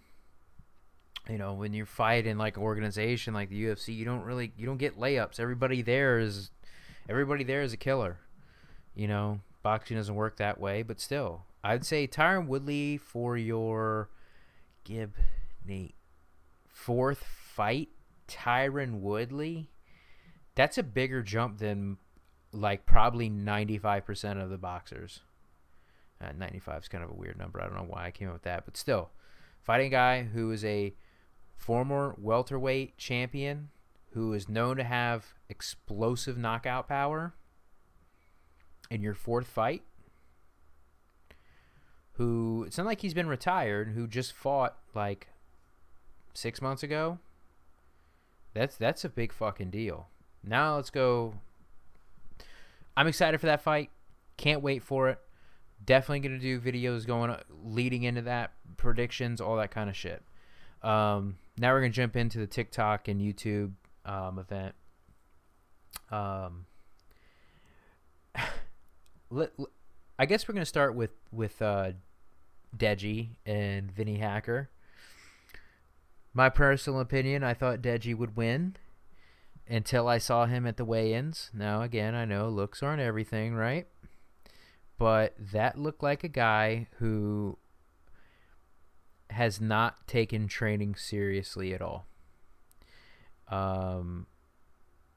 you 1.29 1.37
know 1.37 1.53
when 1.53 1.73
you 1.73 1.85
fight 1.85 2.25
in 2.25 2.37
like 2.37 2.57
an 2.57 2.63
organization 2.63 3.33
like 3.33 3.49
the 3.49 3.63
UFC, 3.65 3.95
you 3.95 4.05
don't 4.05 4.23
really 4.23 4.53
you 4.57 4.65
don't 4.65 4.77
get 4.77 4.99
layups. 4.99 5.39
Everybody 5.39 5.81
there 5.81 6.19
is 6.19 6.51
everybody 7.09 7.43
there 7.43 7.61
is 7.61 7.73
a 7.73 7.77
killer. 7.77 8.19
You 8.93 9.07
know, 9.07 9.41
boxing 9.63 9.97
doesn't 9.97 10.15
work 10.15 10.37
that 10.37 10.59
way, 10.59 10.83
but 10.83 11.01
still, 11.01 11.43
I'd 11.63 11.85
say 11.85 12.07
Tyron 12.07 12.47
Woodley 12.47 12.97
for 12.97 13.35
your 13.37 14.09
Gib 14.83 15.15
Nate 15.65 15.95
fourth 16.67 17.23
fight. 17.23 17.89
Tyron 18.27 19.01
Woodley, 19.01 19.69
that's 20.55 20.77
a 20.77 20.83
bigger 20.83 21.21
jump 21.21 21.59
than 21.59 21.97
like 22.51 22.85
probably 22.85 23.29
95% 23.29 24.41
of 24.41 24.49
the 24.49 24.57
boxers. 24.57 25.19
Uh, 26.21 26.31
95 26.37 26.83
is 26.83 26.87
kind 26.87 27.03
of 27.03 27.11
a 27.11 27.13
weird 27.13 27.37
number. 27.37 27.61
I 27.61 27.65
don't 27.65 27.75
know 27.75 27.85
why 27.87 28.05
I 28.05 28.11
came 28.11 28.29
up 28.29 28.35
with 28.35 28.43
that, 28.43 28.65
but 28.65 28.77
still, 28.77 29.09
fighting 29.63 29.87
a 29.87 29.89
guy 29.89 30.23
who 30.23 30.51
is 30.51 30.63
a 30.63 30.93
former 31.57 32.15
welterweight 32.17 32.97
champion 32.97 33.69
who 34.15 34.33
is 34.33 34.47
known 34.47 34.77
to 34.77 34.83
have 34.83 35.33
explosive 35.49 36.37
knockout 36.37 36.87
power 36.87 37.33
in 38.89 39.01
your 39.01 39.13
fourth 39.13 39.47
fight, 39.47 39.83
who 42.13 42.63
it's 42.65 42.77
not 42.77 42.85
like 42.85 43.01
he's 43.01 43.13
been 43.13 43.27
retired, 43.27 43.89
who 43.89 44.07
just 44.07 44.31
fought 44.31 44.77
like 44.93 45.27
six 46.33 46.61
months 46.61 46.81
ago. 46.81 47.19
That's 48.53 48.77
that's 48.77 49.03
a 49.03 49.09
big 49.09 49.33
fucking 49.33 49.69
deal. 49.69 50.07
Now 50.43 50.75
let's 50.77 50.89
go. 50.89 51.33
I'm 52.95 53.07
excited 53.07 53.41
for 53.41 53.47
that 53.47 53.61
fight. 53.61 53.89
Can't 54.37 54.61
wait 54.61 54.81
for 54.81 55.09
it. 55.09 55.19
Definitely 55.83 56.21
gonna 56.21 56.39
do 56.39 56.61
videos 56.61 57.05
going 57.05 57.35
leading 57.49 58.03
into 58.03 58.21
that 58.21 58.53
predictions, 58.77 59.41
all 59.41 59.57
that 59.57 59.71
kind 59.71 59.89
of 59.89 59.95
shit. 59.97 60.23
Um, 60.81 61.35
now 61.57 61.73
we're 61.73 61.81
gonna 61.81 61.91
jump 61.91 62.15
into 62.15 62.37
the 62.37 62.47
TikTok 62.47 63.07
and 63.07 63.21
YouTube 63.21 63.73
um, 64.05 64.39
event. 64.39 64.75
Um, 66.11 66.65
let, 69.29 69.51
I 70.19 70.25
guess 70.25 70.47
we're 70.47 70.53
gonna 70.53 70.65
start 70.65 70.95
with 70.95 71.11
with 71.31 71.61
uh, 71.61 71.91
Deji 72.75 73.29
and 73.45 73.91
Vinnie 73.91 74.17
Hacker. 74.17 74.69
My 76.33 76.49
personal 76.49 76.99
opinion, 76.99 77.43
I 77.43 77.53
thought 77.53 77.81
Deji 77.81 78.15
would 78.15 78.35
win 78.35 78.75
until 79.67 80.07
I 80.07 80.17
saw 80.17 80.45
him 80.45 80.67
at 80.67 80.75
the 80.75 80.83
weigh-ins. 80.83 81.49
Now, 81.53 81.81
again, 81.81 82.13
I 82.13 82.25
know 82.25 82.49
looks 82.49 82.83
aren't 82.83 83.01
everything, 83.01 83.55
right? 83.55 83.87
But 84.97 85.33
that 85.39 85.77
looked 85.79 86.03
like 86.03 86.23
a 86.23 86.29
guy 86.29 86.87
who 86.97 87.57
has 89.35 89.59
not 89.59 90.07
taken 90.07 90.47
training 90.47 90.95
seriously 90.95 91.73
at 91.73 91.81
all. 91.81 92.05
Um, 93.49 94.27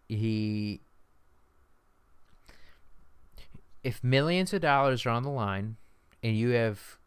he, 0.09 0.81
if 3.85 4.03
millions 4.03 4.53
of 4.53 4.61
dollars 4.61 5.07
are 5.07 5.11
on 5.11 5.23
the 5.23 5.31
line, 5.31 5.77
and 6.21 6.37
you 6.37 6.51
have 6.51 6.99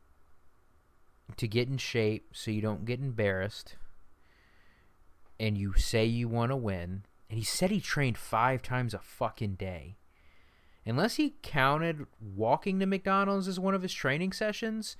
to 1.36 1.49
get 1.49 1.68
in 1.68 1.78
shape 1.78 2.30
so 2.32 2.49
you 2.49 2.62
don't 2.62 2.86
get 2.86 3.01
embarrassed, 3.01 3.76
and 5.38 5.57
you 5.57 5.74
say 5.74 6.05
you 6.05 6.30
want 6.30 6.51
to 6.51 6.55
win, 6.55 7.03
and 7.30 7.38
he 7.38 7.43
said 7.43 7.72
he 7.72 7.82
trained 7.82 8.18
five 8.18 8.62
times 8.62 8.93
a 8.93 8.99
fucking 8.99 9.55
day. 9.55 9.97
Unless 10.86 11.18
he 11.18 11.36
counted 11.43 12.05
walking 12.20 12.80
to 12.80 12.86
McDonald's 12.86 13.49
as 13.49 13.59
one 13.59 13.76
of 13.76 13.82
his 13.82 13.93
training 13.93 14.32
sessions, 14.32 14.95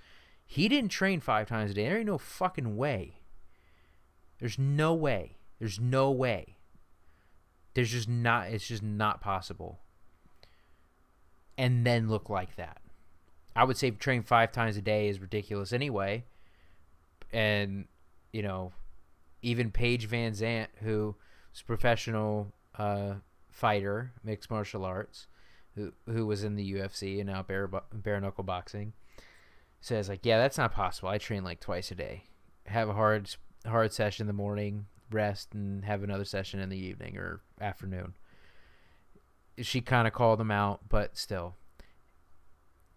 he 0.52 0.68
didn't 0.68 0.89
train 0.89 1.22
five 1.22 1.47
times 1.47 1.72
a 1.72 1.74
day. 1.74 1.86
There 1.86 1.97
ain't 1.97 2.08
no 2.08 2.18
fucking 2.18 2.76
way. 2.76 3.22
There's 4.38 4.60
no 4.60 4.93
way. 4.93 5.38
There's 5.60 5.80
no 5.80 6.12
way. 6.12 6.58
There's 7.74 7.91
just 7.91 8.10
not, 8.10 8.49
it's 8.49 8.68
just 8.68 8.84
not 8.84 9.22
possible. 9.22 9.80
And 11.58 11.88
then 11.88 12.10
look 12.10 12.30
like 12.30 12.58
that. 12.58 12.82
I 13.56 13.64
would 13.64 13.78
say 13.78 13.91
train 13.91 14.24
five 14.24 14.52
times 14.52 14.76
a 14.76 14.82
day 14.82 15.08
is 15.08 15.22
ridiculous 15.22 15.72
anyway. 15.72 16.26
And, 17.32 17.86
you 18.34 18.41
know, 18.41 18.74
even 19.41 19.72
Paige 19.72 20.08
van 20.08 20.34
VanZant, 20.34 20.68
who 20.82 21.16
is 21.56 21.62
a 21.62 21.64
professional 21.64 22.52
uh, 22.78 23.14
fighter, 23.49 24.12
mixed 24.22 24.52
martial 24.52 24.84
arts, 24.84 25.28
who 25.76 25.93
who 26.08 26.26
was 26.26 26.43
in 26.43 26.58
the 26.58 26.74
UFC 26.74 27.22
and 27.22 27.30
now 27.30 27.41
bare 27.41 27.70
bare 27.93 28.20
knuckle 28.20 28.43
boxing, 28.43 28.91
says 29.82 30.08
like, 30.08 30.26
yeah, 30.26 30.38
that's 30.38 30.58
not 30.58 30.72
possible. 30.72 31.10
I 31.10 31.18
train 31.18 31.44
like 31.44 31.60
twice 31.60 31.92
a 31.92 31.96
day, 31.96 32.24
have 32.68 32.88
a 32.88 32.94
hard 32.94 33.36
hard 33.66 33.92
session 33.92 34.24
in 34.24 34.28
the 34.28 34.34
morning, 34.34 34.86
rest, 35.12 35.54
and 35.54 35.84
have 35.84 36.04
another 36.04 36.26
session 36.26 36.60
in 36.60 36.70
the 36.70 36.78
evening 36.78 37.18
or 37.18 37.42
afternoon. 37.60 38.14
She 39.60 39.82
kind 39.82 40.08
of 40.08 40.14
called 40.14 40.40
him 40.40 40.52
out, 40.52 40.88
but 40.88 41.18
still, 41.18 41.56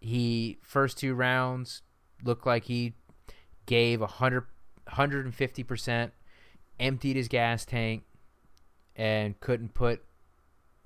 he 0.00 0.58
first 0.62 0.98
two 0.98 1.14
rounds 1.14 1.82
looked 2.22 2.46
like 2.46 2.64
he 2.64 2.94
gave 3.66 4.00
a 4.00 4.06
hundred 4.06 4.44
150 4.84 5.62
percent, 5.64 6.12
emptied 6.78 7.16
his 7.16 7.28
gas 7.28 7.64
tank, 7.64 8.04
and 8.94 9.40
couldn't 9.40 9.74
put 9.74 10.04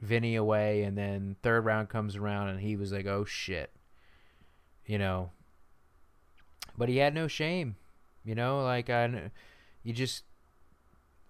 Vinnie 0.00 0.36
away, 0.36 0.84
and 0.84 0.96
then 0.96 1.36
third 1.42 1.64
round 1.64 1.88
comes 1.88 2.14
around 2.14 2.48
and 2.48 2.60
he 2.60 2.76
was 2.76 2.92
like, 2.92 3.06
"Oh 3.06 3.24
shit," 3.24 3.72
you 4.86 4.96
know. 4.96 5.30
But 6.78 6.88
he 6.88 6.98
had 6.98 7.14
no 7.14 7.26
shame, 7.26 7.76
you 8.24 8.34
know. 8.34 8.62
Like 8.62 8.88
I, 8.88 9.30
you 9.82 9.92
just 9.92 10.24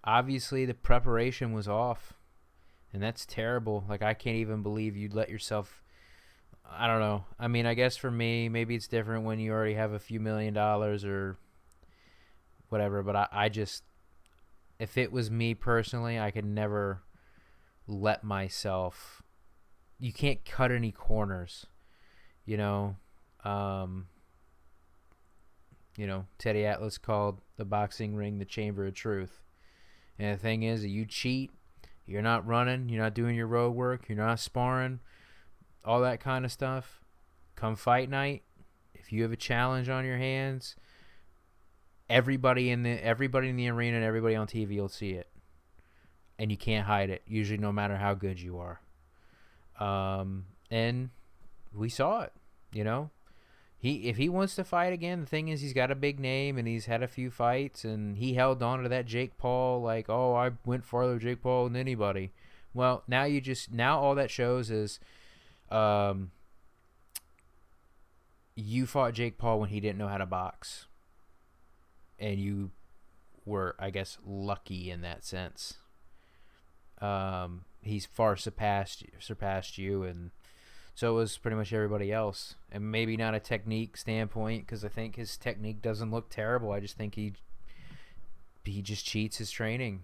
obviously 0.03 0.65
the 0.65 0.73
preparation 0.73 1.51
was 1.51 1.67
off, 1.67 2.13
and 2.93 3.03
that's 3.03 3.25
terrible. 3.25 3.83
Like 3.89 4.01
I 4.01 4.13
can't 4.13 4.37
even 4.37 4.63
believe 4.63 4.95
you'd 4.95 5.15
let 5.15 5.29
yourself. 5.29 5.83
I 6.71 6.85
don't 6.85 6.99
know. 6.99 7.25
I 7.39 7.47
mean, 7.47 7.65
I 7.65 7.73
guess 7.73 7.97
for 7.97 8.11
me, 8.11 8.47
maybe 8.47 8.75
it's 8.75 8.87
different 8.87 9.25
when 9.25 9.39
you 9.39 9.51
already 9.51 9.73
have 9.73 9.91
a 9.91 9.99
few 9.99 10.19
million 10.19 10.53
dollars 10.53 11.03
or 11.03 11.35
whatever. 12.69 13.01
But 13.01 13.15
I, 13.15 13.27
I 13.31 13.49
just, 13.49 13.83
if 14.77 14.95
it 14.95 15.11
was 15.11 15.31
me 15.31 15.55
personally, 15.55 16.19
I 16.19 16.29
could 16.29 16.45
never 16.45 17.01
let 17.89 18.23
myself 18.23 19.23
you 19.99 20.13
can't 20.13 20.45
cut 20.45 20.71
any 20.71 20.91
corners 20.91 21.65
you 22.45 22.55
know 22.55 22.95
um 23.43 24.07
you 25.99 26.07
know 26.07 26.25
teddy 26.37 26.65
atlas 26.65 26.97
called 26.97 27.41
the 27.57 27.65
boxing 27.65 28.15
ring 28.15 28.39
the 28.39 28.45
chamber 28.45 28.85
of 28.85 28.93
truth 28.93 29.41
and 30.17 30.33
the 30.33 30.41
thing 30.41 30.63
is 30.63 30.85
you 30.85 31.05
cheat 31.05 31.51
you're 32.05 32.21
not 32.21 32.45
running 32.47 32.89
you're 32.89 33.01
not 33.01 33.13
doing 33.13 33.35
your 33.35 33.47
road 33.47 33.71
work 33.71 34.05
you're 34.07 34.17
not 34.17 34.39
sparring 34.39 34.99
all 35.83 36.01
that 36.01 36.19
kind 36.19 36.45
of 36.45 36.51
stuff 36.51 37.01
come 37.55 37.75
fight 37.75 38.09
night 38.09 38.43
if 38.93 39.11
you 39.11 39.23
have 39.23 39.31
a 39.31 39.37
challenge 39.37 39.89
on 39.89 40.05
your 40.05 40.17
hands 40.17 40.75
everybody 42.09 42.69
in 42.69 42.83
the 42.83 42.91
everybody 43.05 43.49
in 43.49 43.55
the 43.55 43.67
arena 43.69 43.97
and 43.97 44.05
everybody 44.05 44.35
on 44.35 44.47
tv 44.47 44.77
will 44.77 44.87
see 44.87 45.11
it 45.11 45.29
and 46.39 46.49
you 46.49 46.57
can't 46.57 46.87
hide 46.87 47.09
it. 47.09 47.21
Usually, 47.27 47.59
no 47.59 47.71
matter 47.71 47.97
how 47.97 48.13
good 48.15 48.41
you 48.41 48.59
are. 48.59 48.79
Um, 49.79 50.45
and 50.71 51.09
we 51.73 51.89
saw 51.89 52.21
it. 52.21 52.31
You 52.71 52.85
know, 52.85 53.09
he 53.79 54.09
if 54.09 54.17
he 54.17 54.27
wants 54.27 54.55
to 54.55 54.63
fight 54.65 54.91
again, 54.91 55.21
the 55.21 55.25
thing 55.25 55.47
is 55.47 55.61
he's 55.61 55.73
got 55.73 55.89
a 55.89 55.95
big 55.95 56.19
name 56.19 56.57
and 56.57 56.67
he's 56.67 56.85
had 56.85 57.01
a 57.01 57.07
few 57.07 57.31
fights 57.31 57.85
and 57.85 58.17
he 58.17 58.33
held 58.33 58.61
on 58.61 58.83
to 58.83 58.89
that 58.89 59.05
Jake 59.05 59.37
Paul 59.37 59.81
like, 59.81 60.09
oh, 60.09 60.35
I 60.35 60.51
went 60.65 60.83
farther 60.83 61.17
Jake 61.17 61.41
Paul 61.41 61.65
than 61.65 61.77
anybody. 61.77 62.31
Well, 62.73 63.03
now 63.07 63.23
you 63.23 63.39
just 63.39 63.71
now 63.71 63.99
all 63.99 64.15
that 64.15 64.29
shows 64.29 64.69
is, 64.69 64.99
um, 65.71 66.31
you 68.55 68.85
fought 68.85 69.13
Jake 69.13 69.37
Paul 69.37 69.61
when 69.61 69.69
he 69.69 69.79
didn't 69.79 69.97
know 69.97 70.07
how 70.07 70.17
to 70.17 70.25
box, 70.25 70.87
and 72.19 72.39
you 72.39 72.71
were, 73.45 73.75
I 73.79 73.89
guess, 73.89 74.17
lucky 74.25 74.91
in 74.91 75.01
that 75.01 75.23
sense. 75.23 75.75
Um, 76.99 77.63
he's 77.81 78.05
far 78.05 78.35
surpassed 78.35 79.03
surpassed 79.19 79.77
you, 79.77 80.03
and 80.03 80.31
so 80.99 81.13
was 81.13 81.37
pretty 81.37 81.55
much 81.55 81.71
everybody 81.71 82.11
else. 82.11 82.55
And 82.69 82.91
maybe 82.91 83.15
not 83.15 83.33
a 83.33 83.39
technique 83.39 83.95
standpoint, 83.95 84.65
because 84.65 84.83
I 84.83 84.89
think 84.89 85.15
his 85.15 85.37
technique 85.37 85.81
doesn't 85.81 86.11
look 86.11 86.29
terrible. 86.29 86.73
I 86.73 86.81
just 86.81 86.97
think 86.97 87.15
he 87.15 87.35
he 88.65 88.81
just 88.81 89.05
cheats 89.05 89.37
his 89.37 89.49
training 89.49 90.01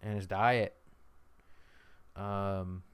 and 0.00 0.14
his 0.14 0.28
diet. 0.28 0.76
Um, 2.14 2.84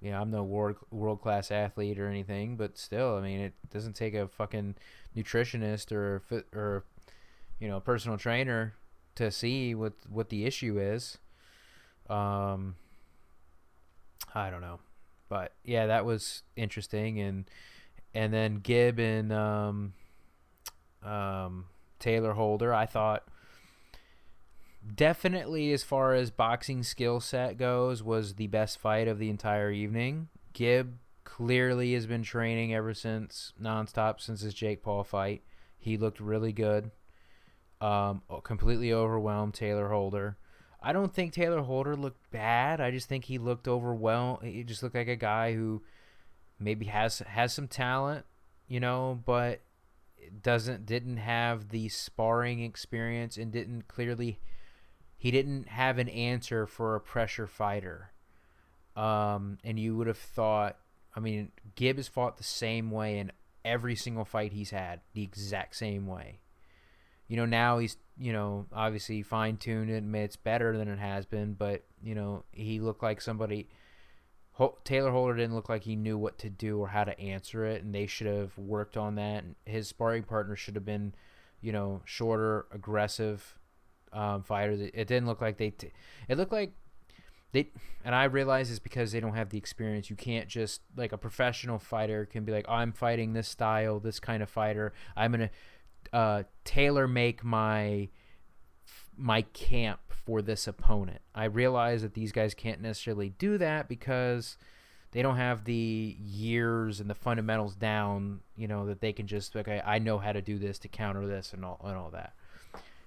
you 0.00 0.10
know, 0.10 0.20
I'm 0.20 0.32
no 0.32 0.42
world 0.42 0.74
world 0.90 1.22
class 1.22 1.52
athlete 1.52 2.00
or 2.00 2.08
anything, 2.08 2.56
but 2.56 2.76
still, 2.76 3.16
I 3.16 3.20
mean, 3.20 3.38
it 3.38 3.54
doesn't 3.72 3.94
take 3.94 4.14
a 4.14 4.26
fucking 4.26 4.74
nutritionist 5.16 5.92
or 5.92 6.20
or 6.52 6.84
you 7.60 7.68
know, 7.68 7.78
personal 7.78 8.18
trainer 8.18 8.74
to 9.14 9.30
see 9.30 9.72
what 9.76 9.92
what 10.08 10.30
the 10.30 10.46
issue 10.46 10.80
is. 10.80 11.18
Um, 12.10 12.74
I 14.34 14.50
don't 14.50 14.60
know, 14.60 14.80
but 15.34 15.50
yeah, 15.64 15.86
that 15.86 16.04
was 16.04 16.44
interesting, 16.54 17.18
and 17.18 17.50
and 18.14 18.32
then 18.32 18.60
Gib 18.60 19.00
and 19.00 19.32
um, 19.32 19.92
um, 21.02 21.64
Taylor 21.98 22.34
Holder, 22.34 22.72
I 22.72 22.86
thought 22.86 23.24
definitely 24.94 25.72
as 25.72 25.82
far 25.82 26.14
as 26.14 26.30
boxing 26.30 26.84
skill 26.84 27.18
set 27.18 27.58
goes 27.58 28.00
was 28.00 28.34
the 28.34 28.46
best 28.46 28.78
fight 28.78 29.08
of 29.08 29.18
the 29.18 29.28
entire 29.28 29.72
evening. 29.72 30.28
Gib 30.52 30.98
clearly 31.24 31.94
has 31.94 32.06
been 32.06 32.22
training 32.22 32.72
ever 32.72 32.94
since 32.94 33.54
nonstop 33.60 34.20
since 34.20 34.42
his 34.42 34.54
Jake 34.54 34.84
Paul 34.84 35.02
fight. 35.02 35.42
He 35.80 35.96
looked 35.96 36.20
really 36.20 36.52
good. 36.52 36.92
Um, 37.80 38.22
completely 38.44 38.92
overwhelmed 38.92 39.54
Taylor 39.54 39.88
Holder. 39.88 40.36
I 40.84 40.92
don't 40.92 41.12
think 41.12 41.32
Taylor 41.32 41.62
Holder 41.62 41.96
looked 41.96 42.30
bad. 42.30 42.80
I 42.80 42.90
just 42.90 43.08
think 43.08 43.24
he 43.24 43.38
looked 43.38 43.66
overwhelmed. 43.66 44.44
He 44.44 44.62
just 44.62 44.82
looked 44.82 44.94
like 44.94 45.08
a 45.08 45.16
guy 45.16 45.54
who 45.54 45.82
maybe 46.58 46.86
has 46.86 47.20
has 47.20 47.54
some 47.54 47.68
talent, 47.68 48.26
you 48.68 48.80
know, 48.80 49.20
but 49.24 49.62
doesn't 50.42 50.84
didn't 50.84 51.16
have 51.16 51.70
the 51.70 51.88
sparring 51.88 52.62
experience 52.62 53.36
and 53.36 53.50
didn't 53.50 53.88
clearly 53.88 54.38
he 55.16 55.30
didn't 55.30 55.68
have 55.68 55.98
an 55.98 56.10
answer 56.10 56.66
for 56.66 56.94
a 56.94 57.00
pressure 57.00 57.46
fighter. 57.46 58.12
Um, 58.94 59.56
and 59.64 59.78
you 59.78 59.96
would 59.96 60.06
have 60.06 60.18
thought, 60.18 60.76
I 61.16 61.20
mean, 61.20 61.50
Gib 61.74 61.96
has 61.96 62.08
fought 62.08 62.36
the 62.36 62.44
same 62.44 62.90
way 62.90 63.18
in 63.18 63.32
every 63.64 63.96
single 63.96 64.26
fight 64.26 64.52
he's 64.52 64.70
had, 64.70 65.00
the 65.14 65.22
exact 65.22 65.76
same 65.76 66.06
way. 66.06 66.40
You 67.26 67.38
know, 67.38 67.46
now 67.46 67.78
he's 67.78 67.96
you 68.16 68.32
know, 68.32 68.66
obviously 68.72 69.22
fine 69.22 69.56
tuned 69.56 69.90
it, 69.90 70.04
it's 70.20 70.36
better 70.36 70.76
than 70.76 70.88
it 70.88 70.98
has 70.98 71.26
been. 71.26 71.54
But 71.54 71.84
you 72.02 72.14
know, 72.14 72.44
he 72.52 72.80
looked 72.80 73.02
like 73.02 73.20
somebody. 73.20 73.68
Taylor 74.84 75.10
Holder 75.10 75.34
didn't 75.34 75.56
look 75.56 75.68
like 75.68 75.82
he 75.82 75.96
knew 75.96 76.16
what 76.16 76.38
to 76.38 76.48
do 76.48 76.78
or 76.78 76.88
how 76.88 77.02
to 77.02 77.18
answer 77.18 77.64
it, 77.64 77.82
and 77.82 77.92
they 77.92 78.06
should 78.06 78.28
have 78.28 78.56
worked 78.56 78.96
on 78.96 79.16
that. 79.16 79.44
His 79.64 79.88
sparring 79.88 80.22
partner 80.22 80.54
should 80.54 80.76
have 80.76 80.84
been, 80.84 81.12
you 81.60 81.72
know, 81.72 82.02
shorter, 82.04 82.66
aggressive 82.70 83.58
um, 84.12 84.44
fighters. 84.44 84.80
It, 84.80 84.92
it, 84.94 85.08
didn't 85.08 85.26
look 85.26 85.40
like 85.40 85.58
they. 85.58 85.70
T- 85.70 85.90
it 86.28 86.38
looked 86.38 86.52
like 86.52 86.72
they, 87.50 87.70
and 88.04 88.14
I 88.14 88.24
realize 88.24 88.70
it's 88.70 88.78
because 88.78 89.10
they 89.10 89.18
don't 89.18 89.34
have 89.34 89.50
the 89.50 89.58
experience. 89.58 90.08
You 90.08 90.16
can't 90.16 90.48
just 90.48 90.82
like 90.96 91.10
a 91.10 91.18
professional 91.18 91.80
fighter 91.80 92.24
can 92.24 92.44
be 92.44 92.52
like, 92.52 92.66
oh, 92.68 92.74
I'm 92.74 92.92
fighting 92.92 93.32
this 93.32 93.48
style, 93.48 93.98
this 93.98 94.20
kind 94.20 94.42
of 94.42 94.48
fighter. 94.48 94.92
I'm 95.16 95.32
gonna 95.32 95.50
uh, 96.14 96.44
tailor 96.64 97.08
make 97.08 97.42
my 97.42 98.08
my 99.16 99.42
camp 99.42 100.00
for 100.24 100.40
this 100.40 100.66
opponent. 100.66 101.20
I 101.34 101.44
realize 101.44 102.02
that 102.02 102.14
these 102.14 102.32
guys 102.32 102.54
can't 102.54 102.80
necessarily 102.80 103.30
do 103.30 103.58
that 103.58 103.88
because 103.88 104.56
they 105.10 105.22
don't 105.22 105.36
have 105.36 105.64
the 105.64 106.16
years 106.18 107.00
and 107.00 107.10
the 107.10 107.14
fundamentals 107.14 107.74
down, 107.74 108.40
you 108.56 108.66
know, 108.66 108.86
that 108.86 109.00
they 109.00 109.12
can 109.12 109.26
just 109.26 109.54
okay, 109.56 109.82
I 109.84 109.98
know 109.98 110.18
how 110.18 110.32
to 110.32 110.40
do 110.40 110.56
this 110.58 110.78
to 110.80 110.88
counter 110.88 111.26
this 111.26 111.52
and 111.52 111.64
all 111.64 111.80
and 111.84 111.96
all 111.96 112.10
that. 112.10 112.34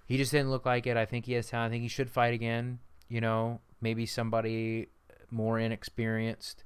He 0.06 0.18
just 0.18 0.32
didn't 0.32 0.52
look 0.52 0.66
like 0.66 0.86
it. 0.86 0.98
I 0.98 1.06
think 1.06 1.26
he 1.26 1.34
has 1.34 1.48
talent. 1.48 1.72
I 1.72 1.74
think 1.74 1.84
he 1.84 1.90
should 1.90 2.10
fight 2.10 2.34
again. 2.34 2.80
You 3.08 3.22
know, 3.22 3.62
maybe 3.82 4.06
somebody 4.06 4.88
more 5.32 5.60
inexperienced. 5.60 6.66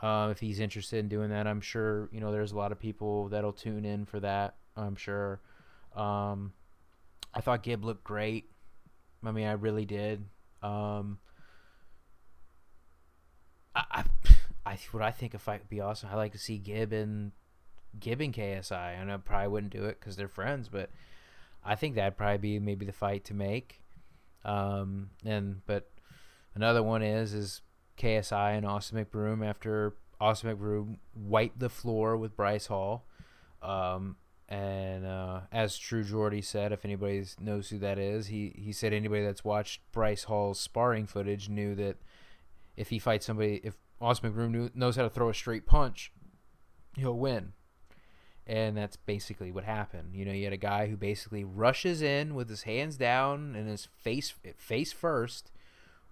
Uh, 0.00 0.28
if 0.30 0.40
he's 0.40 0.58
interested 0.60 0.98
in 0.98 1.08
doing 1.08 1.30
that, 1.30 1.46
I'm 1.46 1.60
sure 1.60 2.08
you 2.10 2.20
know 2.20 2.32
there's 2.32 2.52
a 2.52 2.56
lot 2.56 2.72
of 2.72 2.80
people 2.80 3.28
that'll 3.28 3.52
tune 3.52 3.84
in 3.84 4.06
for 4.06 4.18
that. 4.20 4.56
I'm 4.76 4.96
sure. 4.96 5.40
Um, 5.94 6.52
I 7.34 7.40
thought 7.40 7.62
Gib 7.62 7.84
looked 7.84 8.04
great. 8.04 8.50
I 9.24 9.32
mean, 9.32 9.46
I 9.46 9.52
really 9.52 9.84
did. 9.84 10.24
Um, 10.62 11.18
I, 13.74 13.84
I, 13.90 14.04
I, 14.64 14.78
what 14.92 15.02
I 15.02 15.10
think 15.10 15.34
a 15.34 15.38
fight 15.38 15.60
would 15.60 15.68
be 15.68 15.80
awesome. 15.80 16.08
I 16.12 16.16
like 16.16 16.32
to 16.32 16.38
see 16.38 16.58
Gib 16.58 16.92
and 16.92 17.32
Gib 17.98 18.20
and 18.20 18.34
KSI. 18.34 19.00
and 19.00 19.10
I 19.10 19.16
probably 19.16 19.48
wouldn't 19.48 19.72
do 19.72 19.84
it 19.84 19.98
because 19.98 20.16
they're 20.16 20.28
friends, 20.28 20.68
but 20.68 20.90
I 21.64 21.74
think 21.74 21.94
that'd 21.94 22.16
probably 22.16 22.38
be 22.38 22.58
maybe 22.58 22.86
the 22.86 22.92
fight 22.92 23.24
to 23.26 23.34
make. 23.34 23.82
Um, 24.44 25.10
and 25.24 25.64
but 25.66 25.90
another 26.54 26.82
one 26.82 27.02
is 27.02 27.34
is 27.34 27.62
KSI 27.98 28.56
and 28.56 28.64
Austin 28.64 29.04
McBroom 29.04 29.46
after 29.46 29.94
Austin 30.20 30.56
McBroom 30.56 30.98
wiped 31.14 31.58
the 31.58 31.68
floor 31.68 32.16
with 32.16 32.36
Bryce 32.36 32.66
Hall. 32.66 33.04
Um, 33.62 34.16
and 34.48 35.04
uh, 35.04 35.40
as 35.52 35.76
True 35.76 36.02
Geordie 36.02 36.40
said, 36.40 36.72
if 36.72 36.84
anybody 36.84 37.24
knows 37.38 37.68
who 37.68 37.78
that 37.80 37.98
is, 37.98 38.28
he, 38.28 38.54
he 38.56 38.72
said 38.72 38.94
anybody 38.94 39.22
that's 39.22 39.44
watched 39.44 39.80
Bryce 39.92 40.24
Hall's 40.24 40.58
sparring 40.58 41.06
footage 41.06 41.50
knew 41.50 41.74
that 41.74 41.96
if 42.74 42.88
he 42.88 42.98
fights 42.98 43.26
somebody, 43.26 43.60
if 43.62 43.76
Austin 44.00 44.32
McBroom 44.32 44.50
knew, 44.50 44.70
knows 44.74 44.96
how 44.96 45.02
to 45.02 45.10
throw 45.10 45.28
a 45.28 45.34
straight 45.34 45.66
punch, 45.66 46.12
he'll 46.96 47.18
win. 47.18 47.52
And 48.46 48.74
that's 48.74 48.96
basically 48.96 49.52
what 49.52 49.64
happened. 49.64 50.14
You 50.14 50.24
know, 50.24 50.32
you 50.32 50.44
had 50.44 50.54
a 50.54 50.58
guy 50.58 50.86
who 50.86 50.96
basically 50.96 51.44
rushes 51.44 52.00
in 52.00 52.34
with 52.34 52.48
his 52.48 52.62
hands 52.62 52.96
down 52.96 53.54
and 53.54 53.68
his 53.68 53.88
face 53.98 54.32
face 54.56 54.90
first, 54.90 55.50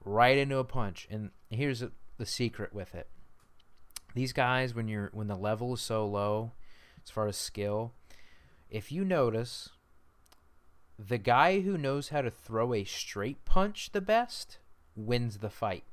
right 0.05 0.37
into 0.37 0.59
a 0.59 0.65
punch. 0.65 1.09
And 1.11 1.31
here's 1.49 1.83
the 2.19 2.27
secret 2.27 2.75
with 2.75 2.95
it: 2.95 3.09
these 4.15 4.35
guys, 4.35 4.75
when 4.75 4.87
you're 4.87 5.09
when 5.15 5.29
the 5.29 5.37
level 5.37 5.73
is 5.73 5.81
so 5.81 6.07
low, 6.07 6.53
as 7.03 7.11
far 7.11 7.27
as 7.27 7.39
skill, 7.39 7.95
if 8.77 8.93
you 8.93 9.07
notice, 9.07 9.71
the 10.99 11.17
guy 11.17 11.61
who 11.61 11.79
knows 11.79 12.11
how 12.11 12.21
to 12.21 12.31
throw 12.31 12.75
a 12.75 12.85
straight 12.85 13.43
punch 13.47 13.91
the 13.93 14.03
best 14.03 14.59
wins 14.95 15.39
the 15.39 15.49
fight. 15.49 15.85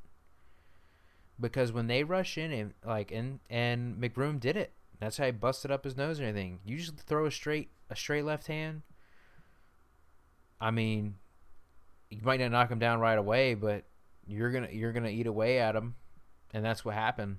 Because 1.39 1.71
when 1.71 1.87
they 1.87 2.03
rush 2.03 2.37
in 2.37 2.51
and 2.51 2.73
like 2.85 3.09
and 3.09 3.39
and 3.49 3.95
McBroom 3.95 4.37
did 4.37 4.57
it. 4.57 4.73
That's 4.99 5.17
how 5.17 5.25
he 5.25 5.31
busted 5.31 5.71
up 5.71 5.85
his 5.85 5.95
nose 5.95 6.19
and 6.19 6.27
everything. 6.27 6.59
You 6.65 6.77
just 6.77 6.97
throw 6.97 7.25
a 7.25 7.31
straight 7.31 7.69
a 7.89 7.95
straight 7.95 8.25
left 8.25 8.47
hand. 8.47 8.81
I 10.59 10.71
mean, 10.71 11.15
you 12.09 12.19
might 12.21 12.41
not 12.41 12.51
knock 12.51 12.69
him 12.69 12.79
down 12.79 12.99
right 12.99 13.17
away, 13.17 13.53
but 13.53 13.85
you're 14.27 14.51
gonna 14.51 14.69
you're 14.71 14.93
gonna 14.93 15.09
eat 15.09 15.27
away 15.27 15.59
at 15.59 15.75
him, 15.75 15.95
and 16.53 16.65
that's 16.65 16.83
what 16.83 16.95
happened. 16.95 17.37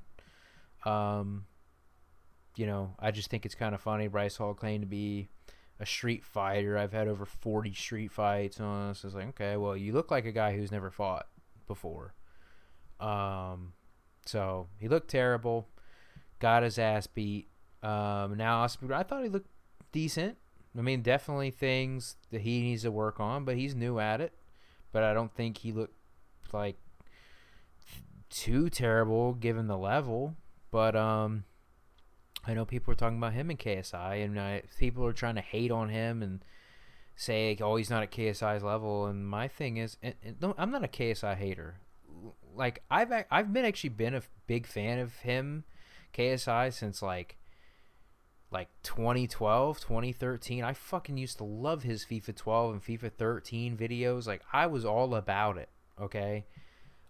Um, 0.86 1.44
you 2.56 2.66
know, 2.66 2.94
I 2.98 3.10
just 3.10 3.30
think 3.30 3.44
it's 3.44 3.54
kind 3.54 3.74
of 3.74 3.80
funny. 3.80 4.08
Bryce 4.08 4.36
Hall 4.36 4.54
claimed 4.54 4.82
to 4.82 4.86
be 4.86 5.28
a 5.84 5.86
street 5.86 6.24
fighter. 6.24 6.78
I've 6.78 6.92
had 6.92 7.08
over 7.08 7.26
40 7.26 7.74
street 7.74 8.10
fights 8.10 8.58
on 8.58 8.90
us. 8.90 9.04
It's 9.04 9.14
like, 9.14 9.28
okay, 9.28 9.58
well, 9.58 9.76
you 9.76 9.92
look 9.92 10.10
like 10.10 10.24
a 10.24 10.32
guy 10.32 10.56
who's 10.56 10.72
never 10.72 10.90
fought 10.90 11.26
before. 11.66 12.14
Um, 12.98 13.74
so 14.24 14.68
he 14.78 14.88
looked 14.88 15.10
terrible, 15.10 15.68
got 16.38 16.62
his 16.62 16.78
ass 16.78 17.06
beat. 17.06 17.48
Um, 17.82 18.38
now 18.38 18.62
I 18.62 19.02
thought 19.02 19.22
he 19.22 19.28
looked 19.28 19.50
decent. 19.92 20.38
I 20.76 20.80
mean, 20.80 21.02
definitely 21.02 21.50
things 21.50 22.16
that 22.30 22.40
he 22.40 22.62
needs 22.62 22.82
to 22.82 22.90
work 22.90 23.20
on, 23.20 23.44
but 23.44 23.56
he's 23.56 23.74
new 23.74 24.00
at 24.00 24.22
it. 24.22 24.32
But 24.90 25.02
I 25.02 25.12
don't 25.12 25.34
think 25.34 25.58
he 25.58 25.70
looked 25.70 25.94
like 26.50 26.76
too 28.30 28.70
terrible 28.70 29.34
given 29.34 29.66
the 29.66 29.76
level. 29.76 30.34
But 30.70 30.96
um, 30.96 31.44
I 32.46 32.54
know 32.54 32.64
people 32.64 32.92
are 32.92 32.96
talking 32.96 33.18
about 33.18 33.32
him 33.32 33.50
in 33.50 33.56
KSI, 33.56 34.24
and 34.24 34.38
uh, 34.38 34.58
people 34.78 35.04
are 35.06 35.12
trying 35.12 35.36
to 35.36 35.40
hate 35.40 35.70
on 35.70 35.88
him 35.88 36.22
and 36.22 36.44
say, 37.16 37.56
"Oh, 37.60 37.76
he's 37.76 37.90
not 37.90 38.02
at 38.02 38.10
KSI's 38.12 38.62
level." 38.62 39.06
And 39.06 39.26
my 39.26 39.48
thing 39.48 39.78
is, 39.78 39.96
and, 40.02 40.14
and, 40.22 40.54
I'm 40.58 40.70
not 40.70 40.84
a 40.84 40.88
KSI 40.88 41.36
hater. 41.36 41.76
Like 42.54 42.82
I've 42.90 43.12
I've 43.30 43.52
been 43.52 43.64
actually 43.64 43.90
been 43.90 44.14
a 44.14 44.22
big 44.46 44.66
fan 44.66 44.98
of 44.98 45.16
him, 45.16 45.64
KSI, 46.12 46.72
since 46.72 47.02
like 47.02 47.36
like 48.50 48.68
2012, 48.82 49.80
2013. 49.80 50.64
I 50.64 50.72
fucking 50.72 51.16
used 51.16 51.38
to 51.38 51.44
love 51.44 51.82
his 51.82 52.04
FIFA 52.04 52.36
12 52.36 52.72
and 52.74 52.84
FIFA 52.84 53.12
13 53.12 53.76
videos. 53.76 54.26
Like 54.26 54.42
I 54.52 54.66
was 54.66 54.84
all 54.84 55.14
about 55.14 55.58
it. 55.58 55.68
Okay, 56.00 56.46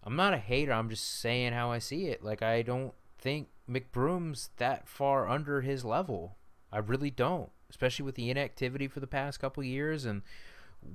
I'm 0.03 0.17
not 0.17 0.35
a 0.35 0.39
hater. 0.39 0.73
I'm 0.73 0.91
just 0.91 1.21
saying 1.21 1.53
how 1.53 1.71
I 1.71 1.79
see 1.79 2.07
it. 2.07 2.25
Like 2.25 2.43
I 2.43 2.63
don't 2.63 2.95
think 3.19 3.49
McBroom's 3.69 4.51
that 4.57 4.89
far 4.89 5.29
under 5.29 5.61
his 5.61 5.85
level. 5.85 6.37
I 6.73 6.79
really 6.79 7.11
don't, 7.11 7.51
especially 7.71 8.05
with 8.05 8.15
the 8.15 8.31
inactivity 8.31 8.89
for 8.89 9.01
the 9.01 9.07
past 9.07 9.41
couple 9.41 9.63
years 9.63 10.05
and 10.05 10.23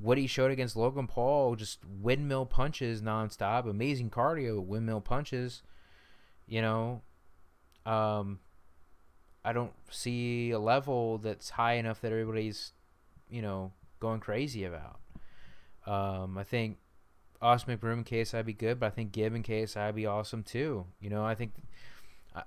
what 0.01 0.17
he 0.17 0.27
showed 0.27 0.51
against 0.51 0.75
Logan 0.75 1.07
Paul, 1.07 1.55
just 1.55 1.79
windmill 1.85 2.45
punches 2.45 3.01
nonstop, 3.01 3.67
amazing 3.67 4.09
cardio, 4.09 4.63
windmill 4.63 5.01
punches. 5.01 5.63
You 6.47 6.61
know, 6.61 7.01
um, 7.85 8.39
I 9.43 9.53
don't 9.53 9.73
see 9.89 10.51
a 10.51 10.59
level 10.59 11.17
that's 11.17 11.51
high 11.51 11.73
enough 11.73 12.01
that 12.01 12.11
everybody's, 12.11 12.73
you 13.29 13.41
know, 13.41 13.71
going 13.99 14.19
crazy 14.19 14.63
about. 14.63 14.99
Um, 15.87 16.37
I 16.37 16.43
think 16.43 16.77
Austin 17.41 17.77
McBroom 17.77 17.93
and 17.93 18.05
KSI 18.05 18.45
be 18.45 18.53
good, 18.53 18.79
but 18.79 18.87
I 18.87 18.89
think 18.89 19.11
Gib 19.11 19.33
and 19.33 19.43
KSI 19.43 19.93
be 19.95 20.05
awesome 20.05 20.43
too. 20.43 20.85
You 20.99 21.09
know, 21.09 21.25
I 21.25 21.35
think 21.35 21.53
I, 22.35 22.43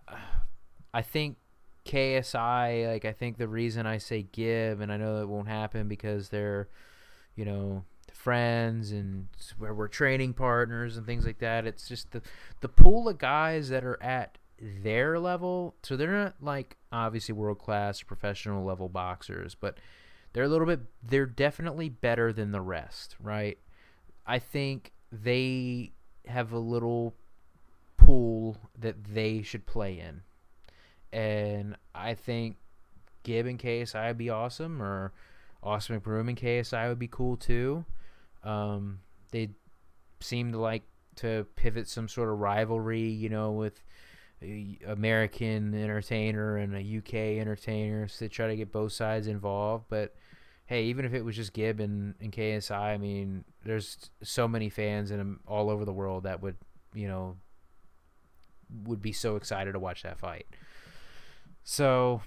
I 0.95 1.03
think 1.03 1.37
KSI, 1.85 2.93
like 2.93 3.05
I 3.05 3.13
think 3.13 3.39
the 3.39 3.49
reason 3.49 3.87
I 3.87 3.99
say 3.99 4.23
Gib, 4.23 4.81
and 4.81 4.93
I 4.93 4.97
know 4.97 5.23
it 5.23 5.29
won't 5.29 5.49
happen 5.49 5.89
because 5.89 6.29
they're, 6.29 6.69
you 7.35 7.45
know, 7.45 7.85
friends 8.13 8.93
and 8.93 9.29
where 9.59 9.75
we're 9.75 9.89
training 9.89 10.35
partners 10.35 10.97
and 10.97 11.07
things 11.07 11.27
like 11.27 11.39
that. 11.39 11.67
It's 11.67 11.89
just 11.89 12.13
the 12.13 12.23
the 12.61 12.69
pool 12.69 13.09
of 13.09 13.19
guys 13.19 13.69
that 13.71 13.85
are 13.85 14.01
at 14.03 14.39
their 14.61 15.19
level. 15.19 15.75
So 15.83 15.97
they're 15.97 16.13
not 16.13 16.35
like 16.41 16.77
obviously 16.93 17.35
world 17.35 17.59
class 17.59 18.03
professional 18.03 18.65
level 18.65 18.89
boxers, 18.89 19.55
but 19.55 19.79
they're 20.33 20.45
a 20.45 20.49
little 20.49 20.67
bit. 20.67 20.81
They're 21.03 21.27
definitely 21.27 21.89
better 21.89 22.33
than 22.33 22.53
the 22.53 22.61
rest, 22.61 23.17
right? 23.21 23.59
I 24.27 24.39
think 24.39 24.93
they 25.11 25.93
have 26.27 26.53
a 26.53 26.59
little 26.59 27.15
pool 28.13 28.59
that 28.79 29.03
they 29.15 29.41
should 29.41 29.65
play 29.65 29.99
in. 29.99 30.21
And 31.19 31.77
I 31.95 32.13
think 32.13 32.57
Gib 33.23 33.47
and 33.47 33.59
KSI 33.59 34.09
would 34.09 34.19
be 34.19 34.29
awesome, 34.29 34.83
or 34.83 35.13
Austin 35.63 35.99
McBroom 35.99 36.29
and 36.29 36.37
KSI 36.37 36.89
would 36.89 36.99
be 36.99 37.09
cool 37.09 37.39
too. 37.39 37.87
Um, 38.45 39.01
they 39.31 39.51
seem 40.21 40.53
to 40.53 40.59
like 40.59 40.83
to 41.17 41.47
pivot 41.57 41.89
some 41.89 42.07
sort 42.07 42.29
of 42.29 42.39
rivalry, 42.39 43.01
you 43.01 43.31
know, 43.31 43.53
with 43.53 43.83
American 44.87 45.73
entertainer 45.73 46.57
and 46.57 46.75
a 46.75 46.99
UK 46.99 47.39
entertainer 47.41 48.09
so 48.09 48.27
to 48.27 48.29
try 48.29 48.49
to 48.49 48.57
get 48.57 48.73
both 48.73 48.93
sides 48.93 49.27
involved. 49.27 49.87
But 49.89 50.15
hey, 50.67 50.85
even 50.85 51.07
if 51.07 51.15
it 51.15 51.25
was 51.25 51.37
just 51.37 51.55
Gib 51.55 51.81
and, 51.81 52.15
and 52.21 52.31
KSI, 52.31 52.73
I 52.73 52.99
mean, 52.99 53.45
there's 53.65 54.11
so 54.23 54.47
many 54.47 54.69
fans 54.69 55.11
in 55.11 55.39
all 55.47 55.71
over 55.71 55.87
the 55.87 55.93
world 55.95 56.25
that 56.25 56.43
would, 56.43 56.57
you 56.95 57.09
know, 57.09 57.37
would 58.85 59.03
be 59.03 59.13
so 59.13 59.37
excited 59.37 59.73
to 59.73 59.79
watch 59.79 60.03
that 60.03 60.19
fight. 60.19 60.47
So, 61.65 62.23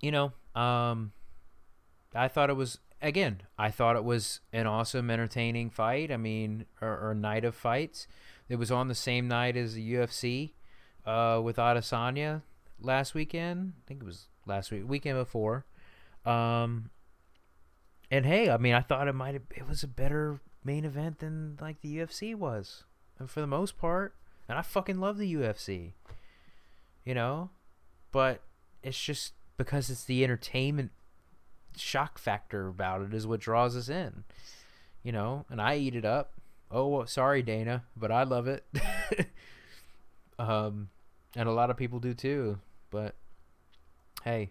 you 0.00 0.10
know, 0.10 0.32
um, 0.54 1.12
I 2.14 2.28
thought 2.28 2.50
it 2.50 2.56
was 2.56 2.78
again, 3.02 3.42
I 3.58 3.70
thought 3.70 3.96
it 3.96 4.04
was 4.04 4.40
an 4.52 4.66
awesome, 4.66 5.10
entertaining 5.10 5.70
fight. 5.70 6.10
I 6.10 6.16
mean, 6.16 6.66
or, 6.80 7.10
or 7.10 7.14
night 7.14 7.44
of 7.44 7.54
fights. 7.54 8.06
It 8.48 8.56
was 8.56 8.70
on 8.70 8.88
the 8.88 8.94
same 8.94 9.28
night 9.28 9.56
as 9.56 9.74
the 9.74 9.94
UFC 9.94 10.52
uh, 11.06 11.40
with 11.42 11.56
Adesanya 11.56 12.42
last 12.80 13.14
weekend. 13.14 13.74
I 13.78 13.82
think 13.86 14.02
it 14.02 14.06
was 14.06 14.26
last 14.46 14.70
week, 14.70 14.82
weekend 14.86 15.18
before. 15.18 15.66
Um, 16.24 16.90
and 18.10 18.26
hey, 18.26 18.50
I 18.50 18.56
mean, 18.56 18.74
I 18.74 18.80
thought 18.80 19.08
it 19.08 19.14
might 19.14 19.34
it 19.34 19.68
was 19.68 19.82
a 19.82 19.88
better 19.88 20.40
main 20.64 20.84
event 20.84 21.20
than 21.20 21.56
like 21.60 21.80
the 21.80 21.98
UFC 21.98 22.34
was, 22.34 22.84
and 23.18 23.30
for 23.30 23.40
the 23.40 23.46
most 23.46 23.78
part. 23.78 24.14
And 24.50 24.58
I 24.58 24.62
fucking 24.62 24.98
love 24.98 25.16
the 25.16 25.32
UFC, 25.32 25.92
you 27.04 27.14
know, 27.14 27.50
but 28.10 28.40
it's 28.82 29.00
just 29.00 29.32
because 29.56 29.90
it's 29.90 30.02
the 30.02 30.24
entertainment 30.24 30.90
shock 31.76 32.18
factor 32.18 32.66
about 32.66 33.00
it 33.02 33.14
is 33.14 33.28
what 33.28 33.38
draws 33.38 33.76
us 33.76 33.88
in, 33.88 34.24
you 35.04 35.12
know. 35.12 35.46
And 35.50 35.62
I 35.62 35.76
eat 35.76 35.94
it 35.94 36.04
up. 36.04 36.32
Oh, 36.68 37.04
sorry, 37.04 37.42
Dana, 37.42 37.84
but 37.96 38.10
I 38.10 38.24
love 38.24 38.48
it. 38.48 38.64
um, 40.40 40.88
and 41.36 41.48
a 41.48 41.52
lot 41.52 41.70
of 41.70 41.76
people 41.76 42.00
do 42.00 42.12
too. 42.12 42.58
But 42.90 43.14
hey, 44.24 44.50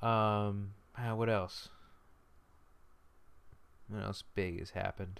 um, 0.00 0.74
uh, 0.96 1.16
what 1.16 1.28
else? 1.28 1.70
What 3.88 4.04
else 4.04 4.22
big 4.36 4.60
has 4.60 4.70
happened? 4.70 5.18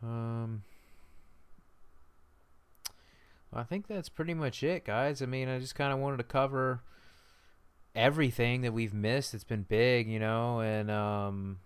Um, 0.00 0.62
I 3.52 3.64
think 3.64 3.88
that's 3.88 4.08
pretty 4.08 4.34
much 4.34 4.62
it, 4.62 4.84
guys. 4.84 5.22
I 5.22 5.26
mean, 5.26 5.48
I 5.48 5.58
just 5.58 5.74
kind 5.74 5.92
of 5.92 5.98
wanted 5.98 6.18
to 6.18 6.24
cover 6.24 6.82
everything 7.94 8.62
that 8.62 8.72
we've 8.72 8.94
missed. 8.94 9.34
It's 9.34 9.44
been 9.44 9.62
big, 9.62 10.08
you 10.08 10.20
know, 10.20 10.60
and 10.60 10.90
um, 10.90 11.58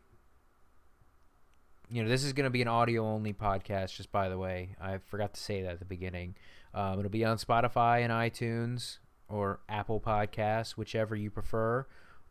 you 1.90 2.02
know, 2.02 2.08
this 2.08 2.24
is 2.24 2.32
going 2.32 2.44
to 2.44 2.50
be 2.50 2.62
an 2.62 2.68
audio 2.68 3.06
only 3.06 3.32
podcast. 3.32 3.96
Just 3.96 4.10
by 4.10 4.28
the 4.28 4.38
way, 4.38 4.76
I 4.80 4.98
forgot 4.98 5.34
to 5.34 5.40
say 5.40 5.62
that 5.62 5.72
at 5.72 5.78
the 5.78 5.84
beginning. 5.84 6.34
Um, 6.72 6.98
it'll 6.98 7.10
be 7.10 7.24
on 7.24 7.36
Spotify 7.36 8.00
and 8.00 8.12
iTunes 8.12 8.98
or 9.28 9.60
Apple 9.68 10.00
Podcasts, 10.00 10.70
whichever 10.72 11.14
you 11.14 11.30
prefer. 11.30 11.86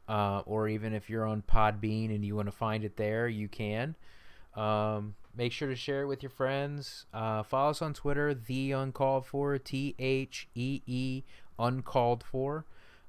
Uh, 0.07 0.39
or 0.45 0.67
even 0.67 0.93
if 0.93 1.09
you're 1.09 1.25
on 1.25 1.41
Podbean 1.41 2.13
and 2.13 2.25
you 2.25 2.35
want 2.35 2.47
to 2.47 2.51
find 2.51 2.83
it 2.83 2.97
there, 2.97 3.27
you 3.27 3.47
can. 3.47 3.95
Um, 4.55 5.15
make 5.35 5.51
sure 5.51 5.69
to 5.69 5.75
share 5.75 6.03
it 6.03 6.07
with 6.07 6.23
your 6.23 6.29
friends. 6.29 7.05
Uh, 7.13 7.43
follow 7.43 7.71
us 7.71 7.81
on 7.81 7.93
Twitter, 7.93 8.33
the 8.33 8.71
uncalled 8.71 9.25
for, 9.25 9.57
T 9.57 9.95
H 9.99 10.47
E 10.55 10.81
E 10.85 11.23
uncalled 11.57 12.23
for. 12.23 12.65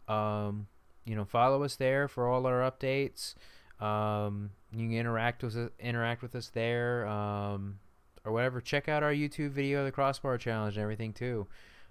Um, 0.09 0.67
you 1.05 1.15
know, 1.15 1.25
follow 1.25 1.63
us 1.63 1.77
there 1.77 2.09
for 2.09 2.29
all 2.29 2.47
our 2.47 2.61
updates. 2.61 3.35
Um, 3.81 4.51
you 4.73 4.89
can 4.89 4.97
interact 4.97 5.43
with 5.43 5.57
us, 5.57 5.71
interact 5.79 6.23
with 6.23 6.35
us 6.35 6.49
there, 6.49 7.07
um, 7.07 7.79
or 8.25 8.33
whatever. 8.33 8.61
Check 8.61 8.89
out 8.89 9.03
our 9.03 9.13
YouTube 9.13 9.51
video, 9.51 9.85
the 9.85 9.93
Crossbar 9.93 10.39
Challenge, 10.39 10.77
and 10.77 10.83
everything 10.83 11.13
too. 11.13 11.47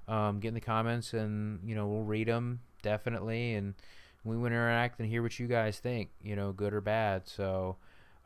Um, 0.08 0.40
get 0.40 0.50
in 0.50 0.54
the 0.54 0.62
comments, 0.62 1.14
and 1.14 1.60
you 1.64 1.76
know 1.76 1.88
we'll 1.88 2.04
read 2.04 2.28
them 2.28 2.62
definitely, 2.82 3.54
and 3.54 3.76
we 4.24 4.36
will 4.38 4.48
interact 4.48 5.00
and 5.00 5.08
hear 5.10 5.22
what 5.22 5.40
you 5.40 5.48
guys 5.48 5.80
think. 5.80 6.10
You 6.22 6.36
know, 6.36 6.52
good 6.52 6.74
or 6.74 6.82
bad. 6.82 7.28
So 7.28 7.78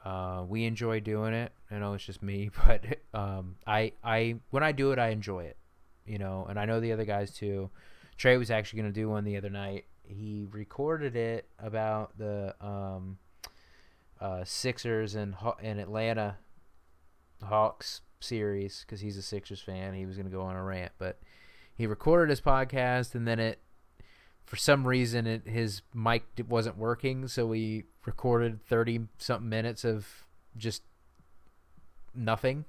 uh, 0.07 0.45
we 0.47 0.63
enjoy 0.63 1.01
doing 1.01 1.33
it. 1.33 1.51
I 1.69 1.79
know 1.79 1.93
it's 1.93 2.05
just 2.05 2.23
me, 2.23 2.49
but 2.65 2.85
um, 3.13 3.57
I 3.65 3.91
I 4.03 4.37
when 4.51 4.63
I 4.63 4.71
do 4.71 4.91
it, 4.91 4.99
I 4.99 5.09
enjoy 5.09 5.43
it. 5.43 5.57
You 6.05 6.17
know, 6.17 6.45
and 6.49 6.57
I 6.57 6.63
know 6.63 6.79
the 6.79 6.93
other 6.93 7.03
guys 7.03 7.31
too. 7.31 7.69
Trey 8.15 8.37
was 8.37 8.49
actually 8.49 8.81
going 8.81 8.93
to 8.93 8.99
do 8.99 9.09
one 9.09 9.25
the 9.25 9.35
other 9.35 9.49
night. 9.49 9.85
He 10.03 10.47
recorded 10.49 11.17
it 11.17 11.49
about 11.59 12.17
the 12.17 12.55
um, 12.61 13.17
uh, 14.21 14.45
Sixers 14.45 15.15
and 15.15 15.35
and 15.61 15.77
Atlanta 15.77 16.37
Hawks 17.43 18.01
series 18.21 18.85
because 18.85 19.01
he's 19.01 19.17
a 19.17 19.21
Sixers 19.21 19.59
fan. 19.59 19.93
He 19.93 20.05
was 20.05 20.15
going 20.15 20.29
to 20.29 20.35
go 20.35 20.41
on 20.41 20.55
a 20.55 20.63
rant, 20.63 20.93
but 20.97 21.19
he 21.75 21.85
recorded 21.85 22.29
his 22.29 22.39
podcast 22.39 23.13
and 23.13 23.27
then 23.27 23.39
it 23.39 23.59
for 24.47 24.55
some 24.55 24.87
reason 24.87 25.27
it, 25.27 25.47
his 25.47 25.83
mic 25.93 26.23
wasn't 26.49 26.77
working, 26.77 27.27
so 27.27 27.45
we 27.45 27.83
recorded 28.05 28.65
30 28.65 29.01
something 29.19 29.47
minutes 29.47 29.85
of 29.85 30.25
just 30.57 30.81
nothing. 32.15 32.65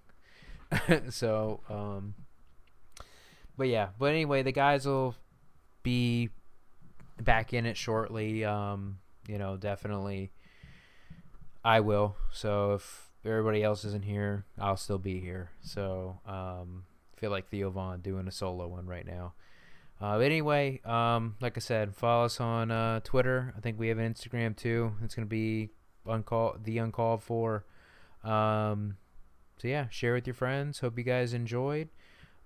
so 1.08 1.60
um 1.70 2.14
but 3.58 3.66
yeah, 3.66 3.88
but 3.98 4.06
anyway, 4.06 4.42
the 4.44 4.52
guys 4.52 4.86
will 4.86 5.16
be 5.82 6.30
back 7.20 7.52
in 7.52 7.66
it 7.66 7.76
shortly. 7.76 8.44
Um, 8.44 9.00
you 9.26 9.36
know, 9.36 9.56
definitely 9.56 10.30
I 11.64 11.80
will. 11.80 12.16
So 12.32 12.74
if 12.74 13.10
everybody 13.24 13.64
else 13.64 13.84
isn't 13.84 14.04
here, 14.04 14.44
I'll 14.58 14.76
still 14.76 14.98
be 14.98 15.18
here. 15.20 15.50
So 15.60 16.20
um, 16.24 16.84
feel 17.16 17.32
like 17.32 17.48
Theo 17.48 17.70
Von 17.70 18.00
doing 18.00 18.28
a 18.28 18.30
solo 18.30 18.68
one 18.68 18.86
right 18.86 19.06
now. 19.06 19.34
Uh, 20.00 20.16
but 20.16 20.24
anyway, 20.24 20.80
um, 20.84 21.36
like 21.40 21.56
I 21.56 21.60
said, 21.60 21.94
follow 21.94 22.26
us 22.26 22.40
on 22.40 22.70
uh, 22.70 23.00
Twitter. 23.00 23.52
I 23.56 23.60
think 23.60 23.78
we 23.78 23.88
have 23.88 23.98
an 23.98 24.12
Instagram 24.12 24.56
too. 24.56 24.92
It's 25.02 25.14
gonna 25.14 25.26
be 25.26 25.70
uncalled 26.06 26.64
the 26.64 26.78
uncalled 26.78 27.22
for. 27.22 27.64
Um, 28.22 28.96
so 29.58 29.68
yeah, 29.68 29.88
share 29.88 30.14
with 30.14 30.26
your 30.26 30.34
friends. 30.34 30.78
Hope 30.78 30.98
you 30.98 31.04
guys 31.04 31.32
enjoyed. 31.32 31.88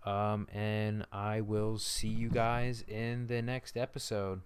Um, 0.04 0.48
and 0.52 1.06
I 1.12 1.42
will 1.42 1.78
see 1.78 2.08
you 2.08 2.28
guys 2.28 2.82
in 2.88 3.26
the 3.26 3.42
next 3.42 3.76
episode. 3.76 4.40